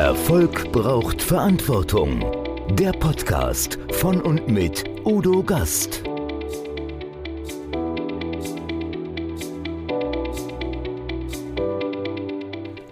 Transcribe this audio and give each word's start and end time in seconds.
Erfolg 0.00 0.72
braucht 0.72 1.20
Verantwortung. 1.20 2.24
Der 2.74 2.90
Podcast 2.92 3.78
von 3.92 4.22
und 4.22 4.48
mit 4.48 4.82
Udo 5.04 5.42
Gast. 5.42 6.02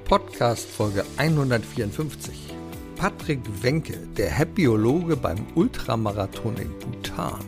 Podcast 0.04 0.68
Folge 0.68 1.02
154. 1.16 2.54
Patrick 2.96 3.40
Wenke, 3.62 3.96
der 4.18 4.30
Happyologe 4.30 5.16
beim 5.16 5.46
Ultramarathon 5.54 6.58
in 6.58 6.78
Bhutan. 6.78 7.40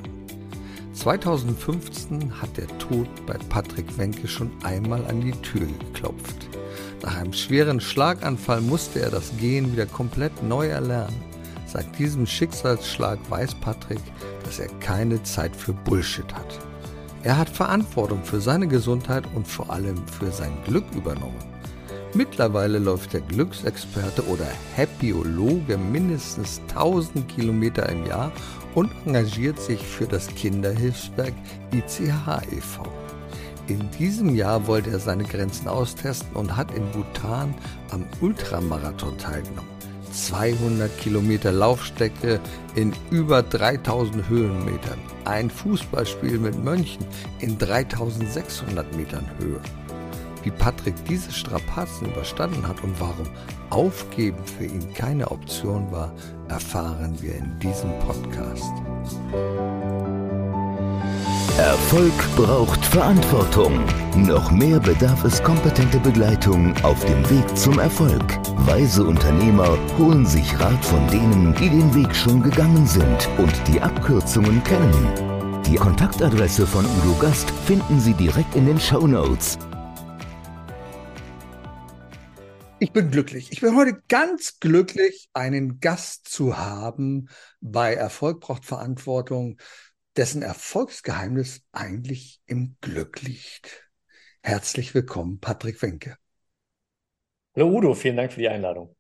2015 0.94 2.40
hat 2.40 2.56
der 2.56 2.66
Tod 2.78 3.08
bei 3.26 3.36
Patrick 3.50 3.98
Wenke 3.98 4.26
schon 4.26 4.50
einmal 4.62 5.04
an 5.04 5.20
die 5.20 5.32
Tür 5.42 5.66
geklopft. 5.66 6.39
Nach 7.02 7.16
einem 7.16 7.32
schweren 7.32 7.80
Schlaganfall 7.80 8.60
musste 8.60 9.00
er 9.00 9.10
das 9.10 9.32
Gehen 9.38 9.72
wieder 9.72 9.86
komplett 9.86 10.42
neu 10.42 10.68
erlernen. 10.68 11.22
Seit 11.66 11.98
diesem 11.98 12.26
Schicksalsschlag 12.26 13.18
weiß 13.28 13.54
Patrick, 13.56 14.00
dass 14.44 14.58
er 14.58 14.68
keine 14.80 15.22
Zeit 15.22 15.54
für 15.56 15.72
Bullshit 15.72 16.32
hat. 16.34 16.58
Er 17.22 17.38
hat 17.38 17.48
Verantwortung 17.48 18.24
für 18.24 18.40
seine 18.40 18.66
Gesundheit 18.66 19.24
und 19.34 19.46
vor 19.46 19.70
allem 19.70 19.96
für 20.08 20.30
sein 20.30 20.52
Glück 20.66 20.84
übernommen. 20.94 21.38
Mittlerweile 22.12 22.78
läuft 22.78 23.12
der 23.12 23.20
Glücksexperte 23.20 24.26
oder 24.26 24.46
Happyologe 24.74 25.78
mindestens 25.78 26.60
1000 26.70 27.28
Kilometer 27.28 27.88
im 27.88 28.04
Jahr 28.04 28.32
und 28.74 28.90
engagiert 29.06 29.60
sich 29.60 29.80
für 29.80 30.06
das 30.06 30.26
Kinderhilfswerk 30.34 31.34
ICH 31.72 32.42
e.V. 32.50 32.99
In 33.70 33.88
diesem 33.92 34.34
Jahr 34.34 34.66
wollte 34.66 34.90
er 34.90 34.98
seine 34.98 35.22
Grenzen 35.22 35.68
austesten 35.68 36.34
und 36.34 36.56
hat 36.56 36.74
in 36.74 36.90
Bhutan 36.90 37.54
am 37.92 38.04
Ultramarathon 38.20 39.16
teilgenommen. 39.16 39.70
200 40.10 40.98
Kilometer 40.98 41.52
Laufstrecke 41.52 42.40
in 42.74 42.92
über 43.12 43.44
3000 43.44 44.28
Höhenmetern. 44.28 44.98
Ein 45.24 45.50
Fußballspiel 45.50 46.40
mit 46.40 46.64
Mönchen 46.64 47.06
in 47.38 47.58
3600 47.58 48.96
Metern 48.96 49.30
Höhe. 49.38 49.60
Wie 50.42 50.50
Patrick 50.50 50.96
diese 51.04 51.30
Strapazen 51.30 52.08
überstanden 52.08 52.66
hat 52.66 52.82
und 52.82 52.98
warum 53.00 53.28
Aufgeben 53.68 54.44
für 54.46 54.64
ihn 54.64 54.92
keine 54.94 55.30
Option 55.30 55.92
war, 55.92 56.12
erfahren 56.48 57.16
wir 57.22 57.36
in 57.36 57.56
diesem 57.60 57.96
Podcast. 58.00 58.72
Erfolg 61.60 62.14
braucht 62.36 62.82
Verantwortung. 62.86 63.84
Noch 64.16 64.50
mehr 64.50 64.80
bedarf 64.80 65.24
es 65.24 65.42
kompetente 65.42 66.00
Begleitung 66.00 66.74
auf 66.82 67.04
dem 67.04 67.28
Weg 67.28 67.54
zum 67.54 67.78
Erfolg. 67.78 68.24
Weise 68.66 69.04
Unternehmer 69.04 69.78
holen 69.98 70.24
sich 70.24 70.58
Rat 70.58 70.82
von 70.82 71.06
denen, 71.08 71.54
die 71.56 71.68
den 71.68 71.94
Weg 71.94 72.16
schon 72.16 72.42
gegangen 72.42 72.86
sind 72.86 73.28
und 73.36 73.52
die 73.68 73.78
Abkürzungen 73.78 74.64
kennen. 74.64 75.62
Die 75.66 75.76
Kontaktadresse 75.76 76.66
von 76.66 76.86
Udo 76.86 77.14
Gast 77.20 77.50
finden 77.66 78.00
Sie 78.00 78.14
direkt 78.14 78.56
in 78.56 78.64
den 78.64 78.80
Show 78.80 79.06
Notes. 79.06 79.58
Ich 82.78 82.92
bin 82.92 83.10
glücklich. 83.10 83.52
Ich 83.52 83.60
bin 83.60 83.76
heute 83.76 84.00
ganz 84.08 84.58
glücklich, 84.60 85.28
einen 85.34 85.80
Gast 85.80 86.26
zu 86.26 86.56
haben 86.56 87.28
bei 87.60 87.92
Erfolg 87.92 88.40
braucht 88.40 88.64
Verantwortung 88.64 89.58
dessen 90.16 90.42
Erfolgsgeheimnis 90.42 91.62
eigentlich 91.72 92.40
im 92.46 92.76
Glück 92.80 93.22
liegt. 93.22 93.90
Herzlich 94.42 94.94
willkommen, 94.94 95.40
Patrick 95.40 95.80
Wenke. 95.82 96.16
Hallo 97.54 97.68
Udo, 97.68 97.94
vielen 97.94 98.16
Dank 98.16 98.32
für 98.32 98.40
die 98.40 98.48
Einladung. 98.48 98.96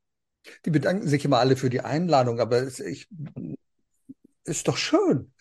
Die 0.64 0.70
bedanken 0.70 1.06
sich 1.06 1.24
immer 1.24 1.38
alle 1.38 1.56
für 1.56 1.70
die 1.70 1.80
Einladung, 1.80 2.40
aber 2.40 2.62
es 2.62 2.80
ich, 2.80 3.08
ist 4.44 4.68
doch 4.68 4.76
schön, 4.76 5.32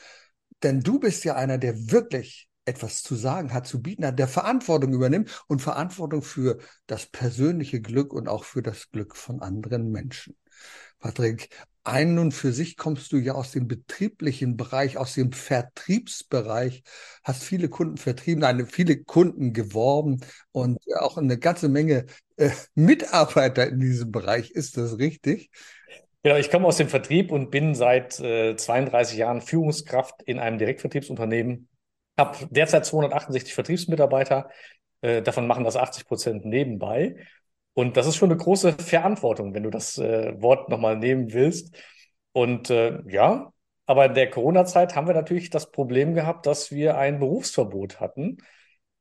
denn 0.64 0.82
du 0.82 1.00
bist 1.00 1.24
ja 1.24 1.36
einer, 1.36 1.58
der 1.58 1.92
wirklich 1.92 2.50
etwas 2.66 3.02
zu 3.02 3.16
sagen 3.16 3.54
hat, 3.54 3.66
zu 3.66 3.82
bieten 3.82 4.06
hat, 4.06 4.20
der 4.20 4.28
Verantwortung 4.28 4.94
übernimmt 4.94 5.44
und 5.48 5.62
Verantwortung 5.62 6.22
für 6.22 6.60
das 6.86 7.08
persönliche 7.08 7.82
Glück 7.82 8.14
und 8.14 8.28
auch 8.28 8.44
für 8.44 8.62
das 8.62 8.92
Glück 8.92 9.16
von 9.16 9.42
anderen 9.42 9.92
Menschen. 9.92 10.38
Patrick, 11.00 11.50
ein 11.90 12.20
und 12.20 12.32
für 12.32 12.52
sich 12.52 12.78
kommst 12.78 13.12
du 13.12 13.18
ja 13.18 13.34
aus 13.34 13.52
dem 13.52 13.68
betrieblichen 13.68 14.58
Bereich, 14.58 14.98
aus 14.98 15.16
dem 15.16 15.32
Vertriebsbereich, 15.32 16.84
hast 17.24 17.44
viele 17.44 17.70
Kunden 17.70 17.98
vertrieben, 17.98 18.44
eine, 18.44 18.66
viele 18.66 19.04
Kunden 19.04 19.54
geworben 19.54 20.22
und 20.52 20.80
auch 21.00 21.18
eine 21.18 21.38
ganze 21.38 21.70
Menge 21.70 22.06
äh, 22.38 22.52
Mitarbeiter 22.76 23.68
in 23.68 23.80
diesem 23.80 24.12
Bereich. 24.12 24.52
Ist 24.52 24.78
das 24.78 24.98
richtig? 24.98 25.50
Genau, 26.24 26.36
ich 26.36 26.52
komme 26.52 26.68
aus 26.68 26.78
dem 26.78 26.90
Vertrieb 26.90 27.32
und 27.32 27.50
bin 27.50 27.76
seit 27.76 28.20
äh, 28.20 28.56
32 28.56 29.18
Jahren 29.18 29.42
Führungskraft 29.42 30.22
in 30.24 30.40
einem 30.40 30.58
Direktvertriebsunternehmen. 30.58 31.70
Habe 32.18 32.38
derzeit 32.50 32.86
268 32.86 33.54
Vertriebsmitarbeiter. 33.54 34.50
Äh, 35.02 35.22
davon 35.22 35.48
machen 35.48 35.64
das 35.64 35.78
80 35.78 36.06
Prozent 36.06 36.46
nebenbei. 36.46 37.16
Und 37.74 37.98
das 37.98 38.08
ist 38.08 38.16
schon 38.16 38.30
eine 38.32 38.38
große 38.38 38.74
Verantwortung, 38.74 39.54
wenn 39.54 39.64
du 39.64 39.70
das 39.70 39.98
äh, 39.98 40.34
Wort 40.42 40.70
nochmal 40.70 40.98
nehmen 40.98 41.34
willst. 41.34 41.76
Und 42.32 42.70
äh, 42.70 43.02
ja, 43.08 43.52
aber 43.86 44.06
in 44.06 44.14
der 44.14 44.30
Corona-Zeit 44.30 44.96
haben 44.96 45.08
wir 45.08 45.14
natürlich 45.16 45.50
das 45.50 45.72
Problem 45.72 46.14
gehabt, 46.14 46.46
dass 46.46 46.72
wir 46.72 46.98
ein 46.98 47.20
Berufsverbot 47.20 48.00
hatten. 48.00 48.38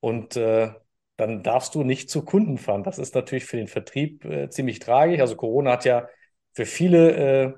Und 0.01 0.37
äh, 0.37 0.71
dann 1.17 1.43
darfst 1.43 1.75
du 1.75 1.83
nicht 1.83 2.09
zu 2.11 2.25
Kunden 2.25 2.59
fahren. 2.59 2.85
Das 2.85 2.99
ist 2.99 3.15
natürlich 3.15 3.45
für 3.45 3.57
den 3.57 3.67
Vertrieb 3.67 4.25
äh, 4.25 4.49
ziemlich 4.49 4.79
tragisch. 4.79 5.21
Also 5.21 5.37
Corona 5.37 5.73
hat 5.73 5.85
ja 5.85 6.09
für 6.55 6.65
viele 6.65 7.13
äh, 7.17 7.53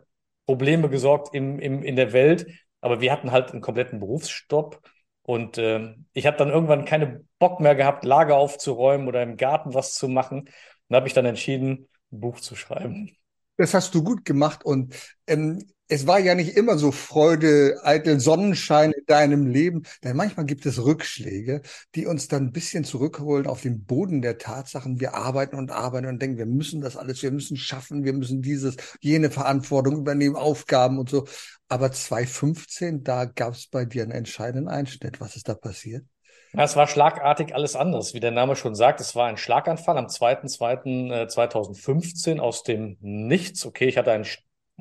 Probleme 0.46 0.88
gesorgt 0.88 1.34
im, 1.34 1.58
im, 1.60 1.82
in 1.82 1.96
der 1.96 2.12
Welt, 2.12 2.46
aber 2.80 3.00
wir 3.00 3.12
hatten 3.12 3.30
halt 3.30 3.52
einen 3.52 3.60
kompletten 3.60 4.00
Berufsstopp. 4.00 4.80
Und 5.22 5.58
äh, 5.58 5.94
ich 6.14 6.26
habe 6.26 6.38
dann 6.38 6.48
irgendwann 6.48 6.84
keine 6.86 7.24
Bock 7.38 7.60
mehr 7.60 7.74
gehabt, 7.74 8.04
Lager 8.04 8.36
aufzuräumen 8.36 9.06
oder 9.06 9.22
im 9.22 9.36
Garten 9.36 9.74
was 9.74 9.94
zu 9.94 10.08
machen 10.08 10.48
und 10.90 10.96
habe 10.96 11.06
ich 11.06 11.14
dann 11.14 11.24
entschieden, 11.24 11.88
ein 12.12 12.20
Buch 12.20 12.40
zu 12.40 12.56
schreiben. 12.56 13.10
Das 13.56 13.74
hast 13.74 13.94
du 13.94 14.02
gut 14.02 14.24
gemacht 14.24 14.64
und 14.64 14.94
ähm, 15.26 15.64
es 15.86 16.06
war 16.06 16.20
ja 16.20 16.34
nicht 16.34 16.56
immer 16.56 16.78
so 16.78 16.92
Freude, 16.92 17.80
eitel 17.82 18.20
Sonnenschein 18.20 18.92
in 18.92 19.04
deinem 19.06 19.46
Leben, 19.46 19.82
denn 20.04 20.16
manchmal 20.16 20.46
gibt 20.46 20.64
es 20.64 20.82
Rückschläge, 20.82 21.62
die 21.96 22.06
uns 22.06 22.28
dann 22.28 22.44
ein 22.44 22.52
bisschen 22.52 22.84
zurückholen 22.84 23.48
auf 23.48 23.62
den 23.62 23.84
Boden 23.84 24.22
der 24.22 24.38
Tatsachen. 24.38 25.00
Wir 25.00 25.14
arbeiten 25.14 25.56
und 25.56 25.72
arbeiten 25.72 26.06
und 26.06 26.22
denken, 26.22 26.38
wir 26.38 26.46
müssen 26.46 26.80
das 26.80 26.96
alles, 26.96 27.22
wir 27.22 27.32
müssen 27.32 27.56
schaffen, 27.56 28.04
wir 28.04 28.12
müssen 28.12 28.40
dieses, 28.40 28.76
jene 29.00 29.30
Verantwortung 29.30 29.96
übernehmen, 29.98 30.36
Aufgaben 30.36 30.98
und 30.98 31.10
so. 31.10 31.26
Aber 31.68 31.90
2015, 31.90 33.02
da 33.02 33.24
gab 33.24 33.54
es 33.54 33.66
bei 33.66 33.84
dir 33.84 34.04
einen 34.04 34.12
entscheidenden 34.12 34.68
Einschnitt. 34.68 35.20
Was 35.20 35.34
ist 35.34 35.48
da 35.48 35.54
passiert? 35.54 36.04
Ja, 36.52 36.64
es 36.64 36.74
war 36.76 36.86
schlagartig 36.88 37.54
alles 37.54 37.76
anders. 37.76 38.12
Wie 38.14 38.20
der 38.20 38.32
Name 38.32 38.56
schon 38.56 38.74
sagt, 38.74 39.00
es 39.00 39.14
war 39.14 39.28
ein 39.28 39.36
Schlaganfall 39.36 39.96
am 39.98 40.08
2.2.2015 40.08 42.38
äh, 42.38 42.40
aus 42.40 42.62
dem 42.64 42.96
Nichts. 43.00 43.64
Okay, 43.64 43.86
ich 43.86 43.96
hatte 43.96 44.12
ein, 44.12 44.26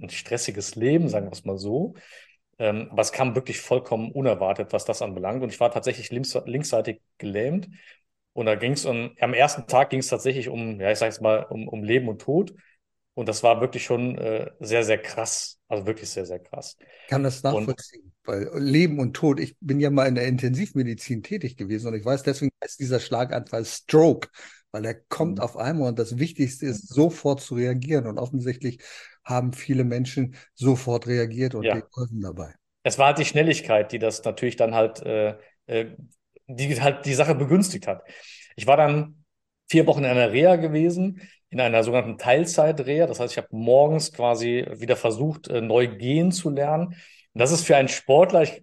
ein 0.02 0.10
stressiges 0.10 0.76
Leben, 0.76 1.10
sagen 1.10 1.28
wir 1.28 1.32
es 1.34 1.46
mal 1.46 1.58
so. 1.58 1.94
Ähm, 2.58 2.88
aber 2.92 3.02
es 3.02 3.12
kam 3.12 3.36
wirklich 3.36 3.60
vollkommen 3.62 4.12
unerwartet, 4.12 4.74
was 4.74 4.86
das 4.86 5.02
anbelangt. 5.02 5.44
Und 5.44 5.50
ich 5.54 5.60
war 5.60 5.72
tatsächlich 5.72 6.10
links, 6.12 6.34
linksseitig 6.46 7.02
gelähmt. 7.18 7.70
Und 8.34 8.46
da 8.48 8.56
ging 8.56 8.74
es 8.74 8.86
um, 8.86 9.16
am 9.20 9.34
ersten 9.34 9.68
Tag 9.68 9.90
ging 9.92 10.00
es 10.00 10.08
tatsächlich 10.08 10.50
um, 10.50 10.80
ja, 10.80 10.92
ich 10.92 10.98
sage 11.00 11.12
jetzt 11.12 11.22
mal, 11.22 11.44
um, 11.50 11.68
um 11.68 11.84
Leben 11.84 12.10
und 12.10 12.22
Tod. 12.22 12.54
Und 13.14 13.28
das 13.28 13.44
war 13.44 13.60
wirklich 13.60 13.84
schon 13.84 14.18
äh, 14.18 14.50
sehr, 14.60 14.84
sehr 14.84 14.98
krass. 14.98 15.60
Also 15.68 15.86
wirklich 15.86 16.10
sehr, 16.10 16.26
sehr 16.26 16.40
krass. 16.40 16.78
Ich 17.04 17.10
kann 17.10 17.24
das 17.24 17.44
nachvollziehen, 17.44 18.04
und, 18.04 18.28
weil 18.28 18.50
Leben 18.56 19.00
und 19.00 19.14
Tod, 19.14 19.40
ich 19.40 19.56
bin 19.60 19.80
ja 19.80 19.90
mal 19.90 20.08
in 20.08 20.16
der 20.16 20.28
Intensivmedizin 20.28 21.22
tätig 21.22 21.58
gewesen 21.58 21.88
und 21.88 21.96
ich 21.96 22.06
weiß, 22.06 22.24
deswegen 22.24 22.52
heißt 22.64 22.80
dieser 22.80 23.00
Schlaganfall 23.00 23.66
Stroke, 23.66 24.30
weil 24.72 24.86
er 24.86 24.96
kommt 24.96 25.38
mhm. 25.38 25.44
auf 25.44 25.58
einmal 25.58 25.90
und 25.90 26.00
das 26.00 26.18
Wichtigste 26.18 26.68
ist, 26.68 26.88
sofort 26.88 27.42
zu 27.42 27.56
reagieren. 27.56 28.08
Und 28.08 28.18
offensichtlich 28.18 28.82
haben 29.24 29.54
viele 29.54 29.84
Menschen 29.84 30.36
sofort 30.56 31.08
reagiert 31.08 31.56
und 31.56 31.64
ja. 31.64 31.80
geholfen 31.80 32.22
dabei. 32.22 32.54
Es 32.84 32.98
war 32.98 33.08
halt 33.08 33.20
die 33.20 33.26
Schnelligkeit, 33.26 33.92
die 33.92 34.00
das 34.00 34.24
natürlich 34.24 34.56
dann 34.56 34.74
halt, 34.74 35.02
äh, 35.02 35.36
äh, 35.68 35.96
die 36.48 36.82
halt 36.82 37.06
die 37.06 37.14
Sache 37.14 37.36
begünstigt 37.36 37.86
hat. 37.86 38.04
Ich 38.56 38.66
war 38.66 38.78
dann 38.78 39.24
vier 39.70 39.88
Wochen 39.88 40.04
in 40.04 40.10
einer 40.10 40.32
Reha 40.32 40.56
gewesen 40.56 41.22
in 41.50 41.60
einer 41.60 41.84
sogenannten 41.84 42.18
Teilzeitreha. 42.18 43.08
Das 43.08 43.20
heißt, 43.20 43.34
ich 43.34 43.38
habe 43.38 43.48
morgens 43.52 44.14
quasi 44.14 44.66
wieder 44.76 44.96
versucht, 44.96 45.48
äh, 45.48 45.62
neu 45.62 45.88
gehen 45.88 46.32
zu 46.32 46.50
lernen. 46.50 46.88
Und 47.34 47.34
das 47.34 47.52
ist 47.52 47.66
für 47.66 47.76
einen 47.76 47.88
Sportler, 47.88 48.44
ich 48.44 48.62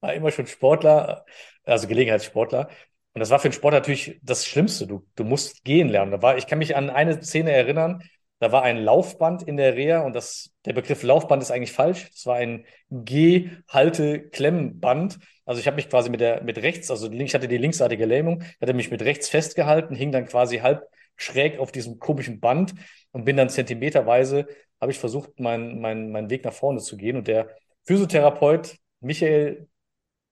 war 0.00 0.14
immer 0.14 0.30
schon 0.30 0.46
Sportler, 0.46 1.24
also 1.64 1.88
Gelegenheitssportler. 1.88 2.68
Und 3.14 3.20
das 3.20 3.30
war 3.30 3.38
für 3.38 3.48
einen 3.48 3.54
Sportler 3.54 3.80
natürlich 3.80 4.20
das 4.22 4.46
Schlimmste. 4.46 4.86
Du, 4.86 5.06
du 5.16 5.24
musst 5.24 5.64
gehen 5.64 5.88
lernen. 5.88 6.12
Da 6.12 6.22
war, 6.22 6.36
ich 6.38 6.46
kann 6.46 6.58
mich 6.58 6.76
an 6.76 6.90
eine 6.90 7.22
Szene 7.22 7.52
erinnern, 7.52 8.02
da 8.40 8.52
war 8.52 8.62
ein 8.62 8.78
Laufband 8.78 9.42
in 9.42 9.56
der 9.56 9.74
Reha 9.74 10.02
und 10.02 10.14
das, 10.14 10.52
der 10.64 10.72
Begriff 10.72 11.02
Laufband 11.02 11.42
ist 11.42 11.50
eigentlich 11.50 11.72
falsch. 11.72 12.08
Das 12.10 12.24
war 12.26 12.36
ein 12.36 12.64
G-Halte-Klemmband. 12.90 15.18
Also 15.48 15.60
ich 15.60 15.66
habe 15.66 15.76
mich 15.76 15.88
quasi 15.88 16.10
mit 16.10 16.20
der 16.20 16.42
mit 16.42 16.58
rechts, 16.58 16.90
also 16.90 17.10
ich 17.10 17.34
hatte 17.34 17.48
die 17.48 17.56
linksseitige 17.56 18.04
Lähmung, 18.04 18.44
hatte 18.60 18.74
mich 18.74 18.90
mit 18.90 19.00
rechts 19.00 19.30
festgehalten, 19.30 19.94
hing 19.94 20.12
dann 20.12 20.26
quasi 20.26 20.58
halb 20.58 20.86
schräg 21.16 21.58
auf 21.58 21.72
diesem 21.72 21.98
komischen 21.98 22.38
Band 22.38 22.74
und 23.12 23.24
bin 23.24 23.38
dann 23.38 23.48
zentimeterweise, 23.48 24.46
habe 24.78 24.92
ich 24.92 24.98
versucht, 24.98 25.40
meinen 25.40 25.80
mein, 25.80 26.10
mein 26.10 26.28
Weg 26.28 26.44
nach 26.44 26.52
vorne 26.52 26.80
zu 26.80 26.98
gehen. 26.98 27.16
Und 27.16 27.28
der 27.28 27.48
Physiotherapeut 27.84 28.76
Michael, 29.00 29.68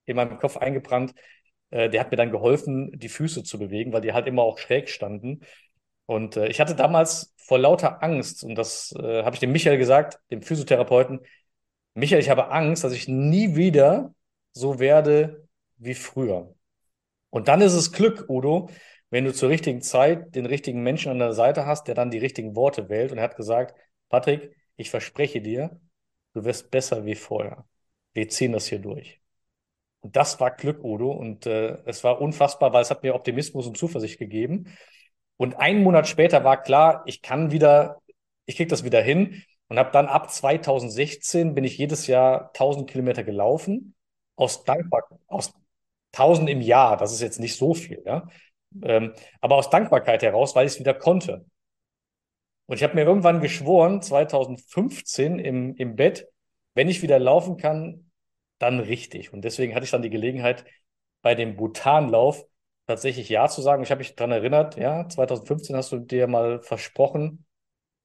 in 0.05 0.15
meinem 0.15 0.37
Kopf 0.37 0.57
eingebrannt, 0.57 1.15
äh, 1.71 1.89
der 1.89 2.01
hat 2.01 2.11
mir 2.11 2.17
dann 2.17 2.29
geholfen, 2.29 2.91
die 2.93 3.09
Füße 3.09 3.41
zu 3.41 3.57
bewegen, 3.57 3.93
weil 3.93 4.01
die 4.01 4.13
halt 4.13 4.27
immer 4.27 4.43
auch 4.43 4.59
schräg 4.59 4.87
standen. 4.87 5.41
Und 6.05 6.37
äh, 6.37 6.47
ich 6.47 6.59
hatte 6.59 6.75
damals 6.75 7.33
vor 7.37 7.57
lauter 7.57 8.03
Angst, 8.03 8.43
und 8.43 8.53
das 8.53 8.93
äh, 8.99 9.23
habe 9.23 9.35
ich 9.35 9.39
dem 9.39 9.51
Michael 9.51 9.79
gesagt, 9.79 10.19
dem 10.29 10.43
Physiotherapeuten, 10.43 11.21
Michael, 11.95 12.21
ich 12.21 12.29
habe 12.29 12.51
Angst, 12.51 12.83
dass 12.83 12.93
ich 12.93 13.07
nie 13.07 13.55
wieder 13.55 14.13
so 14.57 14.79
werde 14.79 15.47
wie 15.77 15.93
früher. 15.93 16.53
Und 17.29 17.47
dann 17.47 17.61
ist 17.61 17.73
es 17.73 17.91
Glück, 17.91 18.25
Udo, 18.29 18.69
wenn 19.09 19.25
du 19.25 19.33
zur 19.33 19.49
richtigen 19.49 19.81
Zeit 19.81 20.35
den 20.35 20.45
richtigen 20.45 20.83
Menschen 20.83 21.11
an 21.11 21.19
der 21.19 21.33
Seite 21.33 21.65
hast, 21.65 21.87
der 21.87 21.95
dann 21.95 22.11
die 22.11 22.17
richtigen 22.17 22.55
Worte 22.55 22.89
wählt. 22.89 23.11
Und 23.11 23.17
er 23.19 23.25
hat 23.25 23.37
gesagt, 23.37 23.75
Patrick, 24.09 24.55
ich 24.75 24.89
verspreche 24.89 25.41
dir, 25.41 25.79
du 26.33 26.43
wirst 26.45 26.71
besser 26.71 27.05
wie 27.05 27.15
vorher. 27.15 27.65
Wir 28.13 28.29
ziehen 28.29 28.51
das 28.51 28.67
hier 28.67 28.79
durch. 28.79 29.21
Und 30.01 30.15
das 30.15 30.39
war 30.39 30.51
Glück, 30.51 30.83
Udo. 30.83 31.11
Und 31.11 31.45
äh, 31.45 31.77
es 31.85 32.03
war 32.03 32.21
unfassbar, 32.21 32.73
weil 32.73 32.81
es 32.81 32.91
hat 32.91 33.03
mir 33.03 33.15
Optimismus 33.15 33.67
und 33.67 33.77
Zuversicht 33.77 34.19
gegeben. 34.19 34.77
Und 35.37 35.55
einen 35.59 35.83
Monat 35.83 36.07
später 36.07 36.43
war 36.43 36.61
klar, 36.61 37.03
ich 37.05 37.21
kann 37.21 37.51
wieder, 37.51 38.01
ich 38.45 38.55
kriege 38.55 38.69
das 38.69 38.83
wieder 38.83 39.01
hin. 39.01 39.43
Und 39.69 39.77
habe 39.77 39.91
dann 39.91 40.07
ab 40.07 40.31
2016 40.31 41.53
bin 41.53 41.63
ich 41.63 41.77
jedes 41.77 42.07
Jahr 42.07 42.47
1000 42.53 42.89
Kilometer 42.89 43.23
gelaufen. 43.23 43.95
Aus 44.37 44.63
Dankbarkeit, 44.63 45.19
aus 45.27 45.53
1000 46.13 46.49
im 46.49 46.61
Jahr. 46.61 46.95
Das 46.95 47.11
ist 47.11 47.21
jetzt 47.21 47.39
nicht 47.41 47.57
so 47.57 47.73
viel, 47.73 48.01
ja. 48.05 48.27
Ähm, 48.83 49.13
aber 49.41 49.55
aus 49.57 49.69
Dankbarkeit 49.69 50.23
heraus, 50.23 50.55
weil 50.55 50.65
ich 50.65 50.73
es 50.73 50.79
wieder 50.79 50.93
konnte. 50.93 51.45
Und 52.67 52.77
ich 52.77 52.83
habe 52.83 52.95
mir 52.95 53.03
irgendwann 53.03 53.41
geschworen, 53.41 54.01
2015 54.01 55.39
im, 55.39 55.75
im 55.75 55.95
Bett, 55.95 56.27
wenn 56.73 56.89
ich 56.89 57.01
wieder 57.01 57.19
laufen 57.19 57.57
kann, 57.57 58.11
dann 58.59 58.79
richtig. 58.79 59.33
Und 59.33 59.41
deswegen 59.43 59.73
hatte 59.75 59.85
ich 59.85 59.91
dann 59.91 60.01
die 60.01 60.09
Gelegenheit, 60.09 60.65
bei 61.21 61.35
dem 61.35 61.55
Bhutanlauf 61.55 62.45
tatsächlich 62.87 63.29
Ja 63.29 63.47
zu 63.47 63.61
sagen. 63.61 63.83
Ich 63.83 63.91
habe 63.91 63.99
mich 63.99 64.15
daran 64.15 64.31
erinnert, 64.31 64.77
ja, 64.77 65.07
2015 65.07 65.75
hast 65.75 65.91
du 65.91 65.99
dir 65.99 66.27
mal 66.27 66.61
versprochen, 66.61 67.45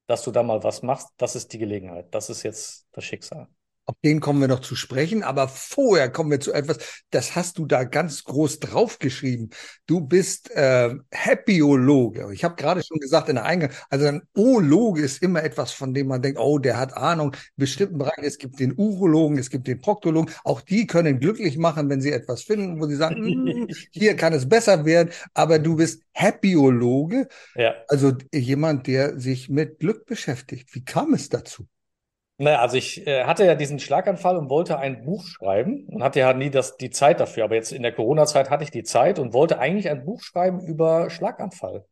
dass 0.06 0.24
du 0.24 0.30
da 0.30 0.42
mal 0.42 0.62
was 0.64 0.82
machst. 0.82 1.08
Das 1.18 1.36
ist 1.36 1.52
die 1.52 1.58
Gelegenheit. 1.58 2.14
Das 2.14 2.30
ist 2.30 2.42
jetzt 2.42 2.88
das 2.92 3.04
Schicksal. 3.04 3.48
Auf 3.84 3.96
den 4.04 4.20
kommen 4.20 4.40
wir 4.40 4.46
noch 4.46 4.60
zu 4.60 4.76
sprechen, 4.76 5.24
aber 5.24 5.48
vorher 5.48 6.08
kommen 6.08 6.30
wir 6.30 6.38
zu 6.38 6.52
etwas, 6.52 6.78
das 7.10 7.34
hast 7.34 7.58
du 7.58 7.66
da 7.66 7.82
ganz 7.82 8.22
groß 8.22 8.60
draufgeschrieben. 8.60 9.50
Du 9.86 10.00
bist 10.00 10.52
äh, 10.52 10.94
Happyologe. 11.12 12.32
Ich 12.32 12.44
habe 12.44 12.54
gerade 12.54 12.82
schon 12.84 13.00
gesagt 13.00 13.28
in 13.28 13.34
der 13.34 13.44
Eingang, 13.44 13.70
also 13.90 14.06
ein 14.06 14.22
Ologe 14.36 15.02
ist 15.02 15.20
immer 15.20 15.42
etwas, 15.42 15.72
von 15.72 15.94
dem 15.94 16.06
man 16.06 16.22
denkt, 16.22 16.38
oh, 16.38 16.58
der 16.58 16.78
hat 16.78 16.96
Ahnung. 16.96 17.32
In 17.34 17.40
bestimmten 17.56 17.98
Bereichen, 17.98 18.24
es 18.24 18.38
gibt 18.38 18.60
den 18.60 18.72
Urologen, 18.76 19.36
es 19.36 19.50
gibt 19.50 19.66
den 19.66 19.80
Proktologen, 19.80 20.32
auch 20.44 20.60
die 20.60 20.86
können 20.86 21.18
glücklich 21.18 21.58
machen, 21.58 21.90
wenn 21.90 22.00
sie 22.00 22.12
etwas 22.12 22.42
finden, 22.44 22.80
wo 22.80 22.86
sie 22.86 22.96
sagen, 22.96 23.16
hm, 23.16 23.68
hier 23.90 24.14
kann 24.14 24.32
es 24.32 24.48
besser 24.48 24.84
werden, 24.84 25.10
aber 25.34 25.58
du 25.58 25.74
bist 25.74 26.02
Happyologe, 26.14 27.26
ja. 27.56 27.74
also 27.88 28.12
jemand, 28.32 28.86
der 28.86 29.18
sich 29.18 29.48
mit 29.48 29.80
Glück 29.80 30.06
beschäftigt. 30.06 30.72
Wie 30.72 30.84
kam 30.84 31.14
es 31.14 31.28
dazu? 31.28 31.66
Naja, 32.42 32.58
also 32.60 32.76
ich 32.76 33.06
äh, 33.06 33.22
hatte 33.22 33.44
ja 33.44 33.54
diesen 33.54 33.78
Schlaganfall 33.78 34.36
und 34.36 34.50
wollte 34.50 34.76
ein 34.76 35.04
Buch 35.04 35.24
schreiben 35.24 35.86
und 35.86 36.02
hatte 36.02 36.18
ja 36.18 36.32
nie 36.32 36.50
das, 36.50 36.76
die 36.76 36.90
Zeit 36.90 37.20
dafür. 37.20 37.44
Aber 37.44 37.54
jetzt 37.54 37.70
in 37.70 37.82
der 37.82 37.92
Corona-Zeit 37.92 38.50
hatte 38.50 38.64
ich 38.64 38.72
die 38.72 38.82
Zeit 38.82 39.20
und 39.20 39.32
wollte 39.32 39.60
eigentlich 39.60 39.88
ein 39.88 40.04
Buch 40.04 40.20
schreiben 40.22 40.58
über 40.60 41.08
Schlaganfall. 41.08 41.86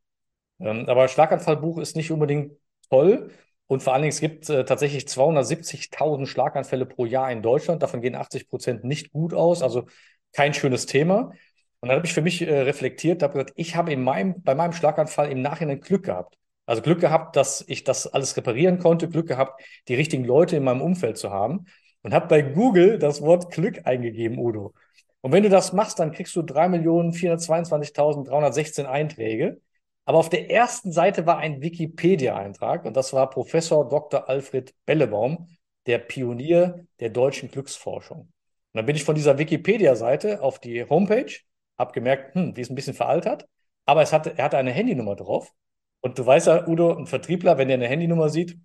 Ähm, 0.59 0.87
aber 0.89 1.07
Schlaganfallbuch 1.07 1.79
ist 1.79 1.95
nicht 1.95 2.11
unbedingt 2.11 2.55
toll. 2.91 3.31
Und 3.69 3.85
vor 3.85 3.93
allen 3.93 4.03
Dingen, 4.03 4.11
es 4.11 4.21
gibt 4.21 4.51
äh, 4.51 4.65
tatsächlich 4.65 5.07
270.000 5.07 6.27
Schlaganfälle 6.27 6.85
pro 6.85 7.07
Jahr 7.07 7.31
in 7.31 7.43
Deutschland. 7.43 7.85
Davon 7.85 8.01
gehen 8.01 8.17
80 8.17 8.49
Prozent 8.49 8.83
nicht 8.83 9.13
gut 9.13 9.35
aus. 9.35 9.63
Also 9.63 9.87
kein 10.33 10.53
schönes 10.53 10.87
Thema. 10.87 11.33
Und 11.79 11.91
dann 11.91 11.99
habe 11.99 12.07
ich 12.07 12.13
für 12.13 12.23
mich 12.23 12.43
äh, 12.43 12.63
reflektiert, 12.63 13.23
habe 13.23 13.35
gesagt, 13.35 13.53
ich 13.55 13.77
habe 13.77 13.93
in 13.93 14.03
meinem, 14.03 14.43
bei 14.43 14.57
meinem 14.57 14.73
Schlaganfall 14.73 15.31
im 15.31 15.43
Nachhinein 15.43 15.81
Glück 15.81 16.07
gehabt. 16.07 16.40
Also 16.71 16.83
Glück 16.83 17.01
gehabt, 17.01 17.35
dass 17.35 17.65
ich 17.67 17.83
das 17.83 18.07
alles 18.07 18.37
reparieren 18.37 18.79
konnte, 18.79 19.09
Glück 19.09 19.27
gehabt, 19.27 19.61
die 19.89 19.97
richtigen 19.97 20.25
Leute 20.25 20.55
in 20.55 20.63
meinem 20.63 20.83
Umfeld 20.83 21.19
zu 21.19 21.33
haben 21.33 21.67
und 22.03 22.15
habe 22.15 22.29
bei 22.29 22.43
Google 22.43 23.01
das 23.01 23.23
Wort 23.23 23.51
Glück 23.51 23.89
eingegeben, 23.89 24.39
Udo. 24.39 24.73
Und 25.21 25.33
wenn 25.33 25.43
du 25.43 25.49
das 25.49 25.73
machst, 25.73 25.99
dann 25.99 26.13
kriegst 26.13 26.37
du 26.37 26.43
3.422.316 26.43 28.85
Einträge. 28.85 29.61
Aber 30.05 30.19
auf 30.19 30.29
der 30.29 30.49
ersten 30.49 30.93
Seite 30.93 31.27
war 31.27 31.39
ein 31.39 31.61
Wikipedia-Eintrag 31.61 32.85
und 32.85 32.97
das 32.97 33.13
war 33.13 33.31
Professor 33.31 33.89
Dr. 33.89 34.29
Alfred 34.29 34.73
Bellebaum, 34.87 35.49
der 35.87 35.99
Pionier 35.99 36.87
der 37.01 37.11
deutschen 37.11 37.51
Glücksforschung. 37.51 38.21
Und 38.21 38.31
dann 38.75 38.87
bin 38.87 38.95
ich 38.95 39.03
von 39.03 39.17
dieser 39.17 39.39
Wikipedia-Seite 39.39 40.41
auf 40.41 40.61
die 40.61 40.89
Homepage, 40.89 41.33
habe 41.77 41.91
gemerkt, 41.91 42.37
hm, 42.37 42.55
die 42.55 42.61
ist 42.61 42.71
ein 42.71 42.77
bisschen 42.77 42.95
veraltert, 42.95 43.49
aber 43.87 44.03
es 44.03 44.13
hatte, 44.13 44.39
er 44.39 44.45
hatte 44.45 44.57
eine 44.57 44.71
Handynummer 44.71 45.17
drauf 45.17 45.53
und 46.01 46.19
du 46.19 46.27
weißt 46.27 46.47
ja, 46.47 46.67
Udo, 46.67 46.95
ein 46.97 47.07
Vertriebler, 47.07 47.59
wenn 47.59 47.69
der 47.69 47.77
eine 47.77 47.89
Handynummer 47.89 48.29
sieht, 48.29 48.59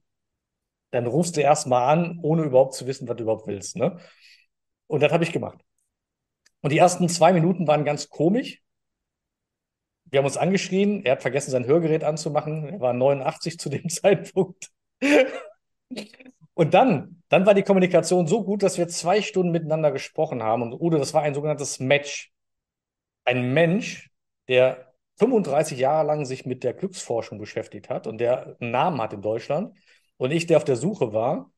dann 0.92 1.08
rufst 1.08 1.36
du 1.36 1.42
erstmal 1.42 1.90
an, 1.90 2.20
ohne 2.22 2.44
überhaupt 2.44 2.74
zu 2.74 2.88
wissen, 2.88 3.08
was 3.08 3.18
du 3.18 3.24
überhaupt 3.24 3.48
willst. 3.48 3.76
Ne? 3.76 4.00
Und 4.88 5.04
das 5.04 5.12
habe 5.12 5.24
ich 5.24 5.32
gemacht. 5.32 5.60
Und 6.62 6.72
die 6.72 6.78
ersten 6.78 7.10
zwei 7.10 7.34
Minuten 7.34 7.68
waren 7.68 7.86
ganz 7.86 8.10
komisch. 8.10 8.62
Wir 10.06 10.20
haben 10.20 10.26
uns 10.26 10.38
angeschrien. 10.38 11.04
Er 11.04 11.14
hat 11.14 11.22
vergessen, 11.22 11.52
sein 11.52 11.66
Hörgerät 11.66 12.04
anzumachen. 12.04 12.70
Er 12.70 12.80
war 12.80 12.94
89 12.94 13.60
zu 13.60 13.70
dem 13.70 13.90
Zeitpunkt. 13.90 14.72
Und 16.54 16.74
dann, 16.74 17.22
dann 17.28 17.46
war 17.46 17.54
die 17.54 17.64
Kommunikation 17.64 18.28
so 18.28 18.44
gut, 18.44 18.64
dass 18.64 18.78
wir 18.78 18.88
zwei 18.88 19.22
Stunden 19.22 19.52
miteinander 19.52 19.92
gesprochen 19.92 20.42
haben. 20.42 20.62
Und 20.62 20.74
Udo, 20.74 20.98
das 20.98 21.14
war 21.14 21.24
ein 21.24 21.34
sogenanntes 21.34 21.80
Match. 21.80 22.32
Ein 23.26 23.54
Mensch, 23.54 24.10
der 24.48 24.95
35 25.18 25.80
Jahre 25.80 26.06
lang 26.06 26.26
sich 26.26 26.46
mit 26.46 26.64
der 26.64 26.74
Glücksforschung 26.74 27.40
beschäftigt 27.40 27.90
hat 27.90 28.08
und 28.08 28.18
der 28.20 28.58
einen 28.60 28.72
Namen 28.72 29.02
hat 29.02 29.14
in 29.14 29.22
Deutschland 29.22 29.76
und 30.18 30.32
ich, 30.32 30.46
der 30.48 30.58
auf 30.58 30.64
der 30.66 30.76
Suche 30.76 31.14
war, 31.14 31.52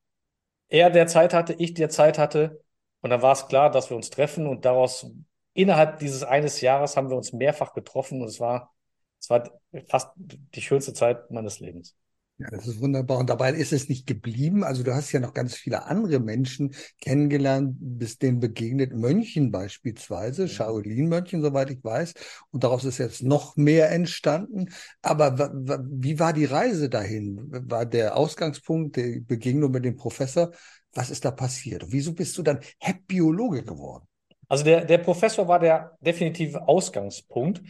er 0.69 0.89
der 0.89 1.07
Zeit 1.07 1.33
hatte, 1.33 1.53
ich 1.53 1.73
der 1.73 1.89
Zeit 1.89 2.17
hatte 2.17 2.63
und 3.01 3.09
dann 3.09 3.21
war 3.21 3.33
es 3.33 3.47
klar, 3.47 3.71
dass 3.71 3.89
wir 3.89 3.97
uns 3.97 4.09
treffen 4.09 4.47
und 4.47 4.65
daraus 4.65 5.09
innerhalb 5.53 5.99
dieses 5.99 6.23
eines 6.23 6.61
Jahres 6.61 6.97
haben 6.97 7.09
wir 7.09 7.17
uns 7.17 7.33
mehrfach 7.33 7.73
getroffen 7.73 8.21
und 8.21 8.27
es 8.27 8.39
war, 8.39 8.75
es 9.19 9.29
war 9.29 9.49
fast 9.87 10.11
die 10.17 10.61
schönste 10.61 10.93
Zeit 10.93 11.31
meines 11.31 11.59
Lebens. 11.59 11.95
Ja, 12.39 12.47
das 12.51 12.67
ist 12.67 12.79
wunderbar. 12.81 13.17
Und 13.17 13.31
dabei 13.31 13.51
ist 13.51 13.73
es 13.73 13.89
nicht 13.89 14.05
geblieben. 14.05 14.63
Also 14.63 14.83
du 14.83 14.93
hast 14.93 15.11
ja 15.11 15.19
noch 15.19 15.33
ganz 15.33 15.55
viele 15.55 15.85
andere 15.87 16.19
Menschen 16.19 16.75
kennengelernt, 17.01 17.77
bist 17.79 18.21
denen 18.21 18.39
begegnet, 18.39 18.93
Mönchen 18.93 19.49
beispielsweise, 19.49 20.43
ja. 20.43 20.47
Shaolin-Mönchen, 20.47 21.41
soweit 21.41 21.71
ich 21.71 21.83
weiß. 21.83 22.13
Und 22.51 22.63
daraus 22.63 22.85
ist 22.85 22.99
jetzt 22.99 23.23
noch 23.23 23.55
mehr 23.55 23.91
entstanden. 23.91 24.67
Aber 25.01 25.51
wie 25.89 26.19
war 26.19 26.31
die 26.31 26.45
Reise 26.45 26.89
dahin? 26.89 27.39
War 27.49 27.87
der 27.87 28.15
Ausgangspunkt, 28.15 28.97
die 28.97 29.19
Begegnung 29.19 29.71
mit 29.71 29.83
dem 29.83 29.95
Professor? 29.95 30.51
Was 30.93 31.09
ist 31.09 31.25
da 31.25 31.31
passiert? 31.31 31.85
Und 31.85 31.91
wieso 31.91 32.13
bist 32.13 32.37
du 32.37 32.43
dann 32.43 32.59
Happyologe 32.79 33.63
geworden? 33.63 34.05
Also 34.47 34.63
der, 34.63 34.85
der 34.85 34.99
Professor 34.99 35.47
war 35.47 35.59
der 35.59 35.97
definitive 36.01 36.67
Ausgangspunkt. 36.67 37.63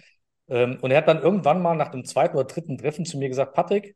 Ähm, 0.50 0.78
und 0.82 0.92
er 0.92 0.98
hat 0.98 1.08
dann 1.08 1.22
irgendwann 1.22 1.62
mal 1.62 1.76
nach 1.76 1.92
dem 1.92 2.04
zweiten 2.04 2.36
oder 2.36 2.48
dritten 2.48 2.78
Treffen 2.78 3.06
zu 3.06 3.18
mir 3.18 3.30
gesagt, 3.30 3.54
Patrick, 3.54 3.96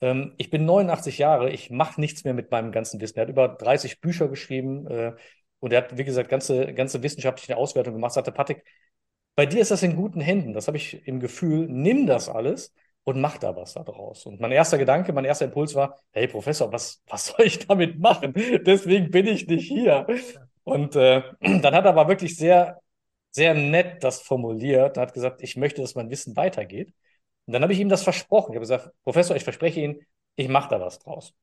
ähm, 0.00 0.34
ich 0.38 0.50
bin 0.50 0.64
89 0.64 1.18
Jahre, 1.18 1.50
ich 1.50 1.70
mache 1.70 2.00
nichts 2.00 2.24
mehr 2.24 2.34
mit 2.34 2.50
meinem 2.50 2.72
ganzen 2.72 3.00
Wissen. 3.00 3.18
Er 3.18 3.22
hat 3.22 3.30
über 3.30 3.48
30 3.48 4.00
Bücher 4.00 4.28
geschrieben 4.28 4.86
äh, 4.86 5.12
und 5.60 5.72
er 5.72 5.82
hat, 5.82 5.98
wie 5.98 6.04
gesagt, 6.04 6.28
ganze, 6.28 6.72
ganze 6.74 7.02
wissenschaftliche 7.02 7.56
Auswertung 7.56 7.94
gemacht. 7.94 8.12
Sagte 8.12 8.32
Patrick, 8.32 8.64
bei 9.34 9.46
dir 9.46 9.60
ist 9.60 9.70
das 9.70 9.82
in 9.82 9.96
guten 9.96 10.20
Händen. 10.20 10.52
Das 10.52 10.66
habe 10.66 10.76
ich 10.76 11.06
im 11.06 11.20
Gefühl. 11.20 11.66
Nimm 11.68 12.06
das 12.06 12.28
alles 12.28 12.74
und 13.04 13.20
mach 13.20 13.38
da 13.38 13.56
was 13.56 13.74
daraus. 13.74 14.26
Und 14.26 14.40
mein 14.40 14.52
erster 14.52 14.78
Gedanke, 14.78 15.12
mein 15.12 15.24
erster 15.24 15.46
Impuls 15.46 15.74
war, 15.74 15.98
hey 16.12 16.28
Professor, 16.28 16.72
was, 16.72 17.02
was 17.06 17.26
soll 17.36 17.46
ich 17.46 17.66
damit 17.66 17.98
machen? 17.98 18.32
Deswegen 18.34 19.10
bin 19.10 19.26
ich 19.26 19.46
nicht 19.46 19.68
hier. 19.68 20.06
Und 20.64 20.96
äh, 20.96 21.22
dann 21.40 21.74
hat 21.74 21.84
er 21.84 21.90
aber 21.90 22.08
wirklich 22.08 22.36
sehr, 22.36 22.80
sehr 23.30 23.54
nett 23.54 24.02
das 24.04 24.20
formuliert. 24.22 24.96
Er 24.96 25.02
hat 25.02 25.14
gesagt, 25.14 25.42
ich 25.42 25.56
möchte, 25.56 25.80
dass 25.82 25.94
mein 25.94 26.10
Wissen 26.10 26.36
weitergeht. 26.36 26.92
Und 27.50 27.54
dann 27.54 27.62
habe 27.62 27.72
ich 27.72 27.80
ihm 27.80 27.88
das 27.88 28.04
versprochen. 28.04 28.52
Ich 28.52 28.56
habe 28.58 28.60
gesagt, 28.60 28.90
Professor, 29.02 29.34
ich 29.34 29.42
verspreche 29.42 29.80
Ihnen, 29.80 30.06
ich 30.36 30.48
mache 30.48 30.68
da 30.70 30.80
was 30.80 31.00
draus. 31.00 31.34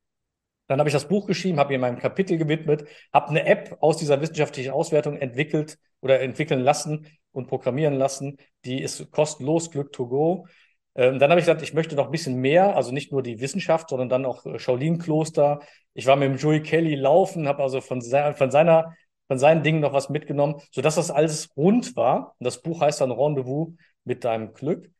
Dann 0.66 0.78
habe 0.78 0.88
ich 0.88 0.94
das 0.94 1.06
Buch 1.06 1.26
geschrieben, 1.26 1.58
habe 1.58 1.74
ihm 1.74 1.82
mein 1.82 1.98
Kapitel 1.98 2.38
gewidmet, 2.38 2.86
habe 3.12 3.28
eine 3.28 3.44
App 3.44 3.76
aus 3.80 3.98
dieser 3.98 4.18
wissenschaftlichen 4.22 4.70
Auswertung 4.70 5.18
entwickelt 5.18 5.76
oder 6.00 6.22
entwickeln 6.22 6.60
lassen 6.60 7.06
und 7.30 7.46
programmieren 7.46 7.92
lassen. 7.92 8.38
Die 8.64 8.80
ist 8.80 9.10
kostenlos, 9.10 9.70
Glück 9.70 9.92
to 9.92 10.08
go. 10.08 10.46
Ähm, 10.94 11.18
dann 11.18 11.28
habe 11.28 11.40
ich 11.40 11.44
gesagt, 11.44 11.60
ich 11.60 11.74
möchte 11.74 11.94
noch 11.94 12.06
ein 12.06 12.10
bisschen 12.10 12.36
mehr, 12.36 12.74
also 12.74 12.90
nicht 12.90 13.12
nur 13.12 13.22
die 13.22 13.42
Wissenschaft, 13.42 13.90
sondern 13.90 14.08
dann 14.08 14.24
auch 14.24 14.46
äh, 14.46 14.58
Shaolin-Kloster. 14.58 15.60
Ich 15.92 16.06
war 16.06 16.16
mit 16.16 16.30
dem 16.30 16.38
Joey 16.38 16.62
Kelly 16.62 16.94
laufen, 16.94 17.48
habe 17.48 17.62
also 17.62 17.82
von, 17.82 18.00
se 18.00 18.32
von, 18.32 18.50
seiner, 18.50 18.94
von 19.26 19.38
seinen 19.38 19.62
Dingen 19.62 19.80
noch 19.80 19.92
was 19.92 20.08
mitgenommen, 20.08 20.62
sodass 20.70 20.94
das 20.94 21.10
alles 21.10 21.54
rund 21.54 21.96
war. 21.96 22.34
Und 22.38 22.46
das 22.46 22.62
Buch 22.62 22.80
heißt 22.80 23.02
dann 23.02 23.12
Rendezvous 23.12 23.74
mit 24.04 24.24
deinem 24.24 24.54
Glück. 24.54 24.90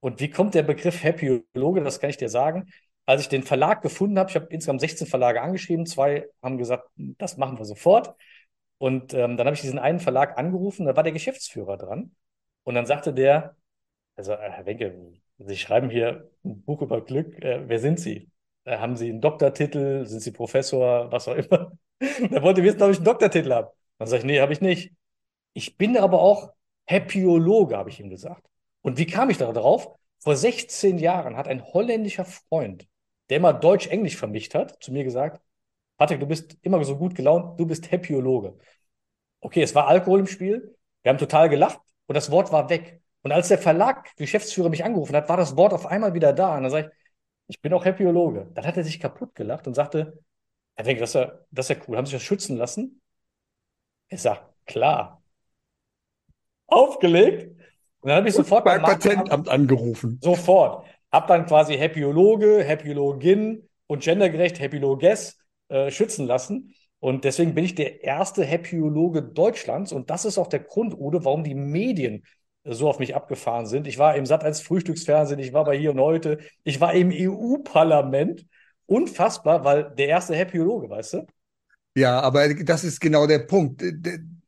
Und 0.00 0.20
wie 0.20 0.30
kommt 0.30 0.54
der 0.54 0.62
Begriff 0.62 1.02
Happyologe? 1.02 1.82
Das 1.82 2.00
kann 2.00 2.10
ich 2.10 2.16
dir 2.16 2.28
sagen. 2.28 2.70
Als 3.06 3.22
ich 3.22 3.28
den 3.28 3.42
Verlag 3.42 3.82
gefunden 3.82 4.18
habe, 4.18 4.30
ich 4.30 4.36
habe 4.36 4.46
insgesamt 4.50 4.80
16 4.80 5.06
Verlage 5.06 5.40
angeschrieben, 5.40 5.86
zwei 5.86 6.28
haben 6.42 6.58
gesagt, 6.58 6.88
das 6.96 7.36
machen 7.36 7.58
wir 7.58 7.64
sofort. 7.64 8.14
Und 8.78 9.14
ähm, 9.14 9.36
dann 9.36 9.46
habe 9.46 9.54
ich 9.54 9.62
diesen 9.62 9.78
einen 9.78 10.00
Verlag 10.00 10.38
angerufen, 10.38 10.86
da 10.86 10.96
war 10.96 11.02
der 11.02 11.12
Geschäftsführer 11.12 11.76
dran. 11.76 12.14
Und 12.64 12.74
dann 12.74 12.86
sagte 12.86 13.14
der, 13.14 13.56
also 14.16 14.32
äh, 14.32 14.50
Herr 14.50 14.66
Wenke, 14.66 15.12
Sie 15.38 15.56
schreiben 15.56 15.90
hier 15.90 16.30
ein 16.44 16.62
Buch 16.62 16.82
über 16.82 17.04
Glück, 17.04 17.38
äh, 17.42 17.68
wer 17.68 17.78
sind 17.78 18.00
Sie? 18.00 18.30
Äh, 18.64 18.78
haben 18.78 18.96
Sie 18.96 19.08
einen 19.10 19.20
Doktortitel? 19.20 20.06
Sind 20.06 20.20
Sie 20.20 20.32
Professor? 20.32 21.10
Was 21.12 21.28
auch 21.28 21.36
immer. 21.36 21.72
er 22.00 22.42
wollte 22.42 22.62
wissen, 22.62 22.82
ob 22.82 22.90
ich 22.90 22.96
einen 22.96 23.04
Doktortitel 23.04 23.52
habe. 23.52 23.72
Dann 23.98 24.08
sage 24.08 24.20
ich, 24.20 24.26
nee, 24.26 24.40
habe 24.40 24.52
ich 24.52 24.60
nicht. 24.60 24.92
Ich 25.54 25.76
bin 25.76 25.96
aber 25.96 26.20
auch 26.20 26.52
Happyologe, 26.86 27.76
habe 27.76 27.90
ich 27.90 28.00
ihm 28.00 28.10
gesagt. 28.10 28.46
Und 28.86 28.98
wie 28.98 29.06
kam 29.06 29.30
ich 29.30 29.38
darauf? 29.38 29.98
Vor 30.20 30.36
16 30.36 30.98
Jahren 30.98 31.36
hat 31.36 31.48
ein 31.48 31.64
holländischer 31.64 32.24
Freund, 32.24 32.86
der 33.28 33.38
immer 33.38 33.52
Deutsch-Englisch 33.52 34.16
vermischt 34.16 34.54
hat, 34.54 34.80
zu 34.80 34.92
mir 34.92 35.02
gesagt, 35.02 35.42
Patrick, 35.96 36.20
du 36.20 36.26
bist 36.26 36.56
immer 36.62 36.82
so 36.84 36.96
gut 36.96 37.16
gelaunt, 37.16 37.58
du 37.58 37.66
bist 37.66 37.90
Happyologe. 37.90 38.56
Okay, 39.40 39.62
es 39.62 39.74
war 39.74 39.88
Alkohol 39.88 40.20
im 40.20 40.28
Spiel, 40.28 40.76
wir 41.02 41.10
haben 41.10 41.18
total 41.18 41.48
gelacht 41.48 41.80
und 42.06 42.14
das 42.14 42.30
Wort 42.30 42.52
war 42.52 42.70
weg. 42.70 43.02
Und 43.22 43.32
als 43.32 43.48
der 43.48 43.58
Verlag, 43.58 44.14
Geschäftsführer 44.18 44.68
mich 44.68 44.84
angerufen 44.84 45.16
hat, 45.16 45.28
war 45.28 45.36
das 45.36 45.56
Wort 45.56 45.72
auf 45.72 45.86
einmal 45.86 46.14
wieder 46.14 46.32
da. 46.32 46.56
Und 46.56 46.62
dann 46.62 46.70
sage 46.70 46.92
ich, 47.48 47.56
ich 47.56 47.60
bin 47.60 47.72
auch 47.72 47.84
Happyologe. 47.84 48.52
Dann 48.54 48.64
hat 48.64 48.76
er 48.76 48.84
sich 48.84 49.00
kaputt 49.00 49.34
gelacht 49.34 49.66
und 49.66 49.74
sagte, 49.74 50.22
er 50.76 50.84
denkt, 50.84 51.02
das 51.02 51.10
ist 51.10 51.14
ja, 51.14 51.40
das 51.50 51.68
ist 51.68 51.76
ja 51.76 51.84
cool. 51.88 51.96
Haben 51.96 52.06
Sie 52.06 52.12
das 52.12 52.22
schützen 52.22 52.56
lassen? 52.56 53.02
Ich 54.10 54.22
sage, 54.22 54.42
klar. 54.64 55.24
Aufgelegt. 56.68 57.55
Und 58.06 58.10
dann 58.10 58.18
habe 58.18 58.28
ich 58.28 58.36
sofort 58.36 58.64
beim 58.64 58.82
Patentamt 58.82 59.48
angerufen. 59.48 60.20
Sofort. 60.22 60.86
Hab 61.10 61.26
dann 61.26 61.44
quasi 61.44 61.76
Happyologe, 61.76 62.64
Happyologin 62.64 63.68
und 63.88 64.04
gendergerecht 64.04 64.60
Happyloges 64.60 65.36
äh, 65.66 65.90
schützen 65.90 66.24
lassen. 66.24 66.72
Und 67.00 67.24
deswegen 67.24 67.56
bin 67.56 67.64
ich 67.64 67.74
der 67.74 68.04
erste 68.04 68.44
Happyologe 68.44 69.24
Deutschlands. 69.24 69.90
Und 69.90 70.08
das 70.08 70.24
ist 70.24 70.38
auch 70.38 70.46
der 70.46 70.60
Grund, 70.60 70.94
Ude, 70.96 71.24
warum 71.24 71.42
die 71.42 71.56
Medien 71.56 72.22
so 72.62 72.88
auf 72.88 73.00
mich 73.00 73.16
abgefahren 73.16 73.66
sind. 73.66 73.88
Ich 73.88 73.98
war 73.98 74.14
im 74.14 74.24
Sat 74.24 74.44
als 74.44 74.60
Frühstücksfernsehen, 74.60 75.40
ich 75.40 75.52
war 75.52 75.64
bei 75.64 75.76
Hier 75.76 75.90
und 75.90 75.98
Heute, 75.98 76.38
ich 76.62 76.80
war 76.80 76.94
im 76.94 77.10
EU-Parlament. 77.10 78.46
Unfassbar, 78.86 79.64
weil 79.64 79.92
der 79.98 80.06
erste 80.06 80.36
Happyologe, 80.36 80.88
weißt 80.88 81.14
du? 81.14 81.26
Ja, 81.96 82.20
aber 82.20 82.54
das 82.54 82.84
ist 82.84 83.00
genau 83.00 83.26
der 83.26 83.40
Punkt 83.40 83.82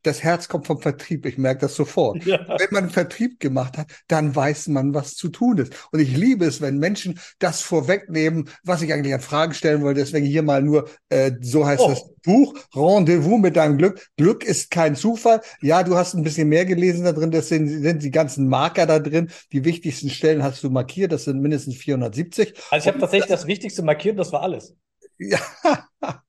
das 0.08 0.22
Herz 0.22 0.48
kommt 0.48 0.66
vom 0.66 0.80
Vertrieb. 0.80 1.26
Ich 1.26 1.38
merke 1.38 1.60
das 1.62 1.74
sofort. 1.74 2.24
Ja. 2.24 2.44
Wenn 2.58 2.68
man 2.70 2.90
Vertrieb 2.90 3.40
gemacht 3.40 3.78
hat, 3.78 3.88
dann 4.08 4.34
weiß 4.34 4.68
man, 4.68 4.94
was 4.94 5.14
zu 5.14 5.28
tun 5.28 5.58
ist. 5.58 5.72
Und 5.92 6.00
ich 6.00 6.16
liebe 6.16 6.44
es, 6.44 6.60
wenn 6.60 6.78
Menschen 6.78 7.20
das 7.38 7.60
vorwegnehmen, 7.60 8.48
was 8.64 8.82
ich 8.82 8.92
eigentlich 8.92 9.14
an 9.14 9.20
Fragen 9.20 9.54
stellen 9.54 9.82
wollte. 9.82 10.00
Deswegen 10.00 10.26
hier 10.26 10.42
mal 10.42 10.62
nur, 10.62 10.88
äh, 11.08 11.32
so 11.40 11.66
heißt 11.66 11.82
oh. 11.82 11.90
das 11.90 12.10
Buch, 12.22 12.54
Rendezvous 12.74 13.40
mit 13.40 13.56
deinem 13.56 13.78
Glück. 13.78 14.08
Glück 14.16 14.44
ist 14.44 14.70
kein 14.70 14.96
Zufall. 14.96 15.40
Ja, 15.60 15.82
du 15.82 15.96
hast 15.96 16.14
ein 16.14 16.22
bisschen 16.22 16.48
mehr 16.48 16.64
gelesen 16.64 17.04
da 17.04 17.12
drin. 17.12 17.30
Das 17.30 17.48
sind, 17.48 17.68
sind 17.68 18.02
die 18.02 18.10
ganzen 18.10 18.48
Marker 18.48 18.86
da 18.86 18.98
drin. 18.98 19.30
Die 19.52 19.64
wichtigsten 19.64 20.10
Stellen 20.10 20.42
hast 20.42 20.62
du 20.64 20.70
markiert. 20.70 21.12
Das 21.12 21.24
sind 21.24 21.40
mindestens 21.40 21.76
470. 21.76 22.54
Also 22.70 22.84
ich 22.84 22.88
habe 22.88 22.98
tatsächlich 22.98 23.28
das, 23.28 23.40
das 23.40 23.46
Wichtigste 23.46 23.82
markiert. 23.82 24.18
Das 24.18 24.32
war 24.32 24.42
alles. 24.42 24.74
Ja, 25.18 25.40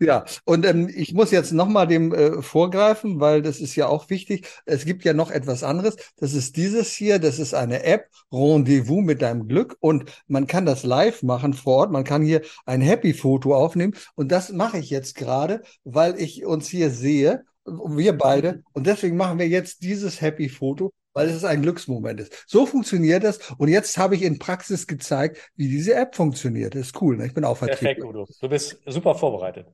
ja, 0.00 0.24
und 0.44 0.66
ähm, 0.66 0.90
ich 0.92 1.14
muss 1.14 1.30
jetzt 1.30 1.52
nochmal 1.52 1.86
dem 1.86 2.12
äh, 2.12 2.42
vorgreifen, 2.42 3.20
weil 3.20 3.42
das 3.42 3.60
ist 3.60 3.76
ja 3.76 3.86
auch 3.86 4.10
wichtig. 4.10 4.46
Es 4.66 4.84
gibt 4.84 5.04
ja 5.04 5.12
noch 5.14 5.30
etwas 5.30 5.62
anderes. 5.62 5.96
Das 6.16 6.34
ist 6.34 6.56
dieses 6.56 6.92
hier, 6.92 7.18
das 7.18 7.38
ist 7.38 7.54
eine 7.54 7.84
App, 7.84 8.08
Rendezvous 8.32 9.02
mit 9.02 9.22
deinem 9.22 9.46
Glück. 9.46 9.76
Und 9.80 10.10
man 10.26 10.46
kann 10.46 10.66
das 10.66 10.82
live 10.82 11.22
machen 11.22 11.54
vor 11.54 11.76
Ort. 11.76 11.92
Man 11.92 12.04
kann 12.04 12.22
hier 12.22 12.42
ein 12.66 12.80
Happy-Foto 12.80 13.54
aufnehmen. 13.54 13.94
Und 14.16 14.32
das 14.32 14.50
mache 14.50 14.78
ich 14.78 14.90
jetzt 14.90 15.14
gerade, 15.14 15.62
weil 15.84 16.20
ich 16.20 16.44
uns 16.44 16.68
hier 16.68 16.90
sehe, 16.90 17.44
wir 17.64 18.18
beide. 18.18 18.62
Und 18.72 18.86
deswegen 18.86 19.16
machen 19.16 19.38
wir 19.38 19.48
jetzt 19.48 19.82
dieses 19.82 20.20
Happy-Foto 20.20 20.92
weil 21.14 21.28
es 21.28 21.44
ein 21.44 21.62
Glücksmoment 21.62 22.20
ist. 22.20 22.44
So 22.46 22.66
funktioniert 22.66 23.24
das. 23.24 23.38
Und 23.56 23.68
jetzt 23.68 23.96
habe 23.96 24.16
ich 24.16 24.22
in 24.22 24.38
Praxis 24.38 24.86
gezeigt, 24.86 25.38
wie 25.56 25.68
diese 25.68 25.94
App 25.94 26.14
funktioniert. 26.14 26.74
Das 26.74 26.82
ist 26.82 27.00
cool. 27.00 27.16
Ne? 27.16 27.26
Ich 27.26 27.34
bin 27.34 27.44
auch 27.44 27.56
Vertriebler. 27.56 27.94
Perfekt, 27.94 28.04
Udo. 28.04 28.28
Du 28.40 28.48
bist 28.48 28.80
super 28.84 29.14
vorbereitet. 29.14 29.68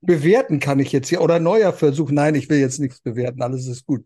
Bewerten 0.00 0.60
kann 0.60 0.78
ich 0.78 0.92
jetzt 0.92 1.08
hier 1.08 1.20
oder 1.20 1.40
neuer 1.40 1.72
Versuch. 1.72 2.10
Nein, 2.12 2.36
ich 2.36 2.48
will 2.48 2.58
jetzt 2.58 2.78
nichts 2.78 3.00
bewerten. 3.00 3.42
Alles 3.42 3.66
ist 3.66 3.84
gut. 3.84 4.04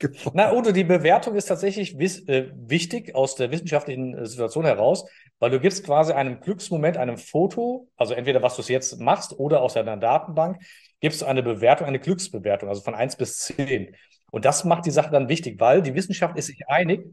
Na, 0.32 0.54
Udo, 0.54 0.72
die 0.72 0.84
Bewertung 0.84 1.34
ist 1.34 1.46
tatsächlich 1.46 1.98
äh, 1.98 2.50
wichtig 2.54 3.14
aus 3.14 3.36
der 3.36 3.50
wissenschaftlichen 3.50 4.16
äh, 4.16 4.26
Situation 4.26 4.64
heraus, 4.64 5.04
weil 5.40 5.50
du 5.50 5.60
gibst 5.60 5.84
quasi 5.84 6.12
einem 6.12 6.40
Glücksmoment, 6.40 6.96
einem 6.96 7.18
Foto, 7.18 7.88
also 7.96 8.14
entweder 8.14 8.42
was 8.42 8.56
du 8.56 8.62
jetzt 8.62 8.98
machst 9.00 9.38
oder 9.38 9.60
aus 9.60 9.74
deiner 9.74 9.98
Datenbank, 9.98 10.62
gibst 11.00 11.20
du 11.20 11.26
eine 11.26 11.42
Bewertung, 11.42 11.86
eine 11.86 12.00
Glücksbewertung, 12.00 12.70
also 12.70 12.80
von 12.80 12.94
eins 12.94 13.16
bis 13.16 13.38
zehn. 13.38 13.94
Und 14.34 14.44
das 14.44 14.64
macht 14.64 14.84
die 14.84 14.90
Sache 14.90 15.12
dann 15.12 15.28
wichtig, 15.28 15.60
weil 15.60 15.80
die 15.80 15.94
Wissenschaft 15.94 16.36
ist 16.36 16.46
sich 16.46 16.66
einig, 16.66 17.06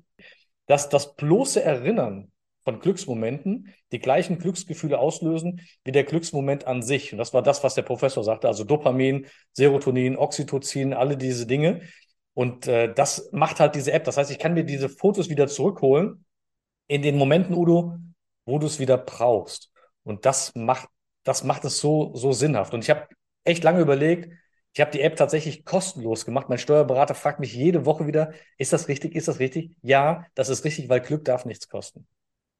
dass 0.65 0.89
das 0.89 1.15
bloße 1.15 1.63
Erinnern 1.63 2.31
von 2.63 2.79
Glücksmomenten 2.79 3.71
die 3.91 3.99
gleichen 3.99 4.39
Glücksgefühle 4.39 4.97
auslösen 4.97 5.61
wie 5.83 5.91
der 5.91 6.03
Glücksmoment 6.03 6.65
an 6.65 6.81
sich. 6.81 7.11
Und 7.11 7.19
das 7.19 7.31
war 7.31 7.43
das, 7.43 7.63
was 7.63 7.75
der 7.75 7.83
Professor 7.83 8.23
sagte, 8.23 8.47
also 8.47 8.63
Dopamin, 8.63 9.27
Serotonin, 9.53 10.17
Oxytocin, 10.17 10.95
alle 10.95 11.15
diese 11.15 11.45
Dinge. 11.45 11.81
Und 12.33 12.65
äh, 12.65 12.91
das 12.91 13.29
macht 13.31 13.59
halt 13.59 13.75
diese 13.75 13.91
App. 13.91 14.03
Das 14.05 14.17
heißt, 14.17 14.31
ich 14.31 14.39
kann 14.39 14.55
mir 14.55 14.63
diese 14.63 14.89
Fotos 14.89 15.29
wieder 15.29 15.45
zurückholen 15.45 16.25
in 16.87 17.03
den 17.03 17.17
Momenten, 17.17 17.53
Udo, 17.53 17.99
wo 18.47 18.57
du 18.57 18.65
es 18.65 18.79
wieder 18.79 18.97
brauchst. 18.97 19.71
Und 20.01 20.25
das 20.25 20.55
macht, 20.55 20.89
das 21.21 21.43
macht 21.43 21.65
es 21.65 21.77
so, 21.77 22.15
so 22.15 22.31
sinnhaft. 22.31 22.73
Und 22.73 22.83
ich 22.83 22.89
habe 22.89 23.05
echt 23.43 23.63
lange 23.63 23.81
überlegt, 23.81 24.40
ich 24.73 24.81
habe 24.81 24.91
die 24.91 25.01
App 25.01 25.15
tatsächlich 25.17 25.65
kostenlos 25.65 26.25
gemacht. 26.25 26.49
Mein 26.49 26.57
Steuerberater 26.57 27.13
fragt 27.15 27.39
mich 27.39 27.53
jede 27.53 27.85
Woche 27.85 28.07
wieder, 28.07 28.33
ist 28.57 28.73
das 28.73 28.87
richtig? 28.87 29.15
Ist 29.15 29.27
das 29.27 29.39
richtig? 29.39 29.75
Ja, 29.81 30.25
das 30.35 30.49
ist 30.49 30.63
richtig, 30.65 30.89
weil 30.89 31.01
Glück 31.01 31.25
darf 31.25 31.45
nichts 31.45 31.67
kosten. 31.69 32.07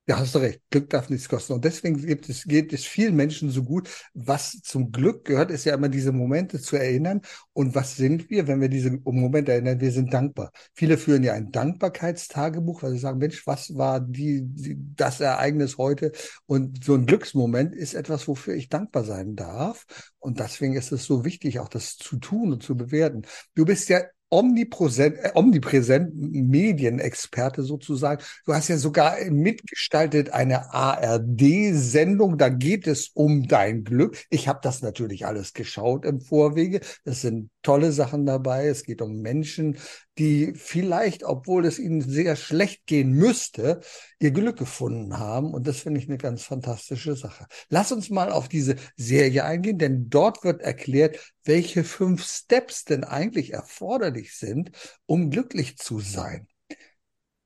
Ja, 0.07 0.17
hast 0.17 0.33
du 0.33 0.39
recht. 0.39 0.61
Glück 0.71 0.89
darf 0.89 1.09
nichts 1.09 1.29
kosten. 1.29 1.53
Und 1.53 1.63
deswegen 1.63 1.95
gibt 2.05 2.27
es, 2.27 2.43
geht 2.43 2.73
es 2.73 2.85
vielen 2.85 3.15
Menschen 3.15 3.51
so 3.51 3.63
gut. 3.63 3.87
Was 4.13 4.59
zum 4.63 4.91
Glück 4.91 5.25
gehört, 5.25 5.51
ist 5.51 5.63
ja 5.63 5.75
immer 5.75 5.89
diese 5.89 6.11
Momente 6.11 6.59
zu 6.59 6.75
erinnern. 6.75 7.21
Und 7.53 7.75
was 7.75 7.95
sind 7.97 8.29
wir, 8.29 8.47
wenn 8.47 8.59
wir 8.59 8.67
diese 8.67 8.91
Momente 8.91 9.51
erinnern? 9.53 9.79
Wir 9.79 9.91
sind 9.91 10.11
dankbar. 10.11 10.51
Viele 10.73 10.97
führen 10.97 11.23
ja 11.23 11.33
ein 11.33 11.51
Dankbarkeitstagebuch, 11.51 12.81
weil 12.81 12.93
sie 12.93 12.97
sagen, 12.97 13.19
Mensch, 13.19 13.45
was 13.45 13.77
war 13.77 14.01
die, 14.01 14.41
die, 14.43 14.75
das 14.95 15.21
Ereignis 15.21 15.77
heute? 15.77 16.11
Und 16.47 16.83
so 16.83 16.95
ein 16.95 17.05
Glücksmoment 17.05 17.75
ist 17.75 17.93
etwas, 17.93 18.27
wofür 18.27 18.55
ich 18.55 18.69
dankbar 18.69 19.03
sein 19.03 19.35
darf. 19.35 19.85
Und 20.19 20.39
deswegen 20.39 20.75
ist 20.75 20.91
es 20.91 21.05
so 21.05 21.23
wichtig, 21.25 21.59
auch 21.59 21.69
das 21.69 21.97
zu 21.97 22.17
tun 22.17 22.51
und 22.51 22.63
zu 22.63 22.75
bewerten. 22.75 23.21
Du 23.53 23.65
bist 23.65 23.87
ja 23.87 24.01
omnipräsent, 24.31 25.17
äh, 25.19 25.31
omnipräsent 25.35 26.15
Medienexperte 26.15 27.61
sozusagen. 27.63 28.23
Du 28.45 28.53
hast 28.53 28.69
ja 28.69 28.77
sogar 28.77 29.17
mitgestaltet 29.29 30.31
eine 30.31 30.73
ARD-Sendung. 30.73 32.37
Da 32.39 32.49
geht 32.49 32.87
es 32.87 33.09
um 33.13 33.47
dein 33.47 33.83
Glück. 33.83 34.17
Ich 34.29 34.47
habe 34.47 34.59
das 34.63 34.81
natürlich 34.81 35.27
alles 35.27 35.53
geschaut 35.53 36.05
im 36.05 36.21
Vorwege. 36.21 36.79
Es 37.03 37.21
sind 37.21 37.50
tolle 37.61 37.91
Sachen 37.91 38.25
dabei. 38.25 38.67
Es 38.67 38.83
geht 38.83 39.01
um 39.01 39.21
Menschen, 39.21 39.77
die 40.17 40.53
vielleicht, 40.55 41.23
obwohl 41.23 41.65
es 41.65 41.79
ihnen 41.79 42.01
sehr 42.01 42.35
schlecht 42.35 42.85
gehen 42.85 43.11
müsste, 43.11 43.81
ihr 44.19 44.31
Glück 44.31 44.57
gefunden 44.57 45.17
haben. 45.17 45.53
Und 45.53 45.67
das 45.67 45.81
finde 45.81 45.99
ich 45.99 46.07
eine 46.07 46.17
ganz 46.17 46.43
fantastische 46.43 47.15
Sache. 47.15 47.45
Lass 47.69 47.91
uns 47.91 48.09
mal 48.09 48.31
auf 48.31 48.47
diese 48.47 48.75
Serie 48.95 49.43
eingehen, 49.43 49.77
denn 49.77 50.09
dort 50.09 50.43
wird 50.43 50.61
erklärt, 50.61 51.17
welche 51.43 51.83
fünf 51.83 52.25
Steps 52.25 52.85
denn 52.85 53.03
eigentlich 53.03 53.53
erforderlich 53.53 54.35
sind, 54.35 54.71
um 55.05 55.29
glücklich 55.29 55.77
zu 55.77 55.99
sein. 55.99 56.47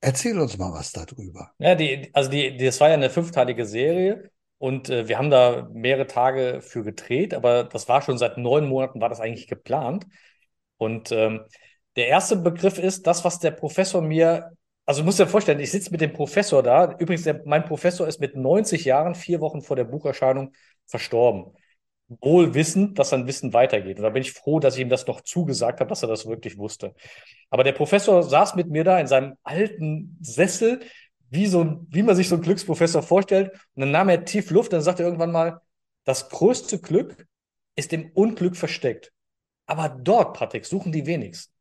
Erzähl 0.01 0.39
uns 0.39 0.57
mal 0.57 0.71
was 0.71 0.91
darüber. 0.91 1.51
Ja, 1.57 1.73
die, 1.73 2.11
also 2.13 2.29
die, 2.29 2.57
das 2.57 2.79
war 2.79 2.89
ja 2.89 2.93
eine 2.93 3.09
fünfteilige 3.09 3.65
Serie 3.65 4.29
und 4.57 4.89
äh, 4.89 5.07
wir 5.07 5.17
haben 5.17 5.29
da 5.29 5.67
mehrere 5.73 6.07
Tage 6.07 6.61
für 6.61 6.83
gedreht, 6.83 7.33
aber 7.33 7.65
das 7.65 7.89
war 7.89 8.01
schon 8.01 8.17
seit 8.17 8.37
neun 8.37 8.67
Monaten 8.67 9.01
war 9.01 9.09
das 9.09 9.19
eigentlich 9.19 9.47
geplant. 9.47 10.07
Und 10.77 11.11
ähm, 11.11 11.41
der 11.95 12.07
erste 12.07 12.35
Begriff 12.37 12.77
ist 12.77 13.07
das, 13.07 13.23
was 13.25 13.39
der 13.39 13.51
Professor 13.51 14.01
mir, 14.01 14.51
also 14.85 15.01
du 15.01 15.05
musst 15.05 15.19
dir 15.19 15.27
vorstellen, 15.27 15.59
ich 15.59 15.71
sitze 15.71 15.91
mit 15.91 16.01
dem 16.01 16.13
Professor 16.13 16.63
da. 16.63 16.93
Übrigens, 16.99 17.23
der, 17.23 17.41
mein 17.45 17.65
Professor 17.65 18.07
ist 18.07 18.19
mit 18.19 18.35
90 18.35 18.85
Jahren, 18.85 19.15
vier 19.15 19.41
Wochen 19.41 19.61
vor 19.61 19.75
der 19.75 19.85
Bucherscheinung, 19.85 20.53
verstorben. 20.85 21.53
Wohl 22.07 22.53
wissend, 22.53 22.99
dass 22.99 23.09
sein 23.09 23.25
Wissen 23.27 23.53
weitergeht. 23.53 23.97
Und 23.97 24.03
da 24.03 24.09
bin 24.09 24.21
ich 24.21 24.33
froh, 24.33 24.59
dass 24.59 24.75
ich 24.75 24.81
ihm 24.81 24.89
das 24.89 25.07
noch 25.07 25.21
zugesagt 25.21 25.79
habe, 25.79 25.89
dass 25.89 26.03
er 26.03 26.09
das 26.09 26.27
wirklich 26.27 26.57
wusste. 26.57 26.93
Aber 27.49 27.63
der 27.63 27.71
Professor 27.71 28.21
saß 28.21 28.55
mit 28.55 28.69
mir 28.69 28.83
da 28.83 28.99
in 28.99 29.07
seinem 29.07 29.37
alten 29.43 30.17
Sessel, 30.21 30.81
wie, 31.35 31.47
so, 31.47 31.85
wie 31.89 32.03
man 32.03 32.15
sich 32.15 32.29
so 32.29 32.35
einen 32.35 32.43
Glücksprofessor 32.43 33.03
vorstellt. 33.03 33.51
Und 33.75 33.81
dann 33.81 33.91
nahm 33.91 34.09
er 34.09 34.25
tief 34.25 34.49
Luft 34.51 34.73
dann 34.73 34.81
sagte 34.81 35.03
er 35.03 35.07
irgendwann 35.07 35.31
mal, 35.31 35.61
das 36.05 36.29
größte 36.29 36.79
Glück 36.79 37.27
ist 37.75 37.93
im 37.93 38.11
Unglück 38.13 38.55
versteckt. 38.57 39.11
Aber 39.67 39.89
dort, 39.89 40.37
Patrick, 40.37 40.65
suchen 40.65 40.91
die 40.91 41.05
wenigsten. 41.05 41.53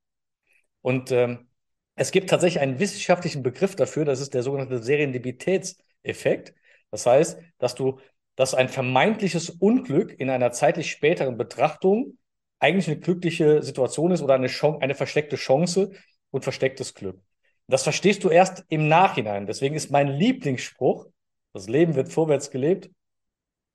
Und 0.82 1.10
ähm, 1.12 1.48
Es 1.96 2.10
gibt 2.12 2.30
tatsächlich 2.30 2.62
einen 2.62 2.78
wissenschaftlichen 2.80 3.42
Begriff 3.42 3.76
dafür, 3.76 4.04
das 4.04 4.20
ist 4.20 4.34
der 4.34 4.42
sogenannte 4.42 4.82
Serendipitätseffekt. 4.82 6.54
Das 6.90 7.06
heißt, 7.06 7.38
dass 7.58 7.74
du, 7.74 8.00
dass 8.36 8.54
ein 8.54 8.68
vermeintliches 8.68 9.50
Unglück 9.50 10.12
in 10.18 10.30
einer 10.30 10.52
zeitlich 10.52 10.90
späteren 10.90 11.36
Betrachtung 11.38 12.18
eigentlich 12.60 12.88
eine 12.88 13.00
glückliche 13.00 13.62
Situation 13.62 14.12
ist 14.12 14.22
oder 14.22 14.34
eine, 14.34 14.48
Chance, 14.48 14.82
eine 14.82 14.94
versteckte 14.94 15.36
Chance 15.36 15.92
und 16.30 16.44
verstecktes 16.44 16.94
Glück. 16.94 17.20
Das 17.66 17.82
verstehst 17.82 18.24
du 18.24 18.28
erst 18.28 18.64
im 18.68 18.88
Nachhinein. 18.88 19.46
Deswegen 19.46 19.74
ist 19.74 19.90
mein 19.90 20.08
Lieblingsspruch, 20.08 21.06
das 21.52 21.68
Leben 21.68 21.94
wird 21.94 22.10
vorwärts 22.12 22.50
gelebt, 22.50 22.90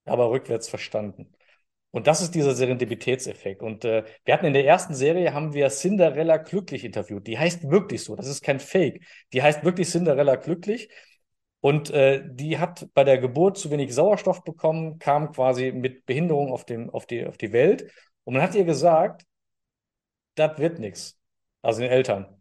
aber 0.05 0.29
rückwärts 0.29 0.69
verstanden. 0.69 1.31
Und 1.91 2.05
das 2.05 2.21
ist 2.21 2.35
dieser 2.35 2.53
Serendipitätseffekt. 2.53 3.63
Und 3.63 3.83
äh, 3.83 4.03
wir 4.23 4.33
hatten 4.33 4.45
in 4.45 4.53
der 4.53 4.65
ersten 4.65 4.93
Serie, 4.93 5.33
haben 5.33 5.53
wir 5.53 5.69
Cinderella 5.69 6.37
glücklich 6.37 6.83
interviewt. 6.85 7.25
Die 7.25 7.39
heißt 7.39 7.69
wirklich 7.69 8.03
so, 8.03 8.15
das 8.15 8.27
ist 8.27 8.43
kein 8.43 8.59
Fake. 8.59 9.03
Die 9.33 9.41
heißt 9.41 9.63
wirklich 9.63 9.89
Cinderella 9.89 10.35
glücklich. 10.35 10.89
Und 11.61 11.89
äh, 11.89 12.23
die 12.25 12.59
hat 12.59 12.87
bei 12.93 13.03
der 13.03 13.17
Geburt 13.17 13.57
zu 13.57 13.71
wenig 13.71 13.93
Sauerstoff 13.93 14.43
bekommen, 14.43 14.99
kam 14.99 15.31
quasi 15.31 15.71
mit 15.71 16.05
Behinderung 16.05 16.51
auf, 16.51 16.63
dem, 16.65 16.89
auf, 16.91 17.05
die, 17.07 17.25
auf 17.25 17.37
die 17.37 17.51
Welt. 17.51 17.91
Und 18.23 18.35
man 18.35 18.43
hat 18.43 18.55
ihr 18.55 18.65
gesagt, 18.65 19.25
das 20.35 20.57
wird 20.59 20.79
nichts. 20.79 21.17
Also 21.61 21.81
den 21.81 21.91
Eltern. 21.91 22.38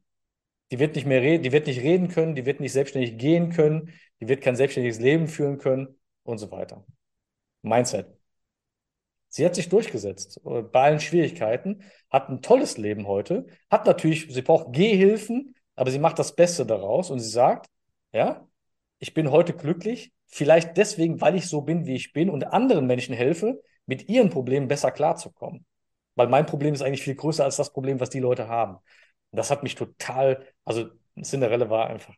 Die 0.71 0.79
wird 0.79 0.97
nicht 0.97 1.07
mehr 1.07 1.23
reden, 1.23 1.43
die 1.43 1.53
wird 1.53 1.67
nicht 1.67 1.81
reden 1.81 2.09
können, 2.09 2.35
die 2.35 2.45
wird 2.47 2.61
nicht 2.61 2.73
selbstständig 2.73 3.17
gehen 3.19 3.51
können, 3.51 3.93
die 4.21 4.29
wird 4.29 4.43
kein 4.43 4.57
selbstständiges 4.57 5.01
Leben 5.01 5.29
führen 5.29 5.59
können 5.59 5.99
und 6.25 6.39
so 6.39 6.51
weiter. 6.51 6.85
Mindset. 7.63 8.07
Sie 9.29 9.45
hat 9.45 9.55
sich 9.55 9.69
durchgesetzt 9.69 10.41
äh, 10.45 10.63
bei 10.63 10.83
allen 10.85 11.01
Schwierigkeiten, 11.01 11.83
hat 12.11 12.29
ein 12.29 12.43
tolles 12.43 12.79
Leben 12.79 13.07
heute, 13.07 13.47
hat 13.71 13.87
natürlich, 13.87 14.33
sie 14.33 14.43
braucht 14.43 14.73
Gehhilfen, 14.73 15.55
aber 15.75 15.91
sie 15.91 15.99
macht 15.99 16.19
das 16.19 16.35
Beste 16.35 16.67
daraus 16.67 17.11
und 17.11 17.21
sie 17.21 17.29
sagt, 17.29 17.67
ja, 18.13 18.47
ich 18.99 19.15
bin 19.15 19.31
heute 19.31 19.53
glücklich, 19.53 20.13
vielleicht 20.27 20.77
deswegen, 20.77 21.21
weil 21.21 21.37
ich 21.37 21.47
so 21.47 21.61
bin, 21.63 21.87
wie 21.87 21.95
ich 21.95 22.13
bin 22.13 22.31
und 22.31 22.45
anderen 22.45 22.87
Menschen 22.87 23.15
helfe, 23.15 23.61
mit 23.87 24.09
ihren 24.09 24.31
Problemen 24.31 24.69
besser 24.69 24.91
klarzukommen. 24.91 25.65
Weil 26.15 26.29
mein 26.29 26.47
Problem 26.47 26.75
ist 26.75 26.83
eigentlich 26.83 27.03
viel 27.03 27.15
größer 27.15 27.45
als 27.45 27.57
das 27.57 27.73
Problem, 27.73 28.01
was 28.01 28.11
die 28.11 28.19
Leute 28.19 28.49
haben. 28.49 28.79
Das 29.33 29.51
hat 29.51 29.63
mich 29.63 29.75
total, 29.75 30.47
also 30.65 30.89
Cinderella 31.23 31.69
war 31.69 31.89
einfach 31.89 32.15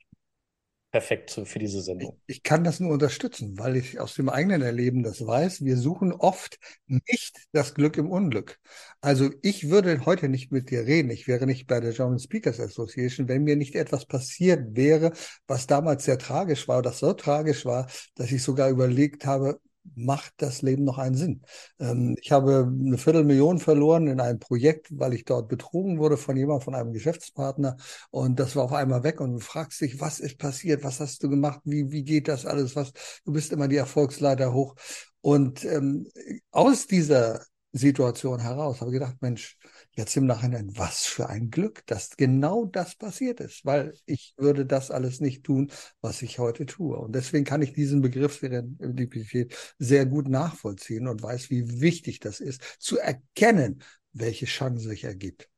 perfekt 0.91 1.41
für 1.45 1.59
diese 1.59 1.81
Sendung. 1.81 2.21
Ich, 2.27 2.37
ich, 2.39 2.43
kann 2.43 2.65
das 2.65 2.81
nur 2.81 2.93
unterstützen, 2.93 3.59
weil 3.59 3.77
ich 3.77 4.01
aus 4.01 4.15
dem 4.15 4.29
eigenen 4.29 4.63
Erleben 4.63 5.03
das 5.03 5.25
weiß. 5.25 5.65
Wir 5.65 5.77
suchen 5.77 6.13
oft 6.13 6.59
nicht 6.87 7.37
das 7.53 7.75
Glück 7.75 7.97
im 7.97 8.11
Unglück. 8.11 8.59
Also 9.01 9.31
ich 9.43 9.71
würde 9.71 10.05
heute 10.05 10.29
nicht 10.29 10.51
mit 10.51 10.71
dir 10.71 10.87
reden. 10.87 11.11
Ich 11.11 11.29
wäre 11.29 11.47
nicht 11.47 11.67
bei 11.67 11.81
der 11.81 11.93
German 11.93 12.19
Speakers 12.19 12.59
Association, 12.59 13.29
wenn 13.29 13.45
mir 13.45 13.57
nicht 13.57 13.77
etwas 13.77 14.05
passiert 14.05 14.77
wäre, 14.77 15.13
was 15.47 15.67
damals 15.67 16.05
sehr 16.05 16.19
tragisch 16.19 16.67
war, 16.67 16.83
das 16.83 16.99
so 16.99 17.13
tragisch 17.13 17.65
war, 17.65 17.89
dass 18.17 18.33
ich 18.33 18.43
sogar 18.43 18.69
überlegt 18.69 19.27
habe, 19.27 19.61
macht 19.95 20.35
das 20.39 20.63
Leben 20.63 20.85
noch 20.85 20.99
einen 20.99 21.15
Sinn. 21.15 21.43
Ähm, 21.79 22.17
ich 22.21 22.33
habe 22.33 22.71
eine 22.71 22.99
Viertelmillion 22.99 23.59
verloren 23.59 24.07
in 24.07 24.21
einem 24.21 24.39
Projekt, 24.39 24.89
weil 24.91 25.15
ich 25.15 25.25
dort 25.25 25.49
betrogen 25.49 25.99
wurde 25.99 26.17
von 26.17 26.37
jemandem, 26.37 26.65
von 26.65 26.75
einem 26.75 26.93
Geschäftspartner. 26.93 27.77
Und 28.11 28.39
das 28.41 28.57
war 28.57 28.65
auf 28.65 28.73
einmal 28.73 29.03
weg. 29.03 29.21
Und 29.21 29.33
du 29.33 29.39
fragst 29.41 29.81
dich, 29.81 30.01
was 30.01 30.21
ist 30.21 30.39
passiert? 30.39 30.85
Was 30.85 31.01
hast 31.01 31.23
du 31.23 31.29
gemacht? 31.29 31.61
Wie, 31.65 31.91
wie 31.91 32.05
geht 32.05 32.29
das 32.29 32.47
alles? 32.47 32.77
Was, 32.77 32.93
du 33.25 33.33
bist 33.33 33.53
immer 33.53 33.69
die 33.69 33.77
Erfolgsleiter 33.77 34.53
hoch. 34.53 34.75
Und 35.21 35.65
ähm, 35.65 36.07
aus 36.51 36.87
dieser 36.87 37.45
Situation 37.73 38.41
heraus 38.41 38.81
habe 38.81 38.91
ich 38.91 38.95
gedacht, 38.99 39.17
Mensch, 39.21 39.57
jetzt 40.01 40.17
im 40.17 40.27
Nachhinein, 40.27 40.77
was 40.77 41.05
für 41.05 41.29
ein 41.29 41.51
Glück, 41.51 41.87
dass 41.87 42.17
genau 42.17 42.65
das 42.65 42.97
passiert 42.97 43.39
ist, 43.41 43.65
weil 43.65 43.95
ich 44.07 44.35
würde 44.37 44.67
das 44.67 44.91
alles 44.91 45.21
nicht 45.21 45.45
tun, 45.45 45.71
was 46.01 46.23
ich 46.23 46.39
heute 46.39 46.67
tue. 46.67 46.99
Und 46.99 47.15
deswegen 47.15 47.45
kann 47.45 47.63
ich 47.63 47.73
diesen 47.73 48.01
Begriff 48.01 48.41
Serendipität 48.41 49.55
sehr 49.79 50.07
gut 50.07 50.29
nachvollziehen 50.29 51.07
und 51.07 51.23
weiß, 51.23 51.51
wie 51.51 51.81
wichtig 51.81 52.19
das 52.19 52.41
ist, 52.41 52.63
zu 52.81 52.99
erkennen, 52.99 53.83
welche 54.13 54.47
Chance 54.47 54.89
sich 54.89 55.05
ergibt. 55.05 55.49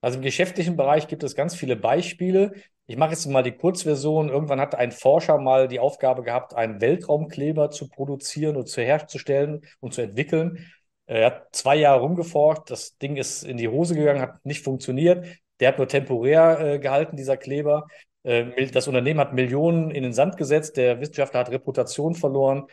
Also 0.00 0.18
im 0.18 0.24
geschäftlichen 0.24 0.76
Bereich 0.76 1.06
gibt 1.06 1.22
es 1.22 1.36
ganz 1.36 1.54
viele 1.54 1.76
Beispiele. 1.76 2.52
Ich 2.86 2.96
mache 2.96 3.12
jetzt 3.12 3.26
mal 3.26 3.44
die 3.44 3.52
Kurzversion. 3.52 4.28
Irgendwann 4.28 4.60
hat 4.60 4.74
ein 4.74 4.90
Forscher 4.90 5.38
mal 5.38 5.68
die 5.68 5.78
Aufgabe 5.78 6.24
gehabt, 6.24 6.54
einen 6.54 6.80
Weltraumkleber 6.80 7.70
zu 7.70 7.88
produzieren 7.88 8.56
und 8.56 8.68
zu 8.68 8.82
herzustellen 8.82 9.60
und 9.78 9.94
zu 9.94 10.02
entwickeln. 10.02 10.66
Er 11.12 11.26
hat 11.26 11.48
zwei 11.52 11.76
Jahre 11.76 12.00
rumgeforscht, 12.00 12.70
das 12.70 12.96
Ding 12.96 13.16
ist 13.16 13.42
in 13.42 13.58
die 13.58 13.68
Hose 13.68 13.94
gegangen, 13.94 14.22
hat 14.22 14.44
nicht 14.46 14.64
funktioniert. 14.64 15.26
Der 15.60 15.68
hat 15.68 15.78
nur 15.78 15.86
temporär 15.86 16.58
äh, 16.60 16.78
gehalten, 16.78 17.16
dieser 17.16 17.36
Kleber. 17.36 17.86
Äh, 18.22 18.66
das 18.68 18.88
Unternehmen 18.88 19.20
hat 19.20 19.34
Millionen 19.34 19.90
in 19.90 20.04
den 20.04 20.14
Sand 20.14 20.38
gesetzt, 20.38 20.78
der 20.78 21.00
Wissenschaftler 21.00 21.40
hat 21.40 21.50
Reputation 21.50 22.14
verloren. 22.14 22.64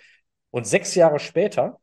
Und 0.52 0.66
sechs 0.66 0.96
Jahre 0.96 1.20
später 1.20 1.80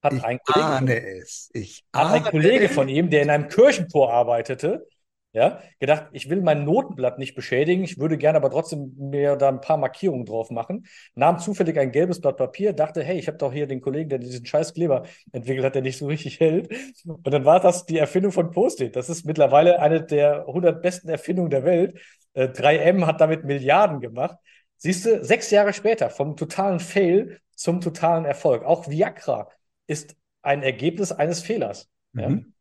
hat 0.00 0.12
ein 0.22 0.38
Kollege, 0.44 0.64
ahne 0.64 1.18
es. 1.18 1.50
Ich 1.54 1.84
hat 1.92 2.12
ein 2.12 2.22
Kollege 2.22 2.68
von 2.68 2.88
ihm, 2.88 3.10
der 3.10 3.22
in 3.22 3.30
einem 3.30 3.48
Kirchentor 3.48 4.12
arbeitete, 4.12 4.86
ja, 5.34 5.60
gedacht, 5.80 6.06
ich 6.12 6.30
will 6.30 6.40
mein 6.42 6.64
Notenblatt 6.64 7.18
nicht 7.18 7.34
beschädigen, 7.34 7.82
ich 7.82 7.98
würde 7.98 8.16
gerne 8.16 8.38
aber 8.38 8.50
trotzdem 8.50 8.94
mir 8.96 9.34
da 9.34 9.48
ein 9.48 9.60
paar 9.60 9.76
Markierungen 9.76 10.24
drauf 10.24 10.50
machen. 10.50 10.86
Nahm 11.16 11.40
zufällig 11.40 11.76
ein 11.76 11.90
gelbes 11.90 12.20
Blatt 12.20 12.36
Papier, 12.36 12.72
dachte, 12.72 13.02
hey, 13.02 13.18
ich 13.18 13.26
habe 13.26 13.36
doch 13.36 13.52
hier 13.52 13.66
den 13.66 13.80
Kollegen, 13.80 14.08
der 14.08 14.20
diesen 14.20 14.46
scheiß 14.46 14.74
Kleber 14.74 15.02
entwickelt 15.32 15.64
hat, 15.64 15.74
der 15.74 15.82
nicht 15.82 15.98
so 15.98 16.06
richtig 16.06 16.38
hält. 16.38 16.72
Und 17.04 17.26
dann 17.26 17.44
war 17.44 17.58
das 17.58 17.84
die 17.84 17.98
Erfindung 17.98 18.30
von 18.30 18.52
Post-it. 18.52 18.94
Das 18.94 19.10
ist 19.10 19.26
mittlerweile 19.26 19.80
eine 19.80 20.04
der 20.04 20.46
100 20.46 20.80
besten 20.80 21.08
Erfindungen 21.08 21.50
der 21.50 21.64
Welt. 21.64 21.98
3M 22.36 23.02
äh, 23.02 23.06
hat 23.06 23.20
damit 23.20 23.44
Milliarden 23.44 23.98
gemacht. 24.00 24.38
Siehst 24.76 25.04
du, 25.04 25.24
sechs 25.24 25.50
Jahre 25.50 25.72
später, 25.72 26.10
vom 26.10 26.36
totalen 26.36 26.78
Fail 26.78 27.40
zum 27.56 27.80
totalen 27.80 28.24
Erfolg. 28.24 28.62
Auch 28.62 28.88
Viagra 28.88 29.48
ist 29.88 30.14
ein 30.42 30.62
Ergebnis 30.62 31.10
eines 31.10 31.40
Fehlers. 31.42 31.90
Mhm. 32.12 32.20
Ja? 32.20 32.53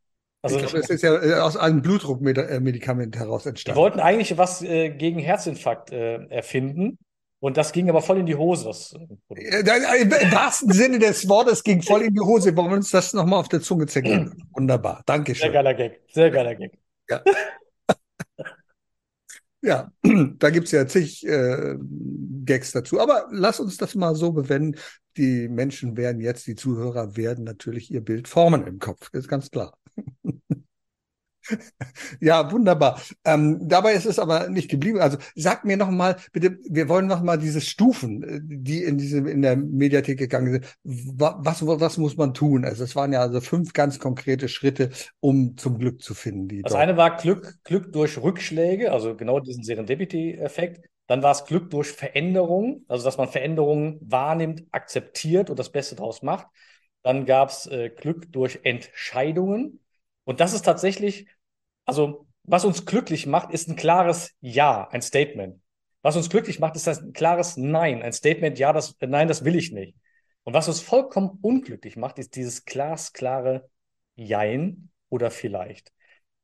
Also, 0.43 0.57
ich 0.57 0.63
glaube, 0.63 0.77
es 0.79 0.89
ist 0.89 1.01
ja 1.03 1.23
äh, 1.23 1.39
aus 1.39 1.55
einem 1.55 1.81
Blutdruckmedikament 1.81 3.15
heraus 3.15 3.45
entstanden. 3.45 3.77
Die 3.77 3.81
wollten 3.81 3.99
eigentlich 4.01 4.37
was 4.37 4.61
äh, 4.61 4.89
gegen 4.89 5.19
Herzinfarkt 5.19 5.91
äh, 5.91 6.25
erfinden. 6.25 6.97
Und 7.39 7.55
das 7.55 7.71
ging 7.71 7.89
aber 7.89 8.01
voll 8.01 8.19
in 8.19 8.25
die 8.25 8.35
Hose. 8.35 8.65
Das 8.65 8.93
äh, 9.29 10.01
Im 10.01 10.11
wahrsten 10.31 10.71
Sinne 10.71 10.99
des 10.99 11.27
Wortes 11.29 11.63
ging 11.63 11.81
voll 11.81 12.01
in 12.01 12.13
die 12.13 12.19
Hose. 12.19 12.55
Wollen 12.57 12.69
wir 12.69 12.75
uns 12.75 12.91
das 12.91 13.13
nochmal 13.13 13.39
auf 13.39 13.47
der 13.47 13.61
Zunge 13.61 13.85
zergehen? 13.85 14.47
Wunderbar. 14.53 15.01
Dankeschön. 15.05 15.43
Sehr 15.43 15.51
geiler 15.51 15.73
Gag. 15.73 16.01
Sehr 16.11 16.29
geiler 16.29 16.55
Gag. 16.55 16.77
Ja. 17.09 17.21
ja, 19.61 19.91
da 20.39 20.49
gibt 20.49 20.65
es 20.65 20.71
ja 20.71 20.85
zig 20.87 21.25
äh, 21.25 21.75
Gags 22.45 22.73
dazu. 22.73 22.99
Aber 22.99 23.27
lass 23.31 23.61
uns 23.61 23.77
das 23.77 23.95
mal 23.95 24.15
so 24.15 24.33
bewenden. 24.33 24.77
Die 25.15 25.47
Menschen 25.47 25.95
werden 25.95 26.19
jetzt, 26.19 26.47
die 26.47 26.55
Zuhörer 26.55 27.15
werden 27.15 27.45
natürlich 27.45 27.91
ihr 27.91 28.01
Bild 28.01 28.27
formen 28.27 28.67
im 28.67 28.79
Kopf. 28.79 29.09
Ist 29.13 29.29
ganz 29.29 29.49
klar. 29.49 29.77
Ja, 32.19 32.51
wunderbar. 32.51 33.01
Ähm, 33.25 33.59
dabei 33.67 33.93
ist 33.93 34.05
es 34.05 34.19
aber 34.19 34.49
nicht 34.49 34.69
geblieben. 34.69 34.99
Also 34.99 35.17
sag 35.35 35.65
mir 35.65 35.77
noch 35.77 35.89
mal, 35.89 36.17
bitte, 36.31 36.57
wir 36.69 36.89
wollen 36.89 37.07
noch 37.07 37.21
mal 37.21 37.37
diese 37.37 37.61
Stufen, 37.61 38.23
äh, 38.23 38.39
die 38.43 38.83
in 38.83 38.97
diese 38.97 39.17
in 39.17 39.41
der 39.41 39.55
Mediathek 39.55 40.17
gegangen 40.17 40.53
sind. 40.53 40.65
Was, 40.83 41.65
was 41.65 41.97
muss 41.97 42.17
man 42.17 42.33
tun? 42.33 42.65
Also 42.65 42.83
es 42.83 42.95
waren 42.95 43.13
ja 43.13 43.21
also 43.21 43.41
fünf 43.41 43.73
ganz 43.73 43.99
konkrete 43.99 44.47
Schritte, 44.47 44.89
um 45.19 45.57
zum 45.57 45.79
Glück 45.79 46.01
zu 46.01 46.13
finden. 46.13 46.47
Die 46.47 46.61
das 46.61 46.73
eine 46.73 46.97
war 46.97 47.17
Glück, 47.17 47.57
Glück 47.63 47.91
durch 47.91 48.17
Rückschläge, 48.17 48.91
also 48.91 49.15
genau 49.15 49.39
diesen 49.39 49.63
Serendipity-Effekt. 49.63 50.87
Dann 51.07 51.21
war 51.21 51.31
es 51.31 51.45
Glück 51.45 51.69
durch 51.69 51.91
Veränderungen, 51.91 52.85
also 52.87 53.03
dass 53.03 53.17
man 53.17 53.27
Veränderungen 53.27 53.99
wahrnimmt, 54.01 54.63
akzeptiert 54.71 55.49
und 55.49 55.59
das 55.59 55.71
Beste 55.71 55.95
daraus 55.95 56.21
macht. 56.21 56.47
Dann 57.03 57.25
gab 57.25 57.49
es 57.49 57.67
äh, 57.67 57.89
Glück 57.89 58.31
durch 58.31 58.61
Entscheidungen. 58.63 59.79
Und 60.25 60.39
das 60.39 60.53
ist 60.53 60.63
tatsächlich, 60.63 61.27
also 61.85 62.27
was 62.43 62.65
uns 62.65 62.85
glücklich 62.85 63.25
macht, 63.25 63.51
ist 63.51 63.69
ein 63.69 63.75
klares 63.75 64.31
Ja, 64.41 64.87
ein 64.89 65.01
Statement. 65.01 65.61
Was 66.01 66.17
uns 66.17 66.29
glücklich 66.29 66.59
macht, 66.59 66.75
ist 66.75 66.87
ein 66.87 67.13
klares 67.13 67.55
Nein, 67.55 68.01
ein 68.01 68.11
Statement, 68.13 68.59
ja, 68.59 68.73
das, 68.73 68.95
nein, 68.99 69.27
das 69.27 69.45
will 69.45 69.55
ich 69.55 69.71
nicht. 69.71 69.95
Und 70.43 70.53
was 70.53 70.67
uns 70.67 70.81
vollkommen 70.81 71.39
unglücklich 71.41 71.95
macht, 71.95 72.19
ist 72.19 72.35
dieses 72.35 72.65
glasklare 72.65 73.69
Jein 74.15 74.89
oder 75.09 75.31
vielleicht. 75.31 75.93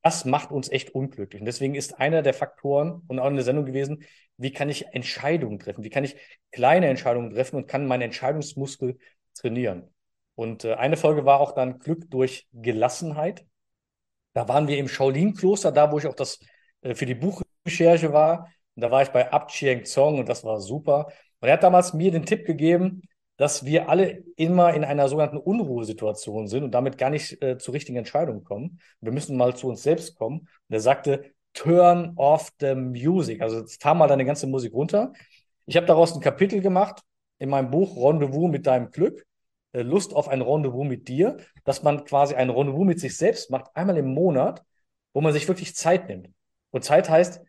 Das 0.02 0.24
macht 0.24 0.52
uns 0.52 0.70
echt 0.70 0.92
unglücklich. 0.92 1.42
Und 1.42 1.46
deswegen 1.46 1.76
ist 1.76 2.00
einer 2.00 2.22
der 2.22 2.34
Faktoren 2.34 3.02
und 3.08 3.20
auch 3.20 3.28
in 3.28 3.36
der 3.36 3.44
Sendung 3.44 3.66
gewesen, 3.66 4.06
wie 4.38 4.54
kann 4.54 4.70
ich 4.70 4.88
Entscheidungen 4.94 5.60
treffen? 5.60 5.84
Wie 5.84 5.90
kann 5.90 6.06
ich 6.06 6.16
kleine 6.52 6.88
Entscheidungen 6.88 7.32
treffen 7.32 7.58
und 7.58 7.68
kann 7.68 7.86
meinen 7.86 8.04
Entscheidungsmuskel 8.04 8.98
trainieren? 9.34 9.94
Und 10.36 10.64
äh, 10.64 10.76
eine 10.76 10.96
Folge 10.96 11.26
war 11.26 11.42
auch 11.42 11.52
dann 11.52 11.80
Glück 11.80 12.10
durch 12.10 12.48
Gelassenheit. 12.54 13.46
Da 14.34 14.48
waren 14.48 14.68
wir 14.68 14.78
im 14.78 14.88
Shaolin-Kloster, 14.88 15.72
da 15.72 15.92
wo 15.92 15.98
ich 15.98 16.08
auch 16.08 16.16
das 16.16 16.40
äh, 16.82 16.96
für 16.96 17.06
die 17.06 17.16
Buchrecherche 17.16 18.14
war. 18.14 18.48
Und 18.76 18.82
da 18.84 18.92
war 18.92 19.02
ich 19.02 19.10
bei 19.10 19.32
Ab 19.32 19.50
Chiang 19.50 19.86
Zong 19.86 20.20
und 20.20 20.30
das 20.30 20.44
war 20.44 20.60
super. 20.60 21.08
Und 21.40 21.48
er 21.48 21.54
hat 21.54 21.64
damals 21.64 21.94
mir 21.94 22.12
den 22.12 22.26
Tipp 22.26 22.46
gegeben, 22.46 23.02
dass 23.38 23.64
wir 23.64 23.90
alle 23.90 24.24
immer 24.36 24.74
in 24.74 24.84
einer 24.84 25.08
sogenannten 25.08 25.38
Unruhesituation 25.38 26.48
sind 26.48 26.64
und 26.64 26.72
damit 26.72 26.98
gar 26.98 27.10
nicht 27.10 27.42
äh, 27.42 27.58
zu 27.58 27.72
richtigen 27.72 27.98
Entscheidungen 27.98 28.44
kommen. 28.44 28.80
Wir 29.00 29.14
müssen 29.14 29.38
mal 29.38 29.56
zu 29.56 29.70
uns 29.70 29.84
selbst 29.84 30.16
kommen. 30.16 30.40
Und 30.40 30.74
er 30.74 30.82
sagte, 30.82 31.32
Turn 31.54 32.14
off 32.16 32.52
the 32.60 32.76
music. 32.76 33.42
Also 33.42 33.66
fahr 33.80 33.96
mal 33.96 34.08
deine 34.08 34.26
ganze 34.26 34.48
Musik 34.48 34.74
runter. 34.74 35.14
Ich 35.66 35.76
habe 35.76 35.88
daraus 35.88 36.14
ein 36.14 36.22
Kapitel 36.22 36.62
gemacht 36.62 37.02
in 37.40 37.50
meinem 37.50 37.72
Buch 37.72 37.96
Rendezvous 37.98 38.50
mit 38.50 38.68
deinem 38.68 38.92
Glück. 38.92 39.26
Äh, 39.72 39.82
Lust 39.82 40.14
auf 40.14 40.28
ein 40.28 40.42
Rendezvous 40.42 40.88
mit 40.88 41.08
dir, 41.08 41.38
dass 41.64 41.84
man 41.84 42.06
quasi 42.06 42.36
ein 42.36 42.50
Rendezvous 42.50 42.86
mit 42.86 43.00
sich 43.00 43.18
selbst 43.18 43.52
macht, 43.52 43.76
einmal 43.76 43.98
im 43.98 44.14
Monat, 44.14 44.64
wo 45.14 45.22
man 45.22 45.34
sich 45.34 45.48
wirklich 45.48 45.76
Zeit 45.76 46.08
nimmt. 46.08 46.30
Und 46.72 46.84
Zeit 46.84 47.10
heißt 47.10 47.42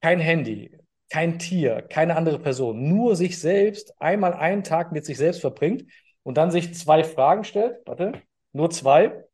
kein 0.00 0.20
Handy, 0.20 0.76
kein 1.10 1.38
Tier, 1.38 1.82
keine 1.82 2.16
andere 2.16 2.38
Person, 2.38 2.88
nur 2.88 3.16
sich 3.16 3.38
selbst 3.38 4.00
einmal 4.00 4.34
einen 4.34 4.62
Tag 4.64 4.92
mit 4.92 5.04
sich 5.04 5.18
selbst 5.18 5.40
verbringt 5.40 5.90
und 6.22 6.36
dann 6.36 6.50
sich 6.50 6.74
zwei 6.74 7.04
Fragen 7.04 7.44
stellt. 7.44 7.86
Warte, 7.86 8.22
nur 8.52 8.70
zwei. 8.70 9.24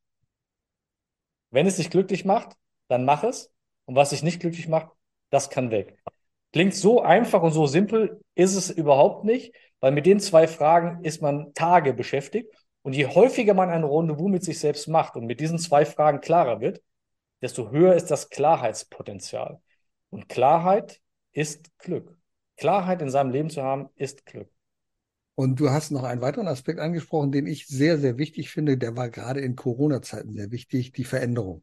Wenn 1.51 1.67
es 1.67 1.77
dich 1.77 1.91
glücklich 1.91 2.25
macht, 2.25 2.57
dann 2.89 3.05
mach 3.05 3.25
es. 3.25 3.53
Und 3.85 3.95
was 3.95 4.11
dich 4.11 4.23
nicht 4.23 4.41
glücklich 4.41 4.69
macht, 4.69 4.91
das 5.31 5.51
kann 5.51 5.71
weg. 5.71 5.99
Klingt 6.53 6.75
so 6.75 7.03
einfach 7.03 7.43
und 7.43 7.53
so 7.53 7.67
simpel, 7.67 8.21
ist 8.35 8.55
es 8.55 8.71
überhaupt 8.71 9.25
nicht, 9.25 9.55
weil 9.81 9.93
mit 9.93 10.07
den 10.07 10.21
zwei 10.21 10.47
Fragen 10.47 11.05
ist 11.05 11.23
man 11.23 11.53
Tage 11.55 11.93
beschäftigt. 11.93 12.53
Und 12.83 12.95
je 12.95 13.07
häufiger 13.07 13.53
man 13.53 13.69
ein 13.69 13.85
Rendezvous 13.85 14.31
mit 14.31 14.45
sich 14.45 14.61
selbst 14.61 14.89
macht 14.89 15.17
und 15.17 15.27
mit 15.27 15.41
diesen 15.41 15.59
zwei 15.59 15.85
Fragen 15.85 16.21
klarer 16.21 16.61
wird, 16.61 16.81
desto 17.43 17.71
höher 17.71 17.95
ist 17.95 18.11
das 18.11 18.31
Klarheitspotenzial. 18.31 19.61
Und 20.11 20.29
Klarheit 20.29 21.01
ist 21.33 21.77
Glück. 21.79 22.17
Klarheit 22.57 23.03
in 23.03 23.11
seinem 23.11 23.31
Leben 23.31 23.51
zu 23.51 23.63
haben, 23.63 23.91
ist 23.97 24.25
Glück. 24.25 24.49
Und 25.39 25.61
du 25.61 25.69
hast 25.69 25.91
noch 25.91 26.03
einen 26.05 26.23
weiteren 26.23 26.49
Aspekt 26.49 26.81
angesprochen, 26.81 27.31
den 27.31 27.47
ich 27.47 27.67
sehr, 27.67 27.99
sehr 27.99 28.17
wichtig 28.17 28.49
finde. 28.49 28.79
Der 28.79 28.97
war 28.97 29.11
gerade 29.11 29.41
in 29.41 29.55
Corona-Zeiten 29.55 30.33
sehr 30.33 30.51
wichtig, 30.51 30.93
die 30.93 31.05
Veränderung. 31.05 31.63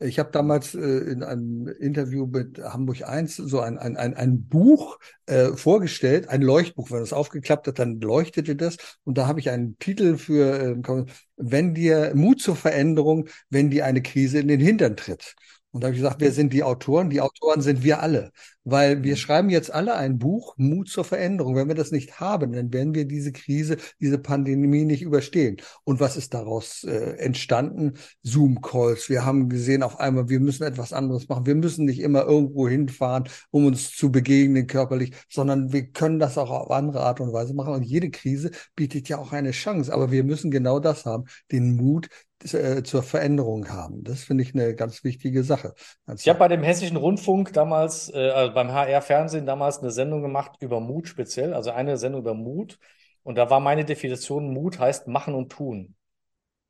Ich 0.00 0.18
habe 0.18 0.32
damals 0.32 0.74
äh, 0.74 0.80
in 0.80 1.22
einem 1.22 1.68
Interview 1.68 2.26
mit 2.26 2.58
Hamburg 2.58 3.08
1 3.08 3.36
so 3.36 3.60
ein, 3.60 3.78
ein, 3.78 3.96
ein, 3.96 4.14
ein 4.14 4.48
Buch 4.48 4.98
äh, 5.26 5.52
vorgestellt, 5.52 6.30
ein 6.30 6.42
Leuchtbuch. 6.42 6.90
Wenn 6.90 7.02
es 7.02 7.12
aufgeklappt 7.12 7.68
hat, 7.68 7.78
dann 7.78 8.00
leuchtete 8.00 8.56
das. 8.56 8.76
Und 9.04 9.16
da 9.18 9.28
habe 9.28 9.38
ich 9.38 9.50
einen 9.50 9.78
Titel 9.78 10.18
für, 10.18 10.76
äh, 10.82 11.04
wenn 11.36 11.74
dir 11.74 12.16
Mut 12.16 12.40
zur 12.40 12.56
Veränderung, 12.56 13.28
wenn 13.50 13.70
dir 13.70 13.86
eine 13.86 14.02
Krise 14.02 14.40
in 14.40 14.48
den 14.48 14.60
Hintern 14.60 14.96
tritt. 14.96 15.36
Und 15.72 15.82
da 15.82 15.86
habe 15.86 15.96
ich 15.96 16.02
gesagt, 16.02 16.20
wer 16.20 16.32
sind 16.32 16.52
die 16.52 16.62
Autoren? 16.62 17.08
Die 17.08 17.22
Autoren 17.22 17.62
sind 17.62 17.82
wir 17.82 18.02
alle, 18.02 18.30
weil 18.62 19.02
wir 19.02 19.12
mhm. 19.12 19.16
schreiben 19.16 19.50
jetzt 19.50 19.72
alle 19.72 19.94
ein 19.94 20.18
Buch, 20.18 20.54
Mut 20.58 20.88
zur 20.88 21.04
Veränderung. 21.04 21.56
Wenn 21.56 21.68
wir 21.68 21.74
das 21.74 21.92
nicht 21.92 22.20
haben, 22.20 22.52
dann 22.52 22.72
werden 22.74 22.94
wir 22.94 23.06
diese 23.06 23.32
Krise, 23.32 23.78
diese 23.98 24.18
Pandemie 24.18 24.84
nicht 24.84 25.00
überstehen. 25.00 25.56
Und 25.84 25.98
was 25.98 26.18
ist 26.18 26.34
daraus 26.34 26.84
äh, 26.84 27.16
entstanden? 27.16 27.94
Zoom-Calls. 28.22 29.08
Wir 29.08 29.24
haben 29.24 29.48
gesehen 29.48 29.82
auf 29.82 29.98
einmal, 29.98 30.28
wir 30.28 30.40
müssen 30.40 30.64
etwas 30.64 30.92
anderes 30.92 31.28
machen. 31.28 31.46
Wir 31.46 31.54
müssen 31.54 31.86
nicht 31.86 32.00
immer 32.00 32.24
irgendwo 32.26 32.68
hinfahren, 32.68 33.24
um 33.50 33.64
uns 33.64 33.96
zu 33.96 34.12
begegnen 34.12 34.66
körperlich, 34.66 35.14
sondern 35.30 35.72
wir 35.72 35.86
können 35.86 36.18
das 36.18 36.36
auch 36.36 36.50
auf 36.50 36.70
andere 36.70 37.00
Art 37.00 37.20
und 37.20 37.32
Weise 37.32 37.54
machen. 37.54 37.72
Und 37.72 37.82
jede 37.82 38.10
Krise 38.10 38.50
bietet 38.76 39.08
ja 39.08 39.16
auch 39.16 39.32
eine 39.32 39.52
Chance. 39.52 39.90
Aber 39.90 40.10
wir 40.10 40.22
müssen 40.22 40.50
genau 40.50 40.80
das 40.80 41.06
haben, 41.06 41.24
den 41.50 41.76
Mut, 41.76 42.08
äh, 42.52 42.82
zur 42.82 43.02
Veränderung 43.02 43.68
haben. 43.68 44.04
Das 44.04 44.24
finde 44.24 44.42
ich 44.42 44.54
eine 44.54 44.74
ganz 44.74 45.04
wichtige 45.04 45.44
Sache. 45.44 45.74
Ich 46.16 46.28
habe 46.28 46.38
bei 46.38 46.48
dem 46.48 46.62
Hessischen 46.62 46.96
Rundfunk 46.96 47.52
damals, 47.52 48.12
äh, 48.12 48.30
also 48.30 48.54
beim 48.54 48.72
HR-Fernsehen 48.72 49.46
damals 49.46 49.78
eine 49.78 49.90
Sendung 49.90 50.22
gemacht 50.22 50.52
über 50.60 50.80
Mut 50.80 51.08
speziell, 51.08 51.54
also 51.54 51.70
eine 51.70 51.96
Sendung 51.96 52.22
über 52.22 52.34
Mut. 52.34 52.78
Und 53.22 53.36
da 53.36 53.50
war 53.50 53.60
meine 53.60 53.84
Definition, 53.84 54.52
Mut 54.52 54.78
heißt 54.78 55.06
machen 55.08 55.34
und 55.34 55.52
tun. 55.52 55.94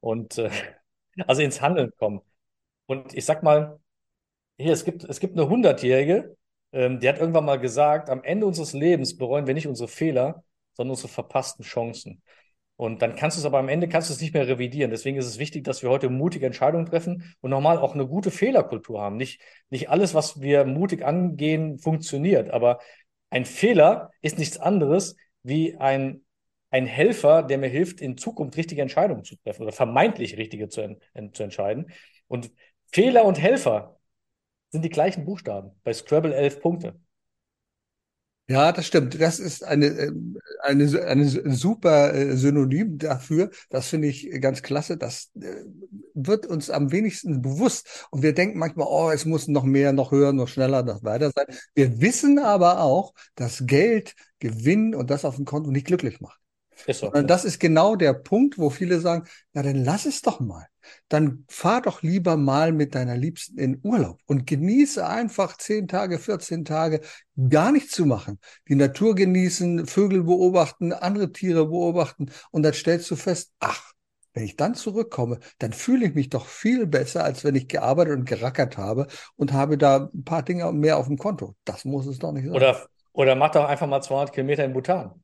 Und 0.01 0.39
äh, 0.39 0.51
also 1.27 1.43
ins 1.43 1.61
Handeln 1.61 1.91
kommen. 1.97 2.21
Und 2.87 3.15
ich 3.15 3.25
sag 3.25 3.43
mal, 3.43 3.79
hier, 4.59 4.73
es 4.73 4.85
gibt, 4.85 5.05
es 5.05 5.21
gibt 5.21 5.39
eine 5.39 5.49
Hundertjährige, 5.49 6.37
ähm, 6.73 7.01
die 7.01 7.09
hat 7.09 7.19
irgendwann 7.19 7.45
mal 7.45 7.59
gesagt, 7.59 8.11
am 8.11 8.23
Ende 8.23 8.47
unseres 8.47 8.73
Lebens 8.73 9.17
bereuen 9.17 9.47
wir 9.47 9.55
nicht 9.55 9.67
unsere 9.67 9.89
Fehler, 9.89 10.45
sondern 10.75 10.93
unsere 10.93 11.09
verpassten 11.09 11.65
Chancen. 11.65 12.23
Und 12.77 13.03
dann 13.03 13.15
kannst 13.15 13.37
du 13.37 13.41
es 13.41 13.45
aber 13.47 13.59
am 13.59 13.69
Ende 13.69 13.89
kannst 13.89 14.09
du 14.09 14.15
es 14.15 14.21
nicht 14.21 14.35
mehr 14.35 14.49
revidieren. 14.49 14.91
Deswegen 14.91 15.17
ist 15.17 15.27
es 15.27 15.39
wichtig, 15.39 15.65
dass 15.65 15.83
wir 15.83 15.91
heute 15.91 16.09
mutige 16.09 16.47
Entscheidungen 16.47 16.87
treffen 16.87 17.35
und 17.41 17.51
nochmal 17.51 17.79
auch 17.79 17.95
eine 17.95 18.07
gute 18.07 18.31
Fehlerkultur 18.31 19.01
haben. 19.01 19.17
Nicht, 19.17 19.41
nicht 19.71 19.91
alles, 19.91 20.15
was 20.15 20.41
wir 20.41 20.65
mutig 20.65 21.05
angehen, 21.05 21.79
funktioniert. 21.79 22.51
Aber 22.51 22.81
ein 23.31 23.45
Fehler 23.45 24.11
ist 24.21 24.39
nichts 24.39 24.59
anderes 24.59 25.17
wie 25.43 25.77
ein, 25.77 26.25
ein 26.71 26.87
Helfer, 26.87 27.43
der 27.43 27.59
mir 27.59 27.69
hilft, 27.69 28.01
in 28.01 28.17
Zukunft 28.17 28.57
richtige 28.57 28.83
Entscheidungen 28.83 29.25
zu 29.25 29.37
treffen 29.37 29.63
oder 29.63 29.73
vermeintlich 29.73 30.37
richtige 30.37 30.69
zu, 30.69 30.81
en, 31.15 31.33
zu 31.35 31.43
entscheiden. 31.43 31.93
Und 32.27 32.51
Fehler 32.91 33.25
und 33.25 33.41
Helfer 33.41 33.99
sind 34.71 34.85
die 34.85 34.91
gleichen 34.91 35.25
Buchstaben. 35.25 35.73
Bei 35.85 35.93
Scrabble 35.93 36.35
elf 36.35 36.61
Punkte. 36.61 36.99
Ja, 38.49 38.73
das 38.73 38.87
stimmt. 38.87 39.19
Das 39.21 39.39
ist 39.39 39.65
eine, 39.65 39.87
ähm, 39.87 40.39
eine, 40.63 41.03
eine 41.05 41.27
super 41.27 42.13
äh, 42.13 42.37
Synonym 42.37 42.99
dafür. 42.99 43.51
Das 43.71 43.89
finde 43.89 44.09
ich 44.09 44.31
ganz 44.41 44.63
klasse. 44.63 44.97
Das 44.99 45.31
äh, 45.41 45.65
wird 46.15 46.47
uns 46.47 46.69
am 46.69 46.93
wenigsten 46.93 47.41
bewusst. 47.41 48.07
Und 48.11 48.23
wir 48.23 48.35
denken 48.35 48.59
manchmal, 48.59 48.89
oh, 48.91 49.11
es 49.11 49.25
muss 49.25 49.49
noch 49.49 49.65
mehr, 49.65 49.93
noch 49.93 50.11
höher, 50.11 50.33
noch 50.33 50.49
schneller, 50.49 50.83
noch 50.83 51.03
weiter 51.03 51.31
sein. 51.35 51.47
Wir 51.75 52.01
wissen 52.01 52.39
aber 52.39 52.81
auch, 52.81 53.15
dass 53.37 53.65
Geld, 53.67 54.15
Gewinn 54.41 54.95
und 54.95 55.11
das 55.11 55.25
auf 55.25 55.37
dem 55.37 55.45
Konto 55.45 55.71
nicht 55.71 55.87
glücklich 55.87 56.21
macht. 56.21 56.42
Ist. 56.87 57.03
Und 57.03 57.29
das 57.29 57.45
ist 57.45 57.61
genau 57.61 57.97
der 57.97 58.13
Punkt, 58.13 58.59
wo 58.59 58.71
viele 58.71 59.01
sagen, 59.01 59.29
ja, 59.55 59.63
dann 59.63 59.85
lass 59.85 60.07
es 60.07 60.23
doch 60.23 60.41
mal. 60.41 60.67
Dann 61.09 61.45
fahr 61.49 61.81
doch 61.81 62.03
lieber 62.03 62.37
mal 62.37 62.73
mit 62.73 62.95
deiner 62.95 63.17
Liebsten 63.17 63.59
in 63.59 63.81
Urlaub 63.83 64.19
und 64.27 64.47
genieße 64.47 65.07
einfach 65.07 65.57
zehn 65.57 65.87
Tage, 65.87 66.19
14 66.19 66.65
Tage 66.65 67.01
gar 67.49 67.71
nichts 67.73 67.93
zu 67.93 68.05
machen. 68.05 68.41
Die 68.69 68.75
Natur 68.75 69.15
genießen, 69.15 69.87
Vögel 69.87 70.25
beobachten, 70.25 70.93
andere 70.93 71.31
Tiere 71.31 71.67
beobachten 71.67 72.31
und 72.51 72.63
dann 72.65 72.73
stellst 72.73 73.11
du 73.11 73.17
fest, 73.17 73.53
ach, 73.61 73.93
wenn 74.35 74.45
ich 74.45 74.57
dann 74.57 74.75
zurückkomme, 74.75 75.39
dann 75.59 75.73
fühle 75.73 76.07
ich 76.07 76.15
mich 76.15 76.31
doch 76.31 76.47
viel 76.47 76.87
besser, 76.87 77.23
als 77.23 77.45
wenn 77.45 77.55
ich 77.55 77.69
gearbeitet 77.69 78.17
und 78.17 78.25
gerackert 78.25 78.79
habe 78.79 79.07
und 79.37 79.53
habe 79.53 79.77
da 79.77 80.11
ein 80.13 80.25
paar 80.25 80.43
Dinge 80.43 80.73
mehr 80.73 80.97
auf 80.97 81.07
dem 81.07 81.19
Konto. 81.19 81.55
Das 81.65 81.85
muss 81.85 82.07
es 82.07 82.19
doch 82.19 82.33
nicht 82.33 82.45
sein. 82.45 82.55
Oder, 82.55 82.87
oder 83.13 83.35
mach 83.35 83.51
doch 83.51 83.67
einfach 83.67 83.87
mal 83.87 84.01
200 84.01 84.33
Kilometer 84.33 84.65
in 84.65 84.73
Bhutan. 84.73 85.23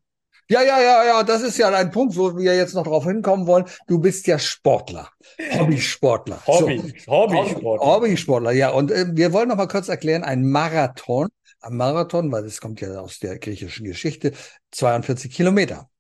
Ja, 0.50 0.62
ja, 0.62 0.80
ja, 0.80 1.04
ja, 1.04 1.22
das 1.22 1.42
ist 1.42 1.58
ja 1.58 1.68
ein 1.68 1.90
Punkt, 1.90 2.16
wo 2.16 2.34
wir 2.36 2.56
jetzt 2.56 2.74
noch 2.74 2.84
drauf 2.84 3.04
hinkommen 3.04 3.46
wollen. 3.46 3.66
Du 3.86 3.98
bist 3.98 4.26
ja 4.26 4.38
Sportler, 4.38 5.10
Hobbysportler. 5.52 6.40
Hobby, 6.46 6.94
so. 7.04 7.12
Hobbysportler. 7.12 7.86
Hobbysportler, 7.86 8.52
ja. 8.52 8.70
Und 8.70 8.90
äh, 8.90 9.06
wir 9.12 9.34
wollen 9.34 9.48
noch 9.48 9.56
mal 9.56 9.68
kurz 9.68 9.88
erklären, 9.88 10.24
ein 10.24 10.48
Marathon, 10.48 11.28
ein 11.60 11.76
Marathon, 11.76 12.32
weil 12.32 12.44
das 12.44 12.62
kommt 12.62 12.80
ja 12.80 12.98
aus 12.98 13.18
der 13.18 13.38
griechischen 13.38 13.84
Geschichte, 13.84 14.32
42 14.70 15.30
Kilometer. 15.30 15.90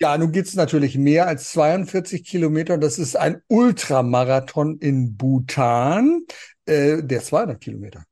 Ja, 0.00 0.18
nun 0.18 0.32
gibt's 0.32 0.54
natürlich 0.54 0.96
mehr 0.96 1.28
als 1.28 1.50
42 1.50 2.24
Kilometer. 2.24 2.76
Das 2.76 2.98
ist 2.98 3.16
ein 3.16 3.42
Ultramarathon 3.48 4.78
in 4.78 5.16
Bhutan, 5.16 6.22
äh, 6.64 7.02
der 7.02 7.20
200 7.20 7.60
Kilometer. 7.60 8.04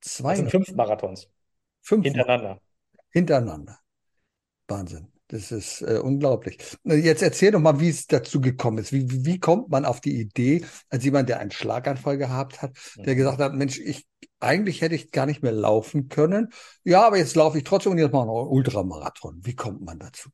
200. 0.00 0.30
Das 0.30 0.38
sind 0.38 0.64
fünf 0.64 0.76
Marathons. 0.76 1.28
Fünf 1.82 2.04
hintereinander. 2.04 2.60
Hintereinander. 3.10 3.78
Wahnsinn. 4.70 5.08
Das 5.28 5.52
ist 5.52 5.82
äh, 5.82 6.00
unglaublich. 6.02 6.58
Jetzt 6.82 7.22
erzähl 7.22 7.52
doch 7.52 7.60
mal, 7.60 7.78
wie 7.78 7.88
es 7.88 8.06
dazu 8.06 8.40
gekommen 8.40 8.78
ist. 8.78 8.92
Wie, 8.92 9.24
wie 9.24 9.38
kommt 9.38 9.68
man 9.68 9.84
auf 9.84 10.00
die 10.00 10.20
Idee, 10.20 10.64
als 10.88 11.04
jemand, 11.04 11.28
der 11.28 11.38
einen 11.38 11.52
Schlaganfall 11.52 12.18
gehabt 12.18 12.62
hat, 12.62 12.72
der 12.96 13.14
gesagt 13.14 13.38
hat, 13.38 13.54
Mensch, 13.54 13.78
ich 13.78 14.06
eigentlich 14.40 14.80
hätte 14.80 14.94
ich 14.94 15.12
gar 15.12 15.26
nicht 15.26 15.42
mehr 15.42 15.52
laufen 15.52 16.08
können. 16.08 16.48
Ja, 16.82 17.06
aber 17.06 17.18
jetzt 17.18 17.36
laufe 17.36 17.58
ich 17.58 17.64
trotzdem 17.64 17.92
und 17.92 17.98
jetzt 17.98 18.12
mache 18.12 18.24
ich 18.24 18.26
noch 18.26 18.40
einen 18.40 18.50
Ultramarathon. 18.50 19.40
Wie 19.44 19.54
kommt 19.54 19.82
man 19.82 19.98
dazu? 19.98 20.30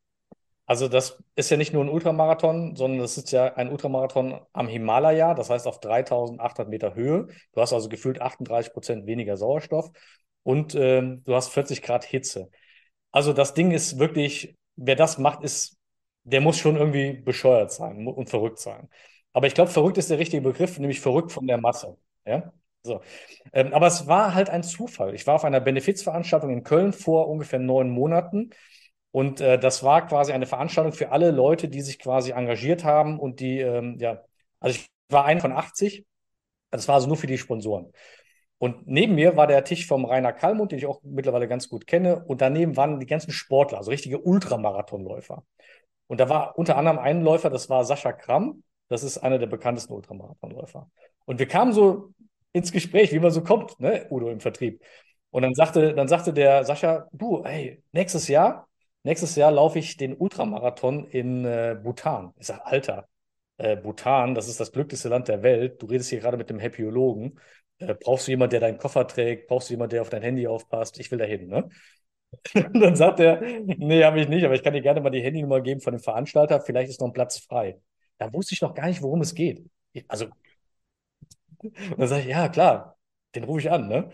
Also 0.64 0.88
das 0.88 1.22
ist 1.36 1.50
ja 1.50 1.56
nicht 1.56 1.72
nur 1.72 1.84
ein 1.84 1.88
Ultramarathon, 1.88 2.74
sondern 2.74 3.00
das 3.00 3.18
ist 3.18 3.30
ja 3.30 3.54
ein 3.54 3.70
Ultramarathon 3.70 4.40
am 4.52 4.66
Himalaya, 4.66 5.34
das 5.34 5.48
heißt 5.48 5.66
auf 5.66 5.78
3800 5.78 6.68
Meter 6.68 6.94
Höhe. 6.94 7.28
Du 7.52 7.60
hast 7.60 7.72
also 7.72 7.88
gefühlt 7.88 8.20
38 8.20 8.72
Prozent 8.72 9.06
weniger 9.06 9.36
Sauerstoff 9.36 9.90
und 10.42 10.74
ähm, 10.74 11.22
du 11.24 11.34
hast 11.34 11.50
40 11.50 11.82
Grad 11.82 12.04
Hitze. 12.04 12.50
Also 13.16 13.32
das 13.32 13.54
Ding 13.54 13.70
ist 13.70 13.98
wirklich, 13.98 14.54
wer 14.76 14.94
das 14.94 15.16
macht, 15.16 15.42
ist, 15.42 15.78
der 16.24 16.42
muss 16.42 16.58
schon 16.58 16.76
irgendwie 16.76 17.14
bescheuert 17.14 17.72
sein 17.72 18.06
und 18.06 18.28
verrückt 18.28 18.58
sein. 18.58 18.90
Aber 19.32 19.46
ich 19.46 19.54
glaube, 19.54 19.70
verrückt 19.70 19.96
ist 19.96 20.10
der 20.10 20.18
richtige 20.18 20.42
Begriff, 20.42 20.78
nämlich 20.78 21.00
verrückt 21.00 21.32
von 21.32 21.46
der 21.46 21.56
Masse. 21.56 21.96
Ja? 22.26 22.52
So. 22.82 23.00
Ähm, 23.54 23.72
aber 23.72 23.86
es 23.86 24.06
war 24.06 24.34
halt 24.34 24.50
ein 24.50 24.62
Zufall. 24.62 25.14
Ich 25.14 25.26
war 25.26 25.36
auf 25.36 25.46
einer 25.46 25.60
Benefizveranstaltung 25.60 26.50
in 26.50 26.62
Köln 26.62 26.92
vor 26.92 27.28
ungefähr 27.28 27.58
neun 27.58 27.88
Monaten. 27.88 28.50
Und 29.12 29.40
äh, 29.40 29.58
das 29.58 29.82
war 29.82 30.06
quasi 30.06 30.32
eine 30.32 30.44
Veranstaltung 30.44 30.92
für 30.92 31.10
alle 31.10 31.30
Leute, 31.30 31.70
die 31.70 31.80
sich 31.80 31.98
quasi 31.98 32.32
engagiert 32.32 32.84
haben 32.84 33.18
und 33.18 33.40
die, 33.40 33.60
ähm, 33.60 33.96
ja, 33.98 34.22
also 34.60 34.78
ich 34.78 34.88
war 35.08 35.24
einer 35.24 35.40
von 35.40 35.52
80. 35.52 36.04
Das 36.70 36.86
war 36.86 36.96
also 36.96 37.08
nur 37.08 37.16
für 37.16 37.26
die 37.26 37.38
Sponsoren. 37.38 37.94
Und 38.58 38.86
neben 38.86 39.14
mir 39.14 39.36
war 39.36 39.46
der 39.46 39.64
Tisch 39.64 39.86
vom 39.86 40.04
Rainer 40.06 40.32
Kallmund, 40.32 40.72
den 40.72 40.78
ich 40.78 40.86
auch 40.86 41.00
mittlerweile 41.02 41.46
ganz 41.46 41.68
gut 41.68 41.86
kenne. 41.86 42.24
Und 42.24 42.40
daneben 42.40 42.76
waren 42.76 43.00
die 43.00 43.06
ganzen 43.06 43.32
Sportler, 43.32 43.78
also 43.78 43.90
richtige 43.90 44.18
Ultramarathonläufer. 44.18 45.44
Und 46.06 46.20
da 46.20 46.28
war 46.28 46.58
unter 46.58 46.76
anderem 46.76 46.98
ein 46.98 47.22
Läufer, 47.22 47.50
das 47.50 47.68
war 47.68 47.84
Sascha 47.84 48.12
Kramm. 48.12 48.62
Das 48.88 49.02
ist 49.02 49.18
einer 49.18 49.38
der 49.38 49.48
bekanntesten 49.48 49.92
Ultramarathonläufer. 49.92 50.88
Und 51.24 51.38
wir 51.38 51.46
kamen 51.48 51.72
so 51.72 52.12
ins 52.52 52.72
Gespräch, 52.72 53.12
wie 53.12 53.18
man 53.18 53.30
so 53.30 53.42
kommt, 53.42 53.78
ne, 53.80 54.06
Udo 54.10 54.30
im 54.30 54.40
Vertrieb. 54.40 54.82
Und 55.30 55.42
dann 55.42 55.54
sagte, 55.54 55.92
dann 55.94 56.08
sagte 56.08 56.32
der 56.32 56.64
Sascha, 56.64 57.08
du, 57.12 57.42
ey, 57.44 57.82
nächstes 57.92 58.28
Jahr, 58.28 58.68
nächstes 59.02 59.36
Jahr 59.36 59.50
laufe 59.50 59.78
ich 59.78 59.96
den 59.96 60.14
Ultramarathon 60.16 61.04
in 61.08 61.44
äh, 61.44 61.76
Bhutan. 61.82 62.32
Ich 62.38 62.46
sage, 62.46 62.64
Alter, 62.64 63.08
äh, 63.58 63.76
Bhutan, 63.76 64.34
das 64.34 64.48
ist 64.48 64.60
das 64.60 64.72
glücklichste 64.72 65.08
Land 65.08 65.28
der 65.28 65.42
Welt. 65.42 65.82
Du 65.82 65.86
redest 65.86 66.08
hier 66.08 66.20
gerade 66.20 66.36
mit 66.36 66.48
dem 66.48 66.58
Happyologen. 66.58 67.38
Äh, 67.78 67.94
brauchst 67.94 68.26
du 68.26 68.32
jemanden, 68.32 68.52
der 68.52 68.60
deinen 68.60 68.78
Koffer 68.78 69.06
trägt? 69.06 69.48
Brauchst 69.48 69.68
du 69.68 69.74
jemanden, 69.74 69.90
der 69.90 70.02
auf 70.02 70.10
dein 70.10 70.22
Handy 70.22 70.46
aufpasst? 70.46 70.98
Ich 70.98 71.10
will 71.10 71.18
dahin, 71.18 71.48
ne? 71.48 71.68
dann 72.54 72.96
sagt 72.96 73.20
er, 73.20 73.40
nee, 73.62 74.04
habe 74.04 74.20
ich 74.20 74.28
nicht, 74.28 74.44
aber 74.44 74.54
ich 74.54 74.62
kann 74.62 74.74
dir 74.74 74.82
gerne 74.82 75.00
mal 75.00 75.10
die 75.10 75.22
Handynummer 75.22 75.60
geben 75.60 75.80
von 75.80 75.92
dem 75.94 76.00
Veranstalter. 76.02 76.60
Vielleicht 76.60 76.90
ist 76.90 77.00
noch 77.00 77.08
ein 77.08 77.12
Platz 77.12 77.38
frei. 77.38 77.80
Da 78.18 78.32
wusste 78.32 78.54
ich 78.54 78.62
noch 78.62 78.74
gar 78.74 78.86
nicht, 78.88 79.02
worum 79.02 79.20
es 79.20 79.34
geht. 79.34 79.64
Also, 80.08 80.26
dann 81.96 82.08
sage 82.08 82.22
ich, 82.22 82.28
ja, 82.28 82.48
klar, 82.48 82.98
den 83.34 83.44
rufe 83.44 83.60
ich 83.60 83.70
an, 83.70 83.88
ne? 83.88 84.10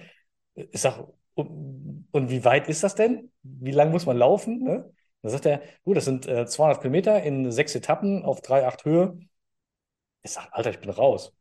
Ich 0.54 0.80
sage, 0.80 1.12
und, 1.34 2.08
und, 2.12 2.30
wie 2.30 2.44
weit 2.44 2.68
ist 2.68 2.82
das 2.84 2.94
denn? 2.94 3.32
Wie 3.42 3.70
lang 3.72 3.90
muss 3.90 4.06
man 4.06 4.18
laufen? 4.18 4.62
Ne? 4.62 4.92
Dann 5.22 5.30
sagt 5.30 5.46
er, 5.46 5.62
gut, 5.84 5.96
das 5.96 6.04
sind 6.04 6.26
äh, 6.26 6.46
200 6.46 6.80
Kilometer 6.82 7.22
in 7.22 7.50
sechs 7.50 7.74
Etappen 7.74 8.24
auf 8.24 8.42
3,8 8.42 8.84
Höhe. 8.84 9.18
Ich 10.22 10.32
sage, 10.32 10.48
Alter, 10.52 10.70
ich 10.70 10.80
bin 10.80 10.90
raus. 10.90 11.32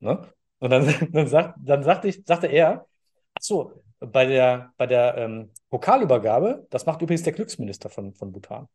Ne? 0.00 0.32
Und 0.62 0.70
dann, 0.70 0.86
dann, 1.12 1.26
sagt, 1.26 1.58
dann 1.60 1.82
sagte, 1.82 2.08
ich, 2.08 2.22
sagte 2.24 2.46
er, 2.46 2.86
ach 3.34 3.42
so, 3.42 3.82
bei 3.98 4.26
der, 4.26 4.72
bei 4.76 4.86
der 4.86 5.16
ähm, 5.16 5.50
Pokalübergabe, 5.70 6.66
das 6.70 6.86
macht 6.86 7.02
übrigens 7.02 7.24
der 7.24 7.32
Glücksminister 7.32 7.88
von, 7.90 8.14
von 8.14 8.30
Bhutan. 8.32 8.68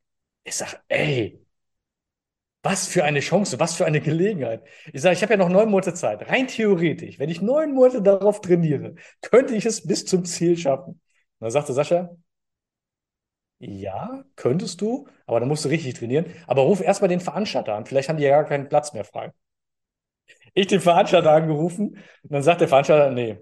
Ich 0.44 0.56
sage, 0.56 0.78
ey, 0.90 1.40
was 2.64 2.88
für 2.88 3.04
eine 3.06 3.22
Chance, 3.22 3.60
was 3.60 3.76
für 3.76 3.86
eine 3.86 4.02
Gelegenheit. 4.02 4.64
Ich 4.92 5.02
sage, 5.02 5.16
ich 5.16 5.22
habe 5.24 5.34
ja 5.34 5.38
noch 5.38 5.48
neun 5.50 5.70
Monate 5.70 5.94
Zeit. 5.94 6.30
Rein 6.30 6.48
theoretisch, 6.48 7.20
wenn 7.20 7.30
ich 7.30 7.42
neun 7.42 7.74
Monate 7.74 8.02
darauf 8.02 8.42
trainiere, 8.42 8.96
könnte 9.22 9.56
ich 9.56 9.66
es 9.66 9.88
bis 9.88 10.06
zum 10.06 10.26
Ziel 10.26 10.58
schaffen. 10.58 10.94
Und 10.94 11.02
dann 11.40 11.52
sagte 11.52 11.72
Sascha, 11.74 12.10
ja, 13.60 14.24
könntest 14.36 14.82
du, 14.82 15.08
aber 15.26 15.40
dann 15.40 15.50
musst 15.50 15.66
du 15.66 15.70
richtig 15.70 15.96
trainieren. 15.96 16.26
Aber 16.48 16.64
ruf 16.64 16.82
erstmal 16.82 17.10
den 17.10 17.20
Veranstalter 17.22 17.74
an. 17.76 17.86
Vielleicht 17.86 18.10
haben 18.10 18.18
die 18.18 18.24
ja 18.24 18.30
gar 18.32 18.46
keinen 18.46 18.68
Platz 18.70 18.94
mehr 18.94 19.04
frei. 19.06 19.32
Ich 20.58 20.66
den 20.66 20.82
Veranstalter 20.82 21.32
angerufen 21.32 21.90
und 22.24 22.32
dann 22.32 22.42
sagt 22.42 22.62
der 22.62 22.68
Veranstalter, 22.68 23.12
nee, 23.12 23.38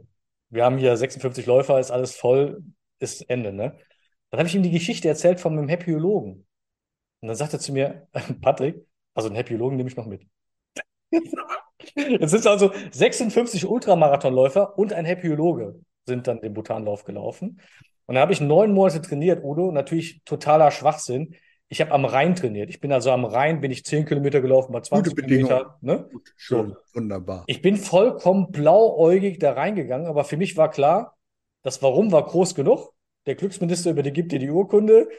wir 0.50 0.66
haben 0.66 0.78
hier 0.78 0.98
56 0.98 1.46
Läufer, 1.46 1.80
ist 1.80 1.90
alles 1.90 2.14
voll, 2.14 2.62
ist 3.00 3.30
Ende, 3.30 3.54
ne? 3.54 3.78
Dann 4.32 4.40
habe 4.40 4.50
ich 4.50 4.56
ihm 4.56 4.64
die 4.64 4.72
Geschichte 4.72 5.08
erzählt 5.08 5.40
von 5.40 5.56
meinem 5.56 5.70
Happyologen. 5.70 6.46
Und 7.22 7.28
dann 7.28 7.38
sagt 7.38 7.54
er 7.54 7.60
zu 7.60 7.72
mir, 7.72 8.10
Patrick, 8.42 8.86
also 9.14 9.30
einen 9.30 9.38
Happyologen 9.38 9.78
nehme 9.78 9.90
ich 9.90 9.96
noch 9.96 10.08
mit. 10.08 10.28
Jetzt 11.96 12.32
sind 12.32 12.48
also 12.48 12.74
56 12.92 13.66
Ultramarathonläufer 13.66 14.78
und 14.78 14.92
ein 14.92 15.06
Happyologe 15.06 15.80
sind 16.06 16.28
dann 16.28 16.42
den 16.42 16.54
Bhutanlauf 16.54 17.06
gelaufen. 17.06 17.62
Und 18.08 18.16
da 18.16 18.22
habe 18.22 18.34
ich 18.34 18.42
neun 18.42 18.74
Monate 18.74 19.02
trainiert, 19.02 19.42
Udo. 19.42 19.72
Natürlich 19.72 20.22
totaler 20.26 20.70
Schwachsinn. 20.70 21.36
Ich 21.68 21.82
habe 21.82 21.92
am 21.92 22.06
Rhein 22.06 22.36
trainiert. 22.36 22.70
Ich 22.70 22.80
bin 22.80 22.92
also 22.92 23.12
am 23.12 23.26
Rhein, 23.26 23.60
bin 23.60 23.72
ich 23.72 23.84
10 23.84 24.06
Kilometer 24.06 24.42
gelaufen, 24.42 24.72
mal 24.72 24.84
20 24.84 25.16
Gute 25.16 25.28
Kilometer. 25.28 25.78
Ne? 25.82 26.08
Gut, 26.12 26.34
schön, 26.36 26.70
so. 26.70 27.00
wunderbar. 27.00 27.44
Ich 27.48 27.62
bin 27.62 27.78
vollkommen 27.78 28.52
blauäugig 28.52 29.40
da 29.40 29.54
reingegangen, 29.54 30.08
aber 30.08 30.24
für 30.26 30.38
mich 30.38 30.58
war 30.58 30.70
klar, 30.70 31.18
das 31.64 31.82
Warum 31.82 32.12
war 32.12 32.24
groß 32.24 32.54
genug. 32.54 32.94
Der 33.26 33.36
Glücksminister 33.36 33.92
über 33.92 34.04
die 34.04 34.14
gibt 34.14 34.32
dir 34.32 34.40
die 34.40 34.52
Urkunde. 34.52 35.10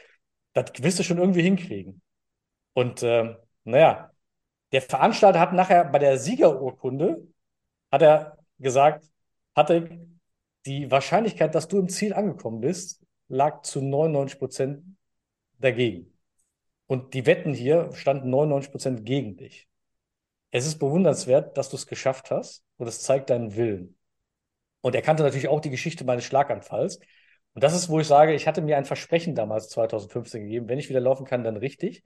Das 0.53 0.67
wirst 0.79 1.01
du 1.01 1.03
schon 1.03 1.19
irgendwie 1.19 1.43
hinkriegen. 1.43 2.01
Und 2.73 3.03
äh, 3.03 3.35
naja, 3.65 4.13
der 4.73 4.83
Veranstalter 4.83 5.41
hat 5.41 5.53
nachher 5.53 5.85
bei 5.85 5.99
der 5.99 6.19
Siegerurkunde, 6.19 7.27
hat 7.91 8.03
er 8.03 8.39
gesagt, 8.59 9.05
hatte 9.55 10.07
die 10.67 10.91
Wahrscheinlichkeit, 10.91 11.55
dass 11.55 11.69
du 11.69 11.79
im 11.79 11.89
Ziel 11.89 12.15
angekommen 12.15 12.61
bist, 12.61 13.03
lag 13.29 13.63
zu 13.63 13.81
99 13.81 14.39
Prozent 14.39 14.85
dagegen. 15.59 16.16
Und 16.87 17.15
die 17.15 17.27
Wetten 17.27 17.53
hier 17.53 17.91
standen 17.95 18.31
99 18.31 18.71
Prozent 18.71 19.05
gegen 19.05 19.37
dich. 19.37 19.69
Es 20.51 20.67
ist 20.67 20.79
bewundernswert, 20.79 21.57
dass 21.57 21.69
du 21.69 21.77
es 21.77 21.87
geschafft 21.87 22.31
hast 22.31 22.65
und 22.77 22.87
es 22.87 23.01
zeigt 23.01 23.31
deinen 23.31 23.57
Willen. 23.57 23.97
Und 24.81 24.95
er 24.95 25.03
kannte 25.03 25.23
natürlich 25.23 25.49
auch 25.49 25.61
die 25.61 25.71
Geschichte 25.71 26.05
meines 26.05 26.25
Schlaganfalls. 26.25 27.01
Und 27.55 27.65
das 27.65 27.75
ist, 27.75 27.89
wo 27.89 27.99
ich 27.99 28.07
sage, 28.07 28.35
ich 28.35 28.47
hatte 28.47 28.63
mir 28.63 28.77
ein 28.77 28.85
Versprechen 28.85 29.35
damals 29.35 29.69
2015 29.71 30.43
gegeben, 30.45 30.69
wenn 30.69 30.79
ich 30.79 30.89
wieder 30.89 31.01
laufen 31.01 31.27
kann, 31.27 31.43
dann 31.43 31.57
richtig. 31.57 32.05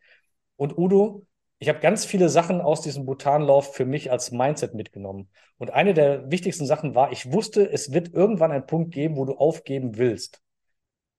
Und 0.57 0.79
Udo, 0.79 1.27
ich 1.59 1.69
habe 1.69 1.81
ganz 1.81 2.07
viele 2.07 2.31
Sachen 2.31 2.63
aus 2.63 2.81
diesem 2.81 3.05
Bhutanlauf 3.05 3.75
für 3.75 3.85
mich 3.85 4.11
als 4.11 4.31
Mindset 4.31 4.75
mitgenommen. 4.75 5.29
Und 5.59 5.71
eine 5.73 5.93
der 5.93 6.31
wichtigsten 6.31 6.65
Sachen 6.65 6.95
war, 6.95 7.13
ich 7.13 7.31
wusste, 7.31 7.71
es 7.71 7.93
wird 7.93 8.15
irgendwann 8.15 8.51
einen 8.51 8.67
Punkt 8.67 8.93
geben, 8.95 9.17
wo 9.17 9.27
du 9.27 9.35
aufgeben 9.35 9.99
willst. 9.99 10.41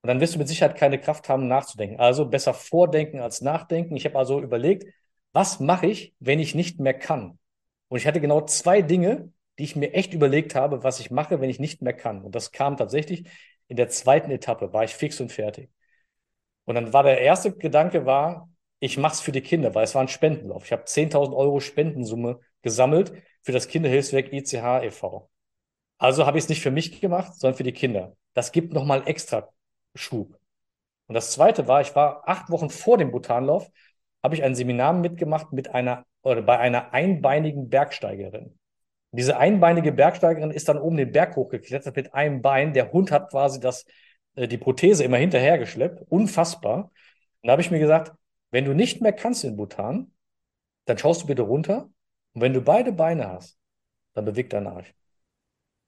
Und 0.01 0.07
dann 0.07 0.19
wirst 0.19 0.35
du 0.35 0.39
mit 0.39 0.47
Sicherheit 0.47 0.75
keine 0.77 0.99
Kraft 0.99 1.29
haben, 1.29 1.47
nachzudenken. 1.47 1.99
Also 1.99 2.25
besser 2.25 2.53
vordenken 2.53 3.19
als 3.19 3.41
nachdenken. 3.41 3.95
Ich 3.95 4.05
habe 4.05 4.17
also 4.17 4.41
überlegt, 4.41 4.91
was 5.31 5.59
mache 5.59 5.87
ich, 5.87 6.15
wenn 6.19 6.39
ich 6.39 6.55
nicht 6.55 6.79
mehr 6.79 6.93
kann? 6.93 7.37
Und 7.87 7.97
ich 7.97 8.07
hatte 8.07 8.21
genau 8.21 8.41
zwei 8.41 8.81
Dinge, 8.81 9.31
die 9.59 9.63
ich 9.63 9.75
mir 9.75 9.93
echt 9.93 10.13
überlegt 10.13 10.55
habe, 10.55 10.83
was 10.83 10.99
ich 10.99 11.11
mache, 11.11 11.39
wenn 11.41 11.49
ich 11.49 11.59
nicht 11.59 11.81
mehr 11.81 11.93
kann. 11.93 12.23
Und 12.23 12.35
das 12.35 12.51
kam 12.51 12.77
tatsächlich 12.77 13.29
in 13.67 13.77
der 13.77 13.89
zweiten 13.89 14.31
Etappe, 14.31 14.73
war 14.73 14.83
ich 14.83 14.95
fix 14.95 15.19
und 15.21 15.31
fertig. 15.31 15.69
Und 16.65 16.75
dann 16.75 16.93
war 16.93 17.03
der 17.03 17.21
erste 17.21 17.53
Gedanke 17.53 18.05
war, 18.05 18.49
ich 18.79 18.97
mache 18.97 19.13
es 19.13 19.21
für 19.21 19.31
die 19.31 19.41
Kinder, 19.41 19.75
weil 19.75 19.83
es 19.83 19.93
war 19.93 20.01
ein 20.01 20.07
Spendenlauf. 20.07 20.65
Ich 20.65 20.71
habe 20.71 20.83
10.000 20.83 21.35
Euro 21.35 21.59
Spendensumme 21.59 22.39
gesammelt 22.63 23.13
für 23.43 23.51
das 23.51 23.67
Kinderhilfswerk 23.67 24.33
ICH 24.33 24.83
e.V. 24.83 25.29
Also 25.97 26.25
habe 26.25 26.37
ich 26.37 26.45
es 26.45 26.49
nicht 26.49 26.61
für 26.61 26.71
mich 26.71 26.99
gemacht, 26.99 27.35
sondern 27.35 27.57
für 27.57 27.63
die 27.63 27.73
Kinder. 27.73 28.15
Das 28.33 28.51
gibt 28.51 28.73
nochmal 28.73 29.03
extra 29.07 29.49
Schub. 29.95 30.37
Und 31.07 31.15
das 31.15 31.31
zweite 31.31 31.67
war, 31.67 31.81
ich 31.81 31.95
war 31.95 32.27
acht 32.27 32.49
Wochen 32.49 32.69
vor 32.69 32.97
dem 32.97 33.11
Bhutanlauf, 33.11 33.69
habe 34.23 34.35
ich 34.35 34.43
ein 34.43 34.55
Seminar 34.55 34.93
mitgemacht 34.93 35.51
mit 35.51 35.73
einer 35.73 36.05
oder 36.23 36.41
bei 36.41 36.57
einer 36.59 36.93
einbeinigen 36.93 37.69
Bergsteigerin. 37.69 38.57
diese 39.11 39.37
einbeinige 39.37 39.91
Bergsteigerin 39.91 40.51
ist 40.51 40.69
dann 40.69 40.77
oben 40.77 40.97
den 40.97 41.11
Berg 41.11 41.35
hochgeklettert 41.35 41.95
mit 41.95 42.13
einem 42.13 42.41
Bein. 42.41 42.73
Der 42.73 42.91
Hund 42.93 43.11
hat 43.11 43.29
quasi 43.29 43.59
das, 43.59 43.85
äh, 44.35 44.47
die 44.47 44.57
Prothese 44.57 45.03
immer 45.03 45.17
hinterhergeschleppt. 45.17 46.03
Unfassbar. 46.09 46.91
Und 47.41 47.47
da 47.47 47.51
habe 47.53 47.61
ich 47.61 47.71
mir 47.71 47.79
gesagt, 47.79 48.13
wenn 48.51 48.65
du 48.65 48.73
nicht 48.73 49.01
mehr 49.01 49.13
kannst 49.13 49.43
in 49.43 49.57
Bhutan, 49.57 50.13
dann 50.85 50.97
schaust 50.97 51.23
du 51.23 51.27
bitte 51.27 51.41
runter. 51.41 51.89
Und 52.33 52.41
wenn 52.41 52.53
du 52.53 52.61
beide 52.61 52.93
Beine 52.93 53.29
hast, 53.29 53.57
dann 54.13 54.25
beweg 54.25 54.49
deinen 54.49 54.67
Arsch. 54.67 54.93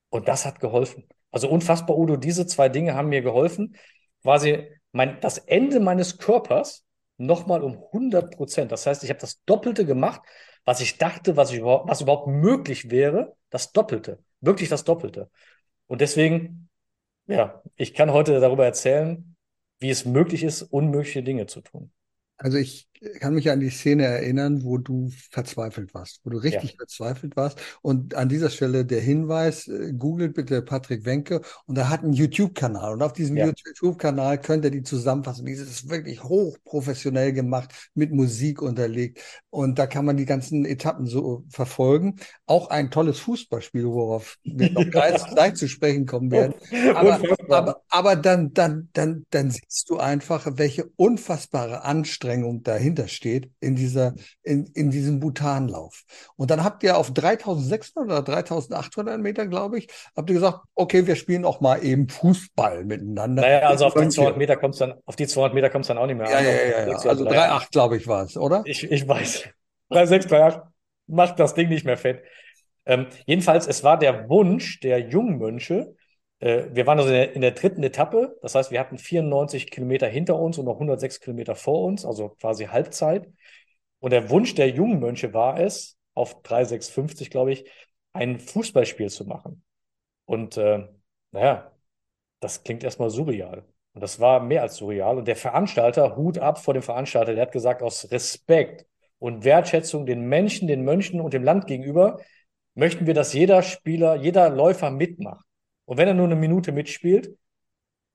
Und 0.10 0.28
das 0.28 0.46
hat 0.46 0.60
geholfen. 0.60 1.08
Also 1.34 1.50
unfassbar, 1.50 1.98
Udo, 1.98 2.16
diese 2.16 2.46
zwei 2.46 2.70
Dinge 2.70 2.94
haben 2.94 3.10
mir 3.10 3.24
geholfen, 3.24 3.76
quasi 4.22 4.70
mein, 4.92 5.20
das 5.20 5.40
Ende 5.40 5.80
meines 5.80 6.20
Körpers 6.20 6.86
nochmal 7.18 7.64
um 7.64 7.84
100 7.92 8.36
Prozent. 8.36 8.72
Das 8.72 8.86
heißt, 8.86 9.04
ich 9.04 9.10
habe 9.10 9.20
das 9.20 9.44
Doppelte 9.46 9.84
gemacht, 9.84 10.22
was 10.64 10.80
ich 10.80 11.00
dachte, 11.00 11.36
was, 11.36 11.52
ich 11.52 11.64
was 11.64 12.02
überhaupt 12.02 12.28
möglich 12.28 12.92
wäre, 12.92 13.36
das 13.50 13.72
Doppelte. 13.72 14.20
Wirklich 14.42 14.70
das 14.70 14.84
Doppelte. 14.84 15.32
Und 15.88 16.02
deswegen, 16.02 16.70
ja, 17.26 17.64
ich 17.78 17.96
kann 17.96 18.14
heute 18.14 18.40
darüber 18.40 18.66
erzählen, 18.66 19.36
wie 19.80 19.90
es 19.90 20.06
möglich 20.06 20.44
ist, 20.44 20.62
unmögliche 20.62 21.24
Dinge 21.24 21.48
zu 21.48 21.62
tun. 21.62 21.92
Also 22.38 22.60
ich 22.60 22.88
kann 23.20 23.34
mich 23.34 23.50
an 23.50 23.60
die 23.60 23.70
Szene 23.70 24.06
erinnern, 24.06 24.64
wo 24.64 24.78
du 24.78 25.12
verzweifelt 25.30 25.94
warst, 25.94 26.22
wo 26.24 26.30
du 26.30 26.38
richtig 26.38 26.72
ja. 26.72 26.78
verzweifelt 26.78 27.36
warst. 27.36 27.60
Und 27.82 28.16
an 28.16 28.30
dieser 28.30 28.50
Stelle 28.50 28.86
der 28.86 29.02
Hinweis, 29.02 29.68
äh, 29.68 29.94
googelt 29.94 30.34
bitte 30.34 30.62
Patrick 30.62 31.06
Wenke 31.06 31.42
und 31.66 31.78
er 31.78 31.90
hat 31.90 32.04
einen 32.04 32.14
YouTube-Kanal. 32.14 32.94
Und 32.94 33.04
auf 33.04 33.14
diesem 33.14 33.38
ja. 33.38 33.48
YouTube-Kanal 33.48 34.40
könnt 34.40 34.66
ihr 34.66 34.72
die 34.72 34.84
zusammenfassen. 34.84 35.46
Dieses 35.46 35.70
ist 35.70 35.90
wirklich 35.90 36.24
hochprofessionell 36.24 37.34
gemacht, 37.34 37.90
mit 37.94 38.12
Musik 38.12 38.62
unterlegt. 38.62 39.20
Und 39.50 39.80
da 39.80 39.88
kann 39.88 40.06
man 40.06 40.18
die 40.18 40.26
ganzen 40.26 40.66
Etappen 40.66 41.06
so 41.06 41.44
verfolgen. 41.50 42.16
Auch 42.46 42.70
ein 42.70 42.90
tolles 42.90 43.20
Fußballspiel, 43.20 43.86
worauf 43.86 44.38
wir 44.44 44.72
noch 44.72 44.86
gleich, 44.92 45.24
gleich 45.26 45.56
zu 45.56 45.68
sprechen 45.68 46.06
kommen 46.06 46.32
werden. 46.32 46.54
Aber, 46.96 47.20
aber, 47.50 47.82
aber 47.90 48.16
dann, 48.16 48.54
dann, 48.54 48.90
dann, 48.94 49.26
dann 49.30 49.52
siehst 49.52 49.90
du 49.90 49.98
einfach, 49.98 50.48
welche 50.56 50.90
unfassbare 50.96 51.84
Anstrengung 51.84 52.64
dahinter 52.64 52.93
dahinter 52.94 53.08
steht 53.08 53.50
in 53.60 53.76
dieser, 53.76 54.14
in, 54.44 54.66
in 54.74 54.92
diesem 54.92 55.20
Bhutanlauf. 55.20 56.04
Und 56.36 56.52
dann 56.52 56.64
habt 56.64 56.84
ihr 56.84 56.98
auf 56.98 57.14
3600 57.14 58.06
oder 58.06 58.22
3800 58.22 59.20
Meter, 59.20 59.48
glaube 59.48 59.80
ich, 59.80 59.88
habt 60.16 60.30
ihr 60.30 60.36
gesagt, 60.36 60.60
okay, 60.76 61.08
wir 61.08 61.16
spielen 61.16 61.46
auch 61.46 61.62
mal 61.62 61.84
eben 61.84 62.08
Fußball 62.08 62.86
miteinander. 62.86 63.42
Naja, 63.42 63.68
also 63.68 63.86
auf 63.86 63.94
die 63.94 64.08
200 64.08 64.38
Meter 64.38 64.58
kommst 64.58 64.82
dann, 64.82 64.94
auf 65.06 65.16
die 65.16 65.28
200 65.28 65.54
Meter 65.54 65.70
kommst 65.70 65.90
dann 65.90 65.98
auch 65.98 66.08
nicht 66.08 66.18
mehr 66.18 66.30
ja, 66.30 66.38
an. 66.38 66.46
Ja, 66.46 66.52
ja, 66.52 66.88
ja. 66.88 66.98
Also 66.98 67.26
3,8, 67.26 67.72
glaube 67.72 67.98
ich, 67.98 68.08
war 68.08 68.24
es, 68.24 68.38
oder? 68.38 68.64
Ich, 68.66 68.84
ich 68.84 69.08
weiß. 69.08 69.44
3,6, 69.92 70.28
3,8 70.28 70.62
macht 71.08 71.40
das 71.40 71.54
Ding 71.54 71.70
nicht 71.70 71.86
mehr 71.86 71.98
fett. 71.98 72.24
Ähm, 72.86 73.08
jedenfalls, 73.26 73.68
es 73.68 73.84
war 73.84 73.98
der 73.98 74.30
Wunsch 74.30 74.80
der 74.82 75.00
Jungmönche, 75.00 75.96
äh, 76.44 76.76
wir 76.76 76.86
waren 76.86 77.00
also 77.00 77.10
in 77.10 77.16
der, 77.16 77.34
in 77.36 77.42
der, 77.42 77.52
dritten 77.52 77.84
Etappe, 77.84 78.38
das 78.42 78.54
heißt, 78.56 78.70
wir 78.70 78.80
hatten 78.80 78.98
94 78.98 79.72
Kilometer 79.72 80.08
hinter 80.08 80.38
uns 80.38 80.58
und 80.58 80.66
noch 80.66 80.74
106 80.74 81.22
Kilometer 81.22 81.56
vor 81.56 81.86
uns, 81.86 82.06
also 82.06 82.30
quasi 82.30 82.66
Halbzeit. 82.66 83.32
Und 84.00 84.12
der 84.12 84.30
Wunsch 84.30 84.54
der 84.56 84.70
jungen 84.70 85.00
Mönche 85.00 85.34
war 85.34 85.60
es, 85.60 85.98
auf 86.14 86.44
3,650, 86.44 87.30
glaube 87.30 87.54
ich, 87.54 87.72
ein 88.12 88.40
Fußballspiel 88.40 89.10
zu 89.10 89.26
machen. 89.26 89.64
Und 90.26 90.58
äh, 90.58 90.88
naja, 91.32 91.72
das 92.42 92.64
klingt 92.64 92.84
erstmal 92.84 93.10
surreal. 93.10 93.64
Und 93.94 94.02
das 94.02 94.20
war 94.20 94.42
mehr 94.42 94.64
als 94.64 94.76
surreal. 94.76 95.18
Und 95.18 95.28
der 95.28 95.38
Veranstalter, 95.38 96.18
Hut 96.18 96.40
ab 96.40 96.60
vor 96.60 96.74
dem 96.74 96.84
Veranstalter, 96.84 97.34
der 97.36 97.44
hat 97.44 97.52
gesagt, 97.54 97.82
aus 97.82 98.12
Respekt 98.12 98.86
und 99.18 99.46
Wertschätzung 99.46 100.06
den 100.06 100.28
Menschen, 100.28 100.68
den 100.68 100.84
Mönchen 100.84 101.22
und 101.22 101.34
dem 101.34 101.44
Land 101.44 101.68
gegenüber, 101.68 102.20
möchten 102.76 103.08
wir, 103.08 103.14
dass 103.14 103.34
jeder 103.34 103.62
Spieler, 103.64 104.16
jeder 104.16 104.50
Läufer 104.50 104.92
mitmacht. 104.92 105.46
Und 105.86 105.98
wenn 105.98 106.08
er 106.08 106.14
nur 106.14 106.26
eine 106.26 106.36
Minute 106.36 106.72
mitspielt, 106.72 107.36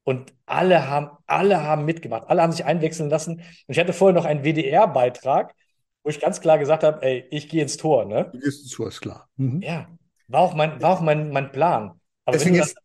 und 0.09 0.33
alle 0.46 0.88
haben, 0.88 1.11
alle 1.26 1.62
haben 1.62 1.85
mitgemacht, 1.85 2.31
alle 2.31 2.40
haben 2.40 2.52
sich 2.52 2.64
einwechseln 2.64 3.11
lassen. 3.11 3.35
Und 3.35 3.44
ich 3.66 3.78
hatte 3.78 3.92
vorher 3.92 4.14
noch 4.14 4.24
einen 4.24 4.42
WDR-Beitrag, 4.42 5.54
wo 6.02 6.09
ich 6.09 6.18
ganz 6.18 6.40
klar 6.40 6.59
gesagt 6.59 6.83
habe, 6.83 7.02
ey, 7.02 7.26
ich 7.31 7.50
gehe 7.50 7.61
ins 7.61 7.76
Tor. 7.76 8.07
Ne? 8.07 8.31
Du 8.33 8.38
gehst 8.38 8.62
ins 8.62 8.70
Tor, 8.70 8.88
ist 8.88 9.02
klar. 9.02 9.28
Mhm. 9.37 9.61
Ja, 9.61 9.87
war 10.28 10.40
auch 10.40 10.54
mein, 10.54 10.81
war 10.81 10.94
auch 10.94 11.02
mein, 11.02 11.28
mein 11.31 11.52
Plan. 11.52 12.00
Aber 12.24 12.38
deswegen 12.38 12.54
wenn 12.54 12.62
du, 12.62 12.66
ist, 12.68 12.76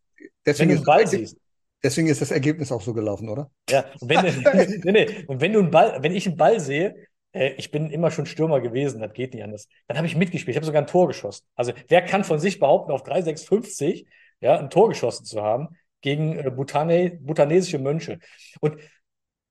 deswegen 0.45 0.71
wenn 0.71 0.75
du 0.75 0.79
einen 0.81 0.85
Ball 0.85 1.07
siehst. 1.07 1.37
Deswegen 1.81 2.07
ist 2.07 2.21
das 2.21 2.31
Ergebnis 2.31 2.73
auch 2.73 2.81
so 2.81 2.93
gelaufen, 2.93 3.29
oder? 3.29 3.49
Ja, 3.69 3.85
und 4.01 4.09
wenn, 4.09 4.21
nee, 4.83 4.91
nee, 4.91 5.23
und 5.25 5.39
wenn 5.39 5.53
du 5.53 5.59
einen 5.59 5.71
Ball, 5.71 6.03
wenn 6.03 6.13
ich 6.13 6.27
einen 6.27 6.35
Ball 6.35 6.59
sehe, 6.59 7.07
äh, 7.31 7.53
ich 7.53 7.71
bin 7.71 7.89
immer 7.89 8.11
schon 8.11 8.25
Stürmer 8.25 8.59
gewesen, 8.59 8.99
das 8.99 9.13
geht 9.13 9.33
nicht 9.33 9.45
anders. 9.45 9.69
Dann 9.87 9.95
habe 9.95 10.07
ich 10.07 10.17
mitgespielt, 10.17 10.55
ich 10.55 10.57
habe 10.57 10.65
sogar 10.65 10.81
ein 10.81 10.87
Tor 10.87 11.07
geschossen. 11.07 11.45
Also 11.55 11.71
wer 11.87 12.01
kann 12.01 12.25
von 12.25 12.39
sich 12.39 12.59
behaupten, 12.59 12.91
auf 12.91 13.03
3,650 13.03 14.07
ja, 14.43 14.59
ein 14.59 14.69
Tor 14.69 14.89
geschossen 14.89 15.25
zu 15.25 15.41
haben? 15.41 15.69
gegen 16.03 16.37
äh, 16.37 16.51
Bhutane, 16.51 17.17
bhutanesische 17.19 17.79
Mönche. 17.79 18.19
Und 18.59 18.77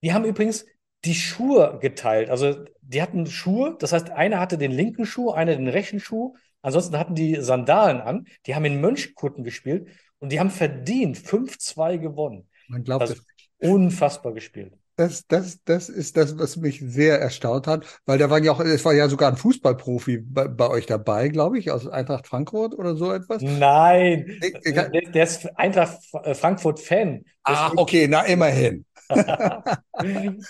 die 0.04 0.12
haben 0.12 0.24
übrigens 0.24 0.64
die 1.04 1.14
Schuhe 1.16 1.78
geteilt. 1.80 2.30
Also 2.30 2.64
die 2.80 3.02
hatten 3.02 3.26
Schuhe, 3.26 3.76
das 3.80 3.92
heißt, 3.92 4.10
einer 4.10 4.38
hatte 4.38 4.56
den 4.56 4.70
linken 4.70 5.04
Schuh, 5.04 5.32
einer 5.32 5.56
den 5.56 5.66
rechten 5.66 5.98
Schuh. 5.98 6.36
Ansonsten 6.60 6.96
hatten 6.96 7.16
die 7.16 7.36
Sandalen 7.40 8.00
an. 8.00 8.26
Die 8.46 8.54
haben 8.54 8.64
in 8.64 8.80
Mönchkutten 8.80 9.42
gespielt 9.42 9.88
und 10.20 10.30
die 10.30 10.38
haben 10.38 10.50
verdient 10.50 11.18
5-2 11.18 11.98
gewonnen. 11.98 12.48
Man 12.68 12.84
glaubt 12.84 13.02
also, 13.02 13.14
es. 13.14 13.68
Unfassbar 13.68 14.32
gespielt. 14.32 14.74
Das, 15.02 15.26
das, 15.26 15.58
das 15.64 15.88
ist 15.88 16.16
das, 16.16 16.38
was 16.38 16.56
mich 16.56 16.80
sehr 16.86 17.20
erstaunt 17.20 17.66
hat, 17.66 17.84
weil 18.06 18.18
da 18.18 18.30
waren 18.30 18.44
ja 18.44 18.52
auch, 18.52 18.60
es 18.60 18.84
war 18.84 18.94
ja 18.94 19.08
sogar 19.08 19.32
ein 19.32 19.36
Fußballprofi 19.36 20.18
bei, 20.18 20.46
bei 20.46 20.70
euch 20.70 20.86
dabei, 20.86 21.28
glaube 21.28 21.58
ich, 21.58 21.72
aus 21.72 21.88
Eintracht 21.88 22.28
Frankfurt 22.28 22.78
oder 22.78 22.94
so 22.94 23.12
etwas. 23.12 23.42
Nein, 23.42 24.38
der, 24.64 24.90
der 24.90 25.24
ist 25.24 25.58
Eintracht 25.58 25.98
äh, 26.22 26.34
Frankfurt-Fan. 26.34 27.24
Ah, 27.42 27.72
okay, 27.74 28.06
na 28.08 28.22
immerhin. 28.22 28.84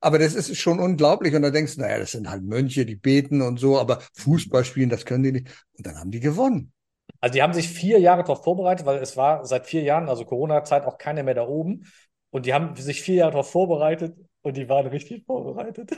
aber 0.00 0.18
das 0.18 0.34
ist 0.34 0.56
schon 0.58 0.80
unglaublich 0.80 1.32
und 1.36 1.42
da 1.42 1.50
denkst 1.50 1.76
du, 1.76 1.82
naja, 1.82 2.00
das 2.00 2.10
sind 2.10 2.28
halt 2.28 2.42
Mönche, 2.42 2.84
die 2.84 2.96
beten 2.96 3.42
und 3.42 3.60
so, 3.60 3.78
aber 3.78 4.00
Fußball 4.14 4.64
spielen, 4.64 4.90
das 4.90 5.04
können 5.04 5.22
die 5.22 5.30
nicht. 5.30 5.66
Und 5.78 5.86
dann 5.86 6.00
haben 6.00 6.10
die 6.10 6.18
gewonnen. 6.18 6.72
Also 7.20 7.34
die 7.34 7.42
haben 7.42 7.54
sich 7.54 7.68
vier 7.68 8.00
Jahre 8.00 8.22
darauf 8.22 8.42
vorbereitet, 8.42 8.86
weil 8.86 8.98
es 8.98 9.16
war 9.16 9.46
seit 9.46 9.66
vier 9.66 9.82
Jahren, 9.82 10.08
also 10.08 10.24
Corona-Zeit, 10.24 10.84
auch 10.84 10.98
keiner 10.98 11.22
mehr 11.22 11.34
da 11.34 11.46
oben. 11.46 11.86
Und 12.34 12.46
die 12.46 12.52
haben 12.52 12.74
sich 12.74 13.00
vier 13.00 13.14
Jahre 13.14 13.30
darauf 13.30 13.52
vorbereitet 13.52 14.16
und 14.42 14.56
die 14.56 14.68
waren 14.68 14.88
richtig 14.88 15.24
vorbereitet. 15.24 15.92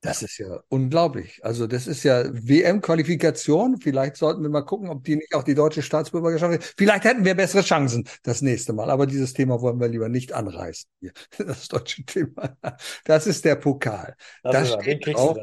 Das 0.00 0.20
ist 0.20 0.36
ja 0.38 0.60
unglaublich. 0.68 1.38
Also 1.44 1.68
das 1.68 1.86
ist 1.86 2.02
ja 2.02 2.24
WM-Qualifikation. 2.24 3.80
Vielleicht 3.80 4.16
sollten 4.16 4.42
wir 4.42 4.50
mal 4.50 4.62
gucken, 4.62 4.88
ob 4.88 5.04
die 5.04 5.14
nicht 5.14 5.36
auch 5.36 5.44
die 5.44 5.54
deutsche 5.54 5.82
Staatsbürgerschaft. 5.82 6.74
Vielleicht 6.76 7.04
hätten 7.04 7.24
wir 7.24 7.36
bessere 7.36 7.62
Chancen 7.62 8.08
das 8.24 8.42
nächste 8.42 8.72
Mal. 8.72 8.90
Aber 8.90 9.06
dieses 9.06 9.34
Thema 9.34 9.60
wollen 9.60 9.78
wir 9.78 9.86
lieber 9.86 10.08
nicht 10.08 10.32
anreißen. 10.32 10.90
Das 11.38 11.68
deutsche 11.68 12.04
Thema. 12.04 12.56
Das 13.04 13.28
ist 13.28 13.44
der 13.44 13.54
Pokal. 13.54 14.16
Das 14.42 14.68
da 14.72 14.82
steht 14.82 15.06
drauf, 15.06 15.38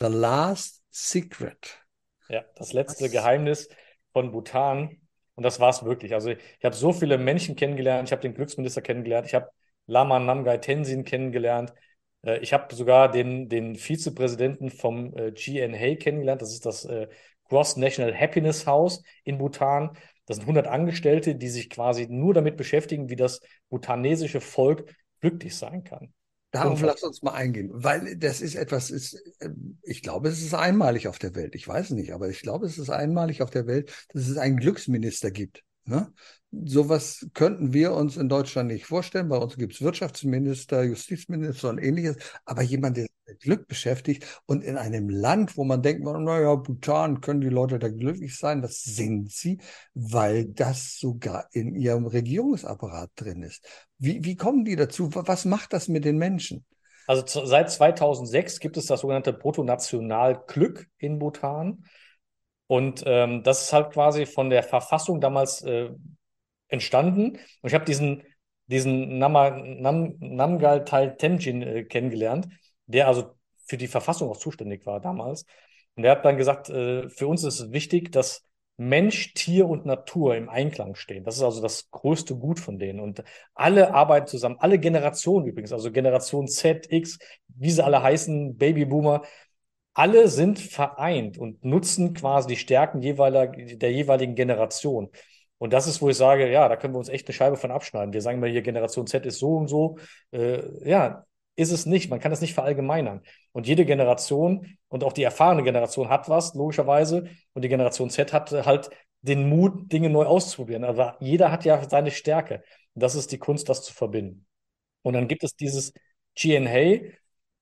The 0.00 0.08
Last 0.08 0.82
Secret. 0.90 1.78
Ja, 2.28 2.42
das 2.56 2.72
letzte 2.72 3.04
das... 3.04 3.12
Geheimnis 3.12 3.68
von 4.12 4.32
Bhutan. 4.32 5.01
Und 5.34 5.44
das 5.44 5.60
war 5.60 5.70
es 5.70 5.84
wirklich. 5.84 6.14
Also 6.14 6.30
ich, 6.30 6.64
habe 6.64 6.74
so 6.76 6.92
viele 6.92 7.18
Menschen 7.18 7.56
kennengelernt, 7.56 8.08
ich 8.08 8.12
habe 8.12 8.22
den 8.22 8.34
Glücksminister 8.34 8.82
kennengelernt, 8.82 9.26
ich 9.26 9.34
habe 9.34 9.48
Lama 9.86 10.18
Namgai 10.18 10.58
Tenzin 10.58 11.04
kennengelernt, 11.04 11.72
äh, 12.24 12.38
ich 12.38 12.52
habe 12.52 12.74
sogar 12.74 13.10
den, 13.10 13.48
den 13.48 13.76
Vizepräsidenten 13.76 14.70
vom 14.70 15.16
äh, 15.16 15.32
GNH 15.32 15.96
kennengelernt, 15.96 16.42
das 16.42 16.52
ist 16.52 16.66
das 16.66 16.84
äh, 16.84 17.08
Cross 17.48 17.76
National 17.76 18.14
Happiness 18.18 18.66
House 18.66 19.02
in 19.24 19.38
Bhutan. 19.38 19.96
Das 20.26 20.36
sind 20.36 20.44
100 20.44 20.66
Angestellte, 20.66 21.34
die 21.34 21.48
sich 21.48 21.68
quasi 21.68 22.06
nur 22.08 22.32
damit 22.32 22.56
beschäftigen, 22.56 23.10
wie 23.10 23.16
das 23.16 23.40
bhutanesische 23.68 24.40
Volk 24.40 24.94
glücklich 25.20 25.56
sein 25.56 25.84
kann. 25.84 26.14
Darauf 26.52 26.82
lass 26.82 27.02
uns 27.02 27.22
mal 27.22 27.32
eingehen, 27.32 27.70
weil 27.72 28.16
das 28.18 28.42
ist 28.42 28.56
etwas, 28.56 28.90
ist, 28.90 29.18
ähm, 29.40 29.78
ich 29.82 30.02
glaube, 30.02 30.28
es 30.28 30.42
ist 30.42 30.52
einmalig 30.52 31.08
auf 31.08 31.18
der 31.18 31.34
Welt. 31.34 31.54
Ich 31.54 31.66
weiß 31.66 31.86
es 31.86 31.90
nicht, 31.92 32.12
aber 32.12 32.28
ich 32.28 32.42
glaube, 32.42 32.66
es 32.66 32.76
ist 32.76 32.90
einmalig 32.90 33.40
auf 33.40 33.50
der 33.50 33.66
Welt, 33.66 33.90
dass 34.12 34.28
es 34.28 34.36
einen 34.36 34.58
Glücksminister 34.58 35.30
gibt. 35.30 35.64
Ne? 35.84 36.12
Sowas 36.64 37.26
könnten 37.34 37.72
wir 37.72 37.92
uns 37.92 38.16
in 38.16 38.28
Deutschland 38.28 38.70
nicht 38.70 38.86
vorstellen. 38.86 39.28
Bei 39.28 39.38
uns 39.38 39.56
gibt 39.56 39.74
es 39.74 39.82
Wirtschaftsminister, 39.82 40.82
Justizminister 40.84 41.70
und 41.70 41.78
ähnliches. 41.78 42.16
Aber 42.44 42.62
jemand, 42.62 42.98
der 42.98 43.06
mit 43.26 43.40
Glück 43.40 43.66
beschäftigt 43.66 44.42
und 44.46 44.62
in 44.62 44.76
einem 44.76 45.08
Land, 45.08 45.56
wo 45.56 45.64
man 45.64 45.82
denkt, 45.82 46.04
naja, 46.04 46.54
Bhutan, 46.54 47.20
können 47.20 47.40
die 47.40 47.48
Leute 47.48 47.78
da 47.78 47.88
glücklich 47.88 48.36
sein? 48.36 48.62
Das 48.62 48.82
sind 48.82 49.30
sie, 49.30 49.58
weil 49.94 50.46
das 50.46 50.98
sogar 50.98 51.48
in 51.52 51.74
ihrem 51.74 52.06
Regierungsapparat 52.06 53.10
drin 53.16 53.42
ist. 53.42 53.64
Wie, 53.98 54.24
wie 54.24 54.36
kommen 54.36 54.64
die 54.64 54.76
dazu? 54.76 55.10
Was 55.12 55.44
macht 55.44 55.72
das 55.72 55.88
mit 55.88 56.04
den 56.04 56.18
Menschen? 56.18 56.64
Also 57.06 57.46
seit 57.46 57.70
2006 57.70 58.60
gibt 58.60 58.76
es 58.76 58.86
das 58.86 59.00
sogenannte 59.00 59.32
Bruttonationalglück 59.32 60.88
in 60.98 61.18
Bhutan. 61.18 61.84
Und 62.72 63.02
ähm, 63.04 63.42
das 63.42 63.64
ist 63.64 63.74
halt 63.74 63.92
quasi 63.92 64.24
von 64.24 64.48
der 64.48 64.62
Verfassung 64.62 65.20
damals 65.20 65.60
äh, 65.60 65.90
entstanden. 66.68 67.32
Und 67.32 67.68
ich 67.68 67.74
habe 67.74 67.84
diesen, 67.84 68.22
diesen 68.66 69.18
Nama, 69.18 69.50
Nam, 69.50 70.16
Namgal 70.20 70.86
Tai 70.86 71.08
Temjin 71.08 71.60
äh, 71.60 71.84
kennengelernt, 71.84 72.48
der 72.86 73.08
also 73.08 73.34
für 73.66 73.76
die 73.76 73.88
Verfassung 73.88 74.30
auch 74.30 74.38
zuständig 74.38 74.86
war 74.86 75.00
damals. 75.00 75.44
Und 75.96 76.04
er 76.04 76.12
hat 76.12 76.24
dann 76.24 76.38
gesagt, 76.38 76.70
äh, 76.70 77.10
für 77.10 77.26
uns 77.26 77.44
ist 77.44 77.60
es 77.60 77.72
wichtig, 77.72 78.10
dass 78.10 78.42
Mensch, 78.78 79.34
Tier 79.34 79.68
und 79.68 79.84
Natur 79.84 80.34
im 80.34 80.48
Einklang 80.48 80.94
stehen. 80.94 81.24
Das 81.24 81.36
ist 81.36 81.42
also 81.42 81.60
das 81.60 81.90
größte 81.90 82.36
Gut 82.36 82.58
von 82.58 82.78
denen. 82.78 83.00
Und 83.00 83.22
alle 83.52 83.92
arbeiten 83.92 84.28
zusammen, 84.28 84.56
alle 84.60 84.78
Generationen 84.78 85.46
übrigens, 85.46 85.74
also 85.74 85.92
Generation 85.92 86.48
Z, 86.48 86.90
X, 86.90 87.18
wie 87.48 87.70
sie 87.70 87.84
alle 87.84 88.02
heißen, 88.02 88.56
Babyboomer, 88.56 89.20
alle 89.94 90.28
sind 90.28 90.58
vereint 90.58 91.38
und 91.38 91.64
nutzen 91.64 92.14
quasi 92.14 92.48
die 92.48 92.56
Stärken 92.56 93.02
jeweiliger, 93.02 93.76
der 93.76 93.92
jeweiligen 93.92 94.34
Generation. 94.34 95.10
Und 95.58 95.72
das 95.72 95.86
ist, 95.86 96.02
wo 96.02 96.08
ich 96.08 96.16
sage, 96.16 96.50
ja, 96.50 96.68
da 96.68 96.76
können 96.76 96.94
wir 96.94 96.98
uns 96.98 97.08
echt 97.08 97.28
eine 97.28 97.34
Scheibe 97.34 97.56
von 97.56 97.70
abschneiden. 97.70 98.12
Wir 98.12 98.22
sagen 98.22 98.40
mal 98.40 98.50
hier, 98.50 98.62
Generation 98.62 99.06
Z 99.06 99.24
ist 99.26 99.38
so 99.38 99.56
und 99.56 99.68
so. 99.68 99.98
Äh, 100.32 100.88
ja, 100.88 101.24
ist 101.54 101.70
es 101.70 101.86
nicht. 101.86 102.10
Man 102.10 102.20
kann 102.20 102.30
das 102.30 102.40
nicht 102.40 102.54
verallgemeinern. 102.54 103.20
Und 103.52 103.66
jede 103.66 103.84
Generation 103.84 104.76
und 104.88 105.04
auch 105.04 105.12
die 105.12 105.22
erfahrene 105.22 105.62
Generation 105.62 106.08
hat 106.08 106.28
was, 106.28 106.54
logischerweise. 106.54 107.28
Und 107.52 107.62
die 107.62 107.68
Generation 107.68 108.10
Z 108.10 108.32
hat 108.32 108.50
halt 108.50 108.90
den 109.20 109.48
Mut, 109.48 109.92
Dinge 109.92 110.10
neu 110.10 110.24
auszuprobieren. 110.24 110.84
Aber 110.84 111.16
jeder 111.20 111.52
hat 111.52 111.64
ja 111.64 111.88
seine 111.88 112.10
Stärke. 112.10 112.64
Und 112.94 113.02
das 113.02 113.14
ist 113.14 113.30
die 113.30 113.38
Kunst, 113.38 113.68
das 113.68 113.84
zu 113.84 113.92
verbinden. 113.92 114.46
Und 115.02 115.14
dann 115.14 115.28
gibt 115.28 115.44
es 115.44 115.54
dieses 115.54 115.92
GNH, 116.34 117.02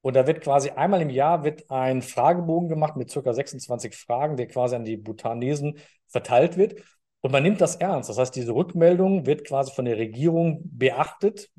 und 0.03 0.15
da 0.17 0.27
wird 0.27 0.41
quasi 0.41 0.71
einmal 0.71 1.03
im 1.03 1.11
Jahr 1.11 1.45
wird 1.45 1.71
ein 1.71 2.03
Fragebogen 2.03 2.69
gemacht 2.69 2.97
mit 2.97 3.11
circa 3.11 3.33
26 3.33 3.95
Fragen, 3.95 4.37
der 4.37 4.47
quasi 4.47 4.77
an 4.77 4.85
die 4.85 4.97
Bhutanesen 4.97 5.79
verteilt 6.09 6.57
wird. 6.57 6.83
Und 7.21 7.33
man 7.33 7.43
nimmt 7.43 7.61
das 7.61 7.77
ernst. 7.77 8.09
Das 8.09 8.19
heißt, 8.19 8.35
diese 8.35 8.55
Rückmeldung 8.55 9.27
wird 9.27 9.47
quasi 9.47 9.73
von 9.75 9.85
der 9.85 9.99
Regierung 9.99 10.63
beachtet, 10.65 11.51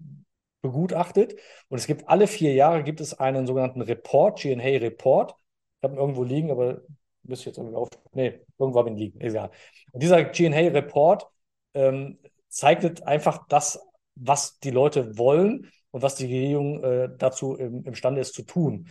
begutachtet. 0.61 1.35
Und 1.69 1.77
es 1.77 1.85
gibt 1.85 2.09
alle 2.09 2.25
vier 2.25 2.53
Jahre 2.53 2.83
gibt 2.83 2.99
es 2.99 3.19
einen 3.19 3.45
sogenannten 3.45 3.81
Report, 3.81 4.39
GNH 4.39 4.79
Report. 4.79 5.35
Ich 5.77 5.83
habe 5.83 5.95
ihn 5.95 5.99
irgendwo 5.99 6.23
liegen, 6.23 6.49
aber 6.49 6.81
müsste 7.23 7.47
jetzt 7.47 7.57
irgendwie 7.57 7.75
auf. 7.75 7.89
Nee, 8.13 8.41
irgendwo 8.57 8.79
habe 8.79 8.89
ich 8.89 8.95
ihn 8.95 8.99
liegen. 8.99 9.21
Egal. 9.21 9.51
Und 9.91 10.01
dieser 10.01 10.23
GNH 10.23 10.73
Report 10.73 11.27
ähm, 11.75 12.17
zeichnet 12.47 13.03
einfach 13.03 13.45
das, 13.47 13.79
was 14.15 14.57
die 14.59 14.71
Leute 14.71 15.17
wollen 15.17 15.71
und 15.91 16.01
was 16.01 16.15
die 16.15 16.25
Regierung 16.25 16.83
äh, 16.83 17.09
dazu 17.17 17.55
im, 17.55 17.83
imstande 17.83 18.21
ist 18.21 18.33
zu 18.33 18.43
tun. 18.43 18.87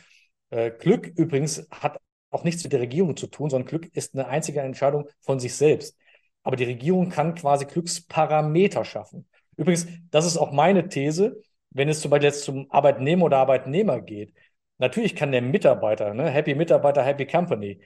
Äh, 0.51 0.70
Glück 0.70 1.07
übrigens 1.07 1.66
hat 1.70 2.01
auch 2.30 2.44
nichts 2.44 2.62
mit 2.62 2.72
der 2.72 2.80
Regierung 2.80 3.16
zu 3.16 3.26
tun, 3.26 3.51
sondern 3.51 3.68
Glück 3.68 3.94
ist 3.94 4.14
eine 4.14 4.28
einzige 4.28 4.61
Entscheidung 4.61 5.09
von 5.20 5.40
sich 5.40 5.55
selbst. 5.55 5.96
Aber 6.42 6.57
die 6.57 6.64
Regierung 6.64 7.11
kann 7.11 7.34
quasi 7.34 7.66
Glücksparameter 7.66 8.84
schaffen. 8.84 9.28
Übrigens, 9.57 9.86
das 10.11 10.26
ist 10.26 10.38
auch 10.38 10.53
meine 10.53 10.88
These, 10.88 11.42
wenn 11.70 11.88
es 11.88 12.01
zum 12.01 12.11
Beispiel 12.11 12.28
jetzt 12.28 12.44
zum 12.44 12.70
Arbeitnehmer 12.70 13.26
oder 13.26 13.38
Arbeitnehmer 13.38 14.01
geht. 14.01 14.32
Natürlich 14.78 15.14
kann 15.14 15.32
der 15.32 15.42
Mitarbeiter, 15.42 16.14
ne, 16.14 16.30
Happy 16.30 16.55
Mitarbeiter, 16.55 17.03
Happy 17.05 17.26
Company, 17.26 17.80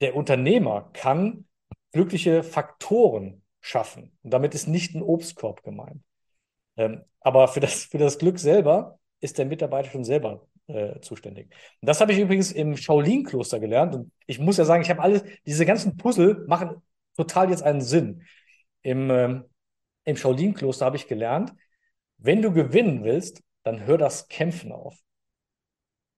der 0.00 0.16
Unternehmer 0.16 0.90
kann 0.92 1.46
glückliche 1.92 2.42
Faktoren 2.42 3.42
schaffen. 3.60 4.18
Und 4.22 4.32
damit 4.32 4.54
ist 4.54 4.66
nicht 4.66 4.94
ein 4.94 5.02
Obstkorb 5.02 5.62
gemeint. 5.62 6.02
Ähm, 6.76 7.02
aber 7.20 7.48
für 7.48 7.60
das, 7.60 7.84
für 7.84 7.98
das 7.98 8.18
Glück 8.18 8.38
selber 8.38 8.98
ist 9.20 9.38
der 9.38 9.46
Mitarbeiter 9.46 9.90
schon 9.90 10.04
selber 10.04 10.46
äh, 10.66 11.00
zuständig. 11.00 11.46
Und 11.80 11.88
das 11.88 12.00
habe 12.00 12.12
ich 12.12 12.18
übrigens 12.18 12.52
im 12.52 12.76
Shaolin-Kloster 12.76 13.60
gelernt. 13.60 13.94
Und 13.94 14.12
ich 14.26 14.38
muss 14.38 14.56
ja 14.56 14.64
sagen, 14.64 14.82
ich 14.82 14.90
habe 14.90 15.02
alles, 15.02 15.24
diese 15.46 15.66
ganzen 15.66 15.96
Puzzle 15.96 16.44
machen 16.48 16.82
total 17.16 17.50
jetzt 17.50 17.62
einen 17.62 17.80
Sinn. 17.80 18.24
im, 18.82 19.10
ähm, 19.10 19.44
im 20.04 20.16
Shaolin-Kloster 20.16 20.86
habe 20.86 20.96
ich 20.96 21.06
gelernt, 21.06 21.54
wenn 22.18 22.42
du 22.42 22.52
gewinnen 22.52 23.04
willst, 23.04 23.42
dann 23.64 23.86
hör 23.86 23.98
das 23.98 24.28
Kämpfen 24.28 24.72
auf. 24.72 24.98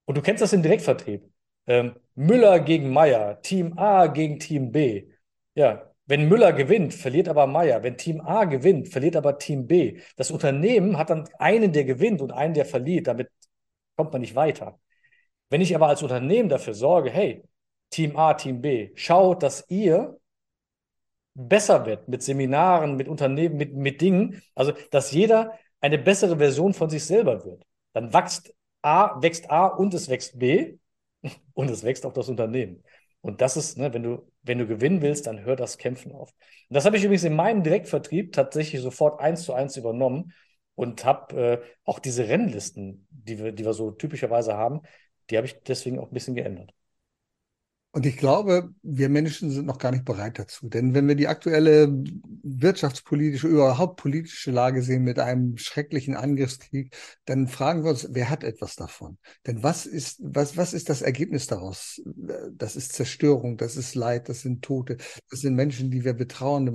Und 0.05 0.17
du 0.17 0.21
kennst 0.21 0.41
das 0.41 0.53
im 0.53 0.63
Direktvertrieb. 0.63 1.23
Ähm, 1.67 1.95
Müller 2.15 2.59
gegen 2.59 2.91
Meier, 2.91 3.41
Team 3.41 3.77
A 3.77 4.07
gegen 4.07 4.39
Team 4.39 4.71
B. 4.71 5.07
Ja, 5.55 5.91
wenn 6.07 6.29
Müller 6.29 6.53
gewinnt, 6.53 6.93
verliert 6.93 7.27
aber 7.27 7.47
Meier. 7.47 7.81
Wenn 7.83 7.97
Team 7.97 8.21
A 8.21 8.45
gewinnt, 8.45 8.89
verliert 8.89 9.15
aber 9.15 9.39
Team 9.39 9.65
B. 9.67 9.99
Das 10.15 10.31
Unternehmen 10.31 10.97
hat 10.97 11.09
dann 11.09 11.27
einen, 11.39 11.73
der 11.73 11.83
gewinnt 11.85 12.21
und 12.21 12.31
einen, 12.31 12.53
der 12.53 12.65
verliert. 12.65 13.07
Damit 13.07 13.29
kommt 13.95 14.11
man 14.13 14.21
nicht 14.21 14.35
weiter. 14.35 14.79
Wenn 15.49 15.61
ich 15.61 15.75
aber 15.75 15.87
als 15.87 16.03
Unternehmen 16.03 16.49
dafür 16.49 16.73
sorge, 16.73 17.09
hey, 17.09 17.43
Team 17.89 18.17
A, 18.17 18.33
Team 18.35 18.61
B, 18.61 18.91
schaut, 18.95 19.41
dass 19.43 19.65
ihr 19.69 20.19
besser 21.33 21.85
wird 21.85 22.07
mit 22.07 22.23
Seminaren, 22.23 22.95
mit 22.95 23.07
Unternehmen, 23.07 23.57
mit, 23.57 23.73
mit 23.73 24.01
Dingen, 24.01 24.41
also 24.55 24.73
dass 24.91 25.11
jeder 25.11 25.53
eine 25.81 25.97
bessere 25.97 26.37
Version 26.37 26.73
von 26.73 26.89
sich 26.89 27.05
selber 27.05 27.45
wird. 27.45 27.63
Dann 27.93 28.13
wächst 28.13 28.53
A, 28.81 29.21
wächst 29.21 29.49
A 29.51 29.67
und 29.67 29.93
es 29.93 30.09
wächst 30.09 30.39
B 30.39 30.77
und 31.53 31.69
es 31.69 31.83
wächst 31.83 32.05
auch 32.05 32.13
das 32.13 32.29
Unternehmen. 32.29 32.83
Und 33.21 33.41
das 33.41 33.57
ist, 33.57 33.77
ne, 33.77 33.93
wenn 33.93 34.03
du, 34.03 34.31
wenn 34.45 34.59
du 34.59 34.67
gewinnen 34.67 35.01
willst, 35.01 35.27
dann 35.27 35.43
hör 35.43 35.55
das 35.55 35.77
Kämpfen 35.77 36.11
auf. 36.11 36.31
Und 36.69 36.75
das 36.75 36.85
habe 36.85 36.97
ich 36.97 37.03
übrigens 37.03 37.23
in 37.23 37.35
meinem 37.35 37.63
Direktvertrieb 37.63 38.31
tatsächlich 38.33 38.81
sofort 38.81 39.19
eins 39.19 39.43
zu 39.43 39.53
eins 39.53 39.75
übernommen 39.77 40.33
und 40.75 41.03
habe 41.05 41.41
äh, 41.41 41.61
auch 41.83 41.99
diese 41.99 42.27
Rennlisten, 42.27 43.07
die 43.09 43.39
wir, 43.39 43.51
die 43.51 43.65
wir 43.65 43.73
so 43.73 43.91
typischerweise 43.91 44.55
haben, 44.55 44.81
die 45.29 45.37
habe 45.37 45.47
ich 45.47 45.63
deswegen 45.63 45.99
auch 45.99 46.07
ein 46.09 46.13
bisschen 46.13 46.35
geändert. 46.35 46.74
Und 47.95 48.05
ich 48.05 48.17
glaube, 48.17 48.73
wir 48.83 49.07
Menschen 49.07 49.51
sind 49.51 49.65
noch 49.65 49.77
gar 49.77 49.91
nicht 49.91 50.03
bereit 50.03 50.37
dazu. 50.37 50.67
Denn 50.67 50.93
wenn 50.93 51.07
wir 51.07 51.15
die 51.15 51.29
aktuelle 51.29 52.03
wirtschaftspolitische, 52.43 53.47
überhaupt 53.47 53.95
politische 53.95 54.51
Lage 54.51 54.81
sehen 54.81 55.03
mit 55.03 55.17
einem 55.17 55.55
schrecklichen 55.55 56.17
Angriffskrieg, 56.17 56.93
dann 57.23 57.47
fragen 57.47 57.85
wir 57.85 57.91
uns, 57.91 58.09
wer 58.11 58.29
hat 58.29 58.43
etwas 58.43 58.75
davon? 58.75 59.17
Denn 59.47 59.63
was 59.63 59.85
ist, 59.85 60.19
was, 60.21 60.57
was 60.57 60.73
ist 60.73 60.89
das 60.89 61.01
Ergebnis 61.03 61.47
daraus? 61.47 62.01
Das 62.51 62.75
ist 62.75 62.91
Zerstörung, 62.91 63.55
das 63.55 63.77
ist 63.77 63.95
Leid, 63.95 64.27
das 64.27 64.41
sind 64.41 64.61
Tote, 64.61 64.97
das 65.29 65.39
sind 65.39 65.55
Menschen, 65.55 65.89
die 65.89 66.03
wir 66.03 66.15
betrauern. 66.15 66.65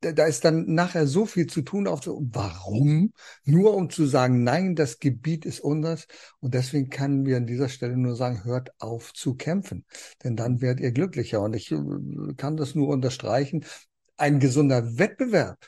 Da, 0.00 0.12
da 0.12 0.24
ist 0.24 0.46
dann 0.46 0.72
nachher 0.72 1.06
so 1.06 1.26
viel 1.26 1.48
zu 1.48 1.60
tun. 1.60 1.86
Auch 1.86 2.02
so, 2.02 2.18
warum? 2.32 3.12
Nur 3.44 3.74
um 3.74 3.90
zu 3.90 4.06
sagen, 4.06 4.42
nein, 4.42 4.74
das 4.74 5.00
Gebiet 5.00 5.44
ist 5.44 5.60
unseres. 5.60 6.06
Und 6.38 6.54
deswegen 6.54 6.88
können 6.88 7.26
wir 7.26 7.36
an 7.36 7.46
dieser 7.46 7.68
Stelle 7.68 7.98
nur 7.98 8.16
sagen, 8.16 8.44
hört 8.44 8.70
auf 8.80 9.12
zu 9.12 9.34
kämpfen. 9.34 9.84
Denn 10.24 10.29
denn 10.30 10.36
dann 10.36 10.60
werdet 10.60 10.80
ihr 10.80 10.92
glücklicher. 10.92 11.40
Und 11.40 11.54
ich 11.54 11.70
äh, 11.72 11.78
kann 12.36 12.56
das 12.56 12.74
nur 12.74 12.88
unterstreichen. 12.88 13.64
Ein 14.16 14.38
gesunder 14.38 14.98
Wettbewerb, 14.98 15.58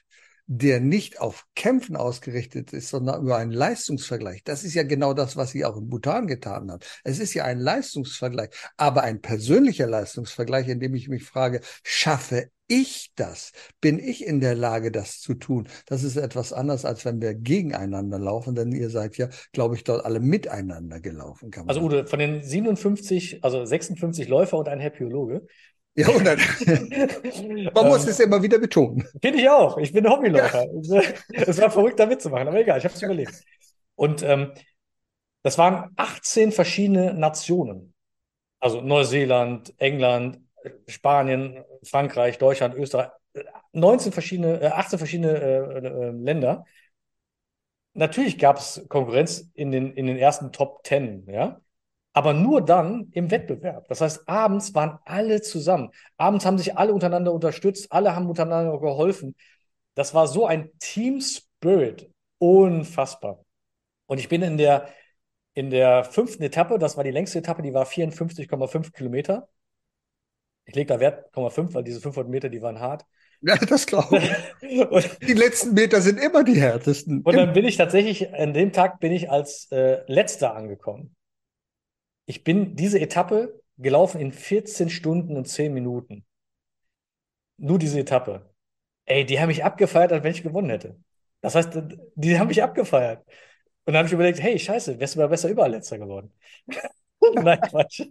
der 0.46 0.80
nicht 0.80 1.20
auf 1.20 1.46
Kämpfen 1.54 1.96
ausgerichtet 1.96 2.72
ist, 2.72 2.90
sondern 2.90 3.22
über 3.22 3.36
einen 3.36 3.52
Leistungsvergleich. 3.52 4.44
Das 4.44 4.64
ist 4.64 4.74
ja 4.74 4.82
genau 4.82 5.14
das, 5.14 5.36
was 5.36 5.50
sie 5.50 5.64
auch 5.64 5.76
in 5.76 5.88
Bhutan 5.88 6.26
getan 6.26 6.70
hat. 6.70 6.86
Es 7.04 7.18
ist 7.18 7.34
ja 7.34 7.44
ein 7.44 7.58
Leistungsvergleich, 7.58 8.50
aber 8.76 9.02
ein 9.02 9.20
persönlicher 9.20 9.86
Leistungsvergleich, 9.86 10.68
in 10.68 10.80
dem 10.80 10.94
ich 10.94 11.08
mich 11.08 11.24
frage, 11.24 11.60
schaffe 11.82 12.50
ich 12.72 13.12
das? 13.16 13.52
Bin 13.80 13.98
ich 13.98 14.26
in 14.26 14.40
der 14.40 14.54
Lage, 14.54 14.90
das 14.90 15.20
zu 15.20 15.34
tun? 15.34 15.68
Das 15.86 16.02
ist 16.02 16.16
etwas 16.16 16.52
anders, 16.52 16.84
als 16.84 17.04
wenn 17.04 17.20
wir 17.20 17.34
gegeneinander 17.34 18.18
laufen, 18.18 18.54
denn 18.54 18.72
ihr 18.72 18.88
seid 18.88 19.16
ja, 19.18 19.28
glaube 19.52 19.76
ich, 19.76 19.84
dort 19.84 20.04
alle 20.04 20.20
miteinander 20.20 21.00
gelaufen. 21.00 21.50
also 21.66 21.82
Ude, 21.82 22.06
von 22.06 22.18
den 22.18 22.42
57, 22.42 23.44
also 23.44 23.64
56 23.64 24.28
Läufer 24.28 24.58
und 24.58 24.68
ein 24.68 24.80
Herpiologe. 24.80 25.46
Ja, 25.94 26.08
und 26.08 26.26
dann, 26.26 26.38
man 27.74 27.86
muss 27.86 28.04
ähm, 28.04 28.10
es 28.10 28.20
immer 28.20 28.42
wieder 28.42 28.58
betonen. 28.58 29.06
Finde 29.20 29.38
ich 29.38 29.48
auch. 29.50 29.76
Ich 29.76 29.92
bin 29.92 30.08
Hobbyläufer. 30.08 30.64
Ja. 30.82 31.02
Es 31.32 31.60
war 31.60 31.70
verrückt, 31.70 32.00
da 32.00 32.06
mitzumachen, 32.06 32.48
aber 32.48 32.60
egal, 32.60 32.78
ich 32.78 32.84
habe 32.84 32.94
es 32.94 33.02
überlebt. 33.02 33.34
Und 33.94 34.22
ähm, 34.22 34.52
das 35.42 35.58
waren 35.58 35.90
18 35.96 36.52
verschiedene 36.52 37.12
Nationen. 37.12 37.92
Also 38.58 38.80
Neuseeland, 38.80 39.74
England, 39.78 40.40
Spanien, 40.86 41.64
Frankreich, 41.82 42.38
Deutschland, 42.38 42.74
Österreich, 42.74 43.10
19 43.72 44.12
verschiedene, 44.12 44.60
äh, 44.60 44.66
18 44.68 44.98
verschiedene 44.98 45.32
äh, 45.32 45.86
äh, 45.86 46.10
Länder. 46.10 46.64
Natürlich 47.94 48.38
gab 48.38 48.58
es 48.58 48.84
Konkurrenz 48.88 49.50
in 49.54 49.70
den, 49.70 49.92
in 49.92 50.06
den 50.06 50.16
ersten 50.16 50.52
Top 50.52 50.86
10, 50.86 51.26
ja. 51.26 51.60
Aber 52.14 52.34
nur 52.34 52.62
dann 52.62 53.08
im 53.12 53.30
Wettbewerb. 53.30 53.88
Das 53.88 54.02
heißt, 54.02 54.28
abends 54.28 54.74
waren 54.74 54.98
alle 55.04 55.40
zusammen. 55.40 55.90
Abends 56.18 56.44
haben 56.44 56.58
sich 56.58 56.76
alle 56.76 56.92
untereinander 56.92 57.32
unterstützt, 57.32 57.90
alle 57.90 58.14
haben 58.14 58.28
untereinander 58.28 58.78
geholfen. 58.78 59.34
Das 59.94 60.14
war 60.14 60.26
so 60.26 60.46
ein 60.46 60.70
Team 60.78 61.20
Spirit. 61.20 62.10
Unfassbar. 62.38 63.44
Und 64.06 64.18
ich 64.18 64.28
bin 64.28 64.42
in 64.42 64.58
der, 64.58 64.88
in 65.54 65.70
der 65.70 66.04
fünften 66.04 66.42
Etappe, 66.42 66.78
das 66.78 66.96
war 66.96 67.04
die 67.04 67.10
längste 67.10 67.38
Etappe, 67.38 67.62
die 67.62 67.72
war 67.72 67.86
54,5 67.86 68.92
Kilometer. 68.92 69.48
Ich 70.72 70.76
lege 70.76 70.88
da 70.88 71.00
Wert 71.00 71.34
0,5, 71.34 71.74
weil 71.74 71.84
diese 71.84 72.00
500 72.00 72.30
Meter, 72.30 72.48
die 72.48 72.62
waren 72.62 72.80
hart. 72.80 73.04
Ja, 73.42 73.56
das 73.56 73.86
glaube 73.86 74.16
ich. 74.16 75.18
die 75.18 75.34
letzten 75.34 75.74
Meter 75.74 76.00
sind 76.00 76.18
immer 76.18 76.44
die 76.44 76.58
härtesten. 76.58 77.20
Und 77.20 77.36
dann 77.36 77.52
bin 77.52 77.66
ich 77.66 77.76
tatsächlich, 77.76 78.32
an 78.32 78.54
dem 78.54 78.72
Tag 78.72 78.98
bin 78.98 79.12
ich 79.12 79.30
als 79.30 79.70
äh, 79.70 80.00
letzter 80.06 80.56
angekommen. 80.56 81.14
Ich 82.24 82.42
bin 82.42 82.74
diese 82.74 82.98
Etappe 82.98 83.60
gelaufen 83.76 84.18
in 84.18 84.32
14 84.32 84.88
Stunden 84.88 85.36
und 85.36 85.46
10 85.46 85.74
Minuten. 85.74 86.24
Nur 87.58 87.78
diese 87.78 88.00
Etappe. 88.00 88.50
Ey, 89.04 89.26
die 89.26 89.40
haben 89.40 89.48
mich 89.48 89.64
abgefeiert, 89.64 90.10
als 90.10 90.24
wenn 90.24 90.32
ich 90.32 90.42
gewonnen 90.42 90.70
hätte. 90.70 90.96
Das 91.42 91.54
heißt, 91.54 91.78
die 92.14 92.38
haben 92.38 92.48
mich 92.48 92.62
abgefeiert. 92.62 93.26
Und 93.84 93.92
dann 93.92 93.96
habe 93.96 94.06
ich 94.06 94.14
überlegt, 94.14 94.40
hey, 94.40 94.58
scheiße, 94.58 94.98
wärst 94.98 95.16
du 95.16 95.18
mal 95.18 95.28
besser 95.28 95.50
überall 95.50 95.72
letzter 95.72 95.98
geworden. 95.98 96.32
Nein, 97.34 97.60
Quatsch. 97.60 98.04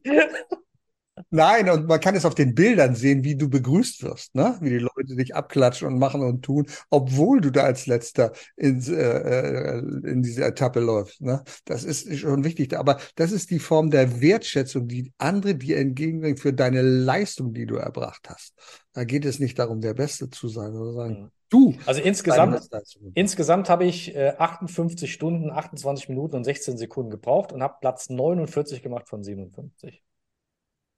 Nein, 1.29 1.69
und 1.69 1.87
man 1.87 1.99
kann 1.99 2.15
es 2.15 2.25
auf 2.25 2.35
den 2.35 2.55
Bildern 2.55 2.95
sehen, 2.95 3.23
wie 3.23 3.35
du 3.35 3.49
begrüßt 3.49 4.03
wirst, 4.03 4.35
ne? 4.35 4.57
wie 4.61 4.69
die 4.69 4.77
Leute 4.79 5.15
dich 5.15 5.35
abklatschen 5.35 5.87
und 5.87 5.99
machen 5.99 6.21
und 6.21 6.43
tun, 6.43 6.65
obwohl 6.89 7.41
du 7.41 7.51
da 7.51 7.63
als 7.63 7.85
Letzter 7.85 8.31
ins, 8.55 8.89
äh, 8.89 8.95
äh, 8.95 9.79
in 9.79 10.23
diese 10.23 10.43
Etappe 10.43 10.79
läufst. 10.79 11.21
Ne? 11.21 11.43
Das 11.65 11.83
ist 11.83 12.17
schon 12.17 12.43
wichtig. 12.43 12.77
Aber 12.77 12.99
das 13.15 13.31
ist 13.31 13.51
die 13.51 13.59
Form 13.59 13.91
der 13.91 14.21
Wertschätzung, 14.21 14.87
die 14.87 15.11
andere 15.17 15.55
dir 15.55 15.77
entgegenbringen 15.77 16.37
für 16.37 16.53
deine 16.53 16.81
Leistung, 16.81 17.53
die 17.53 17.65
du 17.65 17.75
erbracht 17.75 18.29
hast. 18.29 18.53
Da 18.93 19.03
geht 19.03 19.25
es 19.25 19.39
nicht 19.39 19.57
darum, 19.57 19.81
der 19.81 19.93
Beste 19.93 20.29
zu 20.29 20.47
sein, 20.49 20.73
sondern 20.73 20.95
sagen, 20.95 21.21
mhm. 21.21 21.31
du. 21.49 21.73
Also 21.85 22.01
insgesamt, 22.01 22.67
insgesamt 23.13 23.69
habe 23.69 23.85
ich 23.85 24.15
äh, 24.15 24.33
58 24.37 25.11
Stunden, 25.11 25.49
28 25.49 26.09
Minuten 26.09 26.35
und 26.35 26.43
16 26.43 26.77
Sekunden 26.77 27.09
gebraucht 27.09 27.53
und 27.53 27.63
habe 27.63 27.75
Platz 27.79 28.09
49 28.09 28.81
gemacht 28.81 29.07
von 29.07 29.23
57 29.23 30.03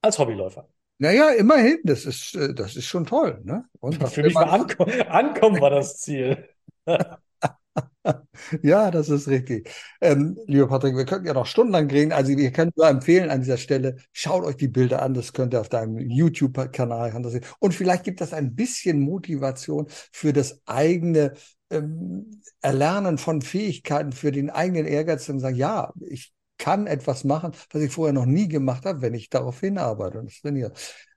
als 0.03 0.19
Hobbyläufer. 0.19 0.67
Naja, 0.99 1.29
immerhin, 1.31 1.79
das 1.83 2.05
ist, 2.05 2.35
äh, 2.35 2.53
das 2.53 2.75
ist 2.75 2.85
schon 2.85 3.05
toll. 3.05 3.41
Ne? 3.43 3.65
Und 3.79 4.07
Für 4.09 4.23
mich 4.23 4.35
war 4.35 4.51
anko 4.51 4.83
ankommen 4.83 5.59
war 5.59 5.71
das 5.71 5.99
Ziel. 5.99 6.47
ja, 8.61 8.91
das 8.91 9.09
ist 9.09 9.27
richtig. 9.27 9.69
Ähm, 10.01 10.37
lieber 10.45 10.67
Patrick, 10.67 10.95
wir 10.95 11.05
könnten 11.05 11.25
ja 11.25 11.33
noch 11.33 11.45
stundenlang 11.45 11.89
reden. 11.89 12.11
Also 12.11 12.35
wir 12.37 12.51
können 12.51 12.71
nur 12.75 12.87
empfehlen 12.87 13.31
an 13.31 13.41
dieser 13.41 13.57
Stelle, 13.57 13.97
schaut 14.11 14.43
euch 14.43 14.57
die 14.57 14.67
Bilder 14.67 15.01
an. 15.01 15.13
Das 15.13 15.33
könnt 15.33 15.53
ihr 15.53 15.61
auf 15.61 15.69
deinem 15.69 15.97
YouTube-Kanal 15.97 17.11
sehen. 17.29 17.45
Und 17.59 17.73
vielleicht 17.73 18.03
gibt 18.03 18.21
das 18.21 18.33
ein 18.33 18.55
bisschen 18.55 18.99
Motivation 18.99 19.87
für 20.11 20.33
das 20.33 20.61
eigene 20.65 21.33
ähm, 21.69 22.41
Erlernen 22.61 23.17
von 23.17 23.41
Fähigkeiten, 23.41 24.11
für 24.11 24.31
den 24.31 24.49
eigenen 24.49 24.85
Ehrgeiz 24.85 25.27
und 25.29 25.39
sagen, 25.39 25.55
ja, 25.55 25.91
ich 26.01 26.32
kann 26.57 26.87
etwas 26.87 27.23
machen, 27.23 27.51
was 27.71 27.81
ich 27.81 27.91
vorher 27.91 28.13
noch 28.13 28.25
nie 28.25 28.47
gemacht 28.47 28.85
habe, 28.85 29.01
wenn 29.01 29.13
ich 29.13 29.29
darauf 29.29 29.59
hinarbeite 29.59 30.19
und 30.19 30.31
trainiere. 30.41 30.71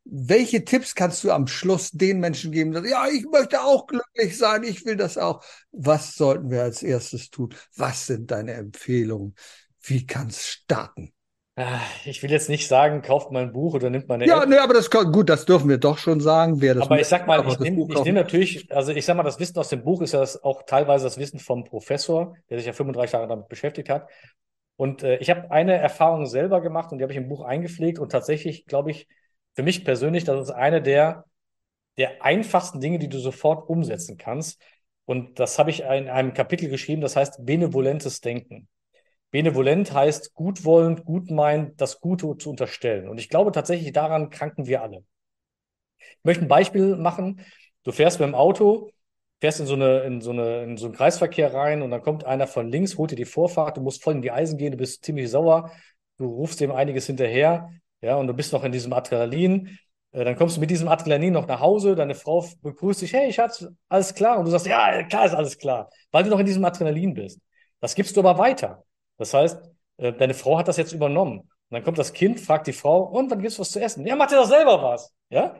Welche 0.05 0.65
Tipps 0.65 0.95
kannst 0.95 1.25
du 1.25 1.33
am 1.33 1.47
Schluss 1.47 1.91
den 1.91 2.21
Menschen 2.21 2.53
geben, 2.53 2.73
dass, 2.73 2.89
ja, 2.89 3.07
ich 3.09 3.25
möchte 3.31 3.61
auch 3.61 3.87
glücklich 3.87 4.39
sein, 4.39 4.63
ich 4.63 4.85
will 4.85 4.97
das 4.97 5.19
auch. 5.19 5.43
Was 5.73 6.15
sollten 6.15 6.51
wir 6.51 6.63
als 6.63 6.83
erstes 6.83 7.31
tun? 7.31 7.53
Was 7.77 8.07
sind 8.07 8.31
deine 8.31 8.53
Empfehlungen? 8.53 9.35
Wie 9.83 10.07
kann 10.07 10.29
es 10.29 10.47
starten? 10.47 11.13
Ah, 11.57 11.81
ich 12.05 12.23
will 12.23 12.31
jetzt 12.31 12.49
nicht 12.51 12.69
sagen, 12.69 13.03
kauft 13.03 13.31
mal 13.31 13.43
ein 13.43 13.53
Buch 13.53 13.75
oder 13.75 13.89
nimmt 13.91 14.09
mal 14.09 14.15
eine 14.17 14.27
Ja, 14.27 14.39
App. 14.43 14.49
nee, 14.49 14.59
aber 14.59 14.75
das 14.75 14.91
gut, 14.91 15.29
das 15.29 15.45
dürfen 15.47 15.69
wir 15.69 15.79
doch 15.79 15.99
schon 15.99 16.21
sagen. 16.21 16.61
Wer 16.61 16.75
das 16.75 16.85
aber 16.85 17.01
ich 17.01 17.07
sag 17.07 17.27
mal, 17.27 17.47
ich 17.47 17.59
nehme 17.61 17.87
nehm 17.87 18.15
natürlich, 18.15 18.71
also 18.71 18.93
ich 18.93 19.05
sag 19.05 19.17
mal, 19.17 19.23
das 19.23 19.39
Wissen 19.41 19.59
aus 19.59 19.71
dem 19.71 19.83
Buch 19.83 20.03
ist 20.03 20.13
ja 20.13 20.23
auch 20.43 20.63
teilweise 20.65 21.05
das 21.05 21.17
Wissen 21.19 21.39
vom 21.39 21.65
Professor, 21.65 22.37
der 22.51 22.59
sich 22.59 22.67
ja 22.67 22.73
35 22.75 23.13
Jahre 23.15 23.29
damit 23.29 23.49
beschäftigt 23.49 23.89
hat. 23.89 24.09
Und 24.77 25.03
äh, 25.03 25.17
ich 25.19 25.31
habe 25.31 25.51
eine 25.51 25.75
Erfahrung 25.75 26.27
selber 26.27 26.61
gemacht 26.61 26.93
und 26.93 26.99
die 26.99 27.05
habe 27.05 27.13
ich 27.13 27.19
im 27.19 27.29
Buch 27.29 27.43
eingepflegt 27.43 27.99
und 27.99 28.13
tatsächlich 28.13 28.67
glaube 28.67 28.91
ich, 28.91 29.09
für 29.55 29.63
mich 29.63 29.85
persönlich, 29.85 30.25
das 30.25 30.49
ist 30.49 30.55
eine 30.55 30.83
der, 30.83 31.25
der 31.97 32.23
einfachsten 32.23 32.81
Dinge, 32.81 32.99
die 32.99 33.09
du 33.09 33.19
sofort 33.19 33.69
umsetzen 33.69 34.19
kannst. 34.19 34.63
Und 35.07 35.39
das 35.41 35.59
habe 35.59 35.71
ich 35.71 35.81
in 35.81 36.09
einem 36.09 36.35
Kapitel 36.35 36.69
geschrieben, 36.69 37.01
das 37.01 37.17
heißt 37.17 37.47
benevolentes 37.47 38.21
Denken. 38.21 38.69
Benevolent 39.31 39.93
heißt 39.93 40.35
gutwollend, 40.35 41.05
gutmeinend, 41.05 41.81
das 41.81 42.01
Gute 42.01 42.37
zu 42.39 42.51
unterstellen. 42.51 43.09
Und 43.09 43.19
ich 43.19 43.29
glaube 43.29 43.53
tatsächlich, 43.53 43.93
daran 43.93 44.31
kranken 44.31 44.67
wir 44.67 44.83
alle. 44.83 45.05
Ich 45.99 46.25
möchte 46.25 46.45
ein 46.45 46.49
Beispiel 46.49 46.97
machen. 46.97 47.41
Du 47.83 47.93
fährst 47.93 48.21
mit 48.21 48.29
dem 48.29 48.35
Auto 48.35 48.91
fährst 49.41 49.61
in 49.61 49.67
so 49.67 49.75
eine, 49.75 50.01
in 50.01 50.21
so 50.21 50.31
eine, 50.31 50.63
in 50.63 50.77
so 50.77 50.87
einen 50.87 50.95
Kreisverkehr 50.95 51.53
rein 51.53 51.83
und 51.83 51.91
dann 51.91 52.03
kommt 52.03 52.25
einer 52.25 52.47
von 52.47 52.69
links, 52.69 52.97
holt 52.97 53.11
dir 53.11 53.17
die 53.17 53.25
Vorfahrt, 53.25 53.77
du 53.77 53.81
musst 53.83 54.03
voll 54.03 54.15
in 54.15 54.23
die 54.23 54.31
Eisen 54.31 54.59
gehen, 54.59 54.73
du 54.73 54.79
bist 54.79 55.05
ziemlich 55.05 55.31
sauer, 55.31 55.71
du 56.19 56.27
rufst 56.27 56.61
dem 56.61 56.73
einiges 56.73 57.07
hinterher, 57.07 57.71
ja, 58.01 58.17
und 58.17 58.27
du 58.27 58.35
bist 58.35 58.53
noch 58.53 58.65
in 58.65 58.73
diesem 58.73 58.93
Adrenalin. 58.93 59.79
Äh, 60.13 60.25
dann 60.25 60.37
kommst 60.37 60.57
du 60.57 60.61
mit 60.61 60.71
diesem 60.71 60.89
Adrenalin 60.89 61.33
noch 61.33 61.47
nach 61.47 61.61
Hause, 61.61 61.95
deine 61.95 62.15
Frau 62.15 62.47
begrüßt 62.63 63.03
dich, 63.03 63.13
hey, 63.13 63.33
Schatz, 63.33 63.67
alles 63.89 64.15
klar. 64.15 64.39
Und 64.39 64.47
du 64.47 64.51
sagst, 64.51 64.67
ja, 64.67 65.03
klar 65.05 65.27
ist 65.27 65.35
alles 65.35 65.59
klar, 65.59 65.91
weil 66.11 66.25
du 66.25 66.31
noch 66.31 66.39
in 66.39 66.47
diesem 66.47 66.65
Adrenalin 66.65 67.15
bist. 67.15 67.41
Das 67.81 67.95
gibst 67.95 68.17
du 68.17 68.21
aber 68.21 68.39
weiter. 68.39 68.85
Das 69.19 69.35
heißt, 69.35 69.61
äh, 69.99 70.13
deine 70.13 70.35
Frau 70.35 70.59
hat 70.59 70.69
das 70.69 70.77
jetzt 70.77 70.93
übernommen. 70.93 71.41
Und 71.41 71.51
dann 71.71 71.85
kommt 71.85 71.99
das 71.99 72.13
Kind, 72.13 72.41
fragt 72.41 72.67
die 72.69 72.73
Frau, 72.73 73.03
und 73.03 73.31
wann 73.31 73.41
gibt's 73.41 73.59
was 73.59 73.71
zu 73.71 73.81
essen? 73.81 74.07
Ja, 74.07 74.17
mach 74.17 74.29
dir 74.29 74.37
doch 74.37 74.47
selber 74.47 74.83
was. 74.83 75.13
Ja? 75.31 75.57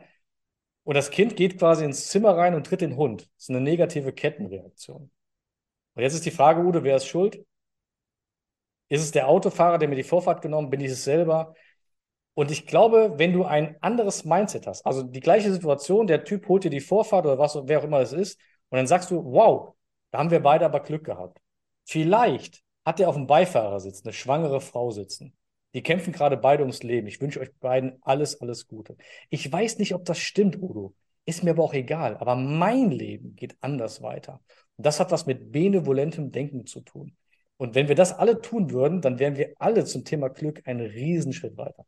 Und 0.87 0.95
das 0.95 1.11
Kind 1.11 1.35
geht 1.35 1.59
quasi 1.59 1.83
ins 1.83 2.07
Zimmer 2.07 2.37
rein 2.37 2.55
und 2.55 2.65
tritt 2.65 2.79
den 2.79 2.95
Hund. 2.95 3.23
Das 3.35 3.43
ist 3.43 3.49
eine 3.49 3.59
negative 3.59 4.13
Kettenreaktion. 4.13 5.11
Und 5.95 6.01
jetzt 6.01 6.13
ist 6.13 6.25
die 6.25 6.31
Frage, 6.31 6.61
Ude, 6.61 6.81
wer 6.85 6.95
ist 6.95 7.07
schuld? 7.07 7.45
Ist 8.87 9.01
es 9.01 9.11
der 9.11 9.27
Autofahrer, 9.27 9.79
der 9.79 9.89
mir 9.89 9.97
die 9.97 10.03
Vorfahrt 10.03 10.41
genommen? 10.41 10.69
Bin 10.69 10.79
ich 10.79 10.91
es 10.91 11.03
selber? 11.03 11.55
Und 12.35 12.51
ich 12.51 12.67
glaube, 12.67 13.15
wenn 13.17 13.33
du 13.33 13.43
ein 13.43 13.75
anderes 13.81 14.23
Mindset 14.23 14.65
hast, 14.65 14.85
also 14.85 15.03
die 15.03 15.19
gleiche 15.19 15.51
Situation, 15.51 16.07
der 16.07 16.23
Typ 16.23 16.47
holt 16.47 16.63
dir 16.63 16.69
die 16.69 16.79
Vorfahrt 16.79 17.25
oder 17.25 17.37
was, 17.37 17.59
wer 17.65 17.79
auch 17.79 17.83
immer 17.83 17.99
es 17.99 18.13
ist, 18.13 18.39
und 18.69 18.77
dann 18.77 18.87
sagst 18.87 19.11
du, 19.11 19.25
wow, 19.25 19.75
da 20.11 20.19
haben 20.19 20.31
wir 20.31 20.41
beide 20.41 20.63
aber 20.63 20.79
Glück 20.79 21.03
gehabt. 21.03 21.41
Vielleicht 21.83 22.63
hat 22.85 23.01
er 23.01 23.09
auf 23.09 23.15
dem 23.15 23.27
Beifahrersitz 23.27 24.05
eine 24.05 24.13
schwangere 24.13 24.61
Frau 24.61 24.91
sitzen. 24.91 25.36
Die 25.77 25.83
kämpfen 25.83 26.11
gerade 26.11 26.37
beide 26.37 26.63
ums 26.63 26.81
Leben. 26.81 27.05
Ich 27.05 27.21
wünsche 27.21 27.39
euch 27.39 27.53
beiden 27.59 27.99
alles, 28.01 28.41
alles 28.41 28.67
Gute. 28.67 28.97
Ich 29.29 29.51
weiß 29.51 29.77
nicht, 29.77 29.93
ob 29.93 30.05
das 30.05 30.17
stimmt, 30.17 30.59
Udo. 30.59 30.95
Ist 31.25 31.43
mir 31.43 31.51
aber 31.51 31.63
auch 31.63 31.75
egal. 31.75 32.17
Aber 32.17 32.35
mein 32.35 32.89
Leben 32.89 33.35
geht 33.35 33.55
anders 33.61 34.01
weiter. 34.01 34.41
Und 34.77 34.87
das 34.87 34.99
hat 34.99 35.11
was 35.11 35.27
mit 35.27 35.51
benevolentem 35.51 36.31
Denken 36.31 36.65
zu 36.65 36.81
tun. 36.81 37.15
Und 37.57 37.75
wenn 37.75 37.89
wir 37.89 37.93
das 37.93 38.11
alle 38.11 38.41
tun 38.41 38.71
würden, 38.71 39.01
dann 39.01 39.19
wären 39.19 39.37
wir 39.37 39.53
alle 39.59 39.85
zum 39.85 40.03
Thema 40.03 40.29
Glück 40.29 40.63
einen 40.65 40.87
Riesenschritt 40.87 41.57
weiter. 41.57 41.85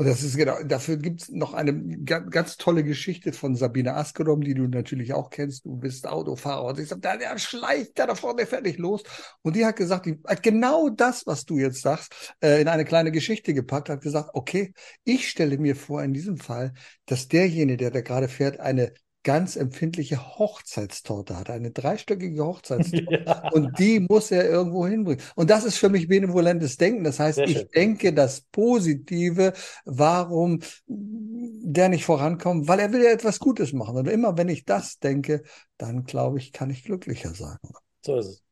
Und 0.00 0.06
das 0.06 0.22
ist 0.22 0.34
genau, 0.34 0.56
dafür 0.62 0.96
gibt 0.96 1.20
es 1.20 1.28
noch 1.28 1.52
eine 1.52 1.74
ganz 1.98 2.56
tolle 2.56 2.84
Geschichte 2.84 3.34
von 3.34 3.54
Sabine 3.54 3.96
Askedom, 3.96 4.40
die 4.40 4.54
du 4.54 4.66
natürlich 4.66 5.12
auch 5.12 5.28
kennst. 5.28 5.66
Du 5.66 5.76
bist 5.76 6.06
Autofahrer. 6.06 6.68
Und 6.68 6.78
ich 6.78 6.88
sage, 6.88 7.02
der, 7.02 7.18
der 7.18 7.38
schleicht 7.38 7.98
da 7.98 8.14
vorne 8.14 8.46
fertig 8.46 8.78
los. 8.78 9.02
Und 9.42 9.56
die 9.56 9.66
hat 9.66 9.76
gesagt, 9.76 10.06
die 10.06 10.18
hat 10.26 10.42
genau 10.42 10.88
das, 10.88 11.26
was 11.26 11.44
du 11.44 11.58
jetzt 11.58 11.82
sagst, 11.82 12.34
äh, 12.42 12.62
in 12.62 12.68
eine 12.68 12.86
kleine 12.86 13.12
Geschichte 13.12 13.52
gepackt, 13.52 13.90
hat 13.90 14.00
gesagt, 14.00 14.30
okay, 14.32 14.72
ich 15.04 15.28
stelle 15.28 15.58
mir 15.58 15.76
vor 15.76 16.02
in 16.02 16.14
diesem 16.14 16.38
Fall, 16.38 16.72
dass 17.04 17.28
derjenige, 17.28 17.76
der 17.76 17.90
da 17.90 18.00
gerade 18.00 18.28
fährt, 18.28 18.58
eine 18.58 18.94
ganz 19.22 19.56
empfindliche 19.56 20.38
Hochzeitstorte 20.38 21.38
hat, 21.38 21.50
eine 21.50 21.70
dreistöckige 21.70 22.44
Hochzeitstorte. 22.44 23.24
Ja. 23.26 23.50
Und 23.50 23.78
die 23.78 24.00
muss 24.00 24.30
er 24.30 24.48
irgendwo 24.48 24.86
hinbringen. 24.86 25.22
Und 25.34 25.50
das 25.50 25.64
ist 25.64 25.76
für 25.76 25.88
mich 25.88 26.08
benevolentes 26.08 26.76
Denken. 26.76 27.04
Das 27.04 27.20
heißt, 27.20 27.38
ich 27.38 27.68
denke 27.70 28.12
das 28.12 28.40
Positive, 28.40 29.52
warum 29.84 30.60
der 30.86 31.88
nicht 31.88 32.04
vorankommt, 32.04 32.68
weil 32.68 32.80
er 32.80 32.92
will 32.92 33.02
ja 33.02 33.10
etwas 33.10 33.38
Gutes 33.38 33.72
machen. 33.72 33.96
Und 33.96 34.08
immer 34.08 34.36
wenn 34.36 34.48
ich 34.48 34.64
das 34.64 34.98
denke, 34.98 35.42
dann 35.76 36.04
glaube 36.04 36.38
ich, 36.38 36.52
kann 36.52 36.70
ich 36.70 36.84
glücklicher 36.84 37.34
sein. 37.34 37.58
So 38.04 38.16
ist 38.16 38.26
es. 38.26 38.42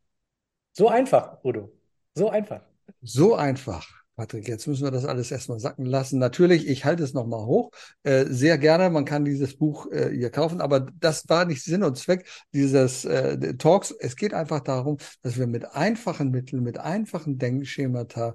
So 0.72 0.88
einfach, 0.88 1.42
Udo. 1.42 1.72
So 2.14 2.30
einfach. 2.30 2.62
So 3.02 3.34
einfach. 3.34 3.97
Patrick, 4.18 4.48
jetzt 4.48 4.66
müssen 4.66 4.82
wir 4.82 4.90
das 4.90 5.04
alles 5.04 5.30
erstmal 5.30 5.60
sacken 5.60 5.86
lassen. 5.86 6.18
Natürlich, 6.18 6.66
ich 6.66 6.84
halte 6.84 7.04
es 7.04 7.14
nochmal 7.14 7.46
hoch. 7.46 7.70
Äh, 8.02 8.24
sehr 8.28 8.58
gerne, 8.58 8.90
man 8.90 9.04
kann 9.04 9.24
dieses 9.24 9.56
Buch 9.56 9.86
äh, 9.92 10.10
hier 10.12 10.30
kaufen, 10.30 10.60
aber 10.60 10.80
das 10.80 11.28
war 11.28 11.44
nicht 11.44 11.62
Sinn 11.62 11.84
und 11.84 11.96
Zweck 11.96 12.26
dieses 12.52 13.04
äh, 13.04 13.54
Talks. 13.54 13.92
Es 13.92 14.16
geht 14.16 14.34
einfach 14.34 14.58
darum, 14.58 14.96
dass 15.22 15.38
wir 15.38 15.46
mit 15.46 15.72
einfachen 15.72 16.32
Mitteln, 16.32 16.64
mit 16.64 16.78
einfachen 16.78 17.38
Denkschemata 17.38 18.34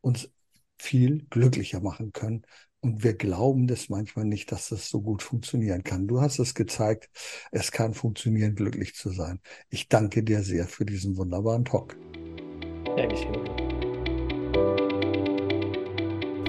uns 0.00 0.28
viel 0.76 1.24
glücklicher 1.30 1.78
machen 1.78 2.10
können. 2.10 2.42
Und 2.80 3.04
wir 3.04 3.14
glauben 3.14 3.68
das 3.68 3.88
manchmal 3.88 4.24
nicht, 4.24 4.50
dass 4.50 4.70
das 4.70 4.88
so 4.88 5.02
gut 5.02 5.22
funktionieren 5.22 5.84
kann. 5.84 6.08
Du 6.08 6.20
hast 6.20 6.40
es 6.40 6.52
gezeigt, 6.52 7.10
es 7.52 7.70
kann 7.70 7.94
funktionieren, 7.94 8.56
glücklich 8.56 8.96
zu 8.96 9.10
sein. 9.10 9.38
Ich 9.70 9.88
danke 9.88 10.24
dir 10.24 10.42
sehr 10.42 10.66
für 10.66 10.84
diesen 10.84 11.16
wunderbaren 11.16 11.64
Talk. 11.64 11.96
Dankeschön. 12.96 13.72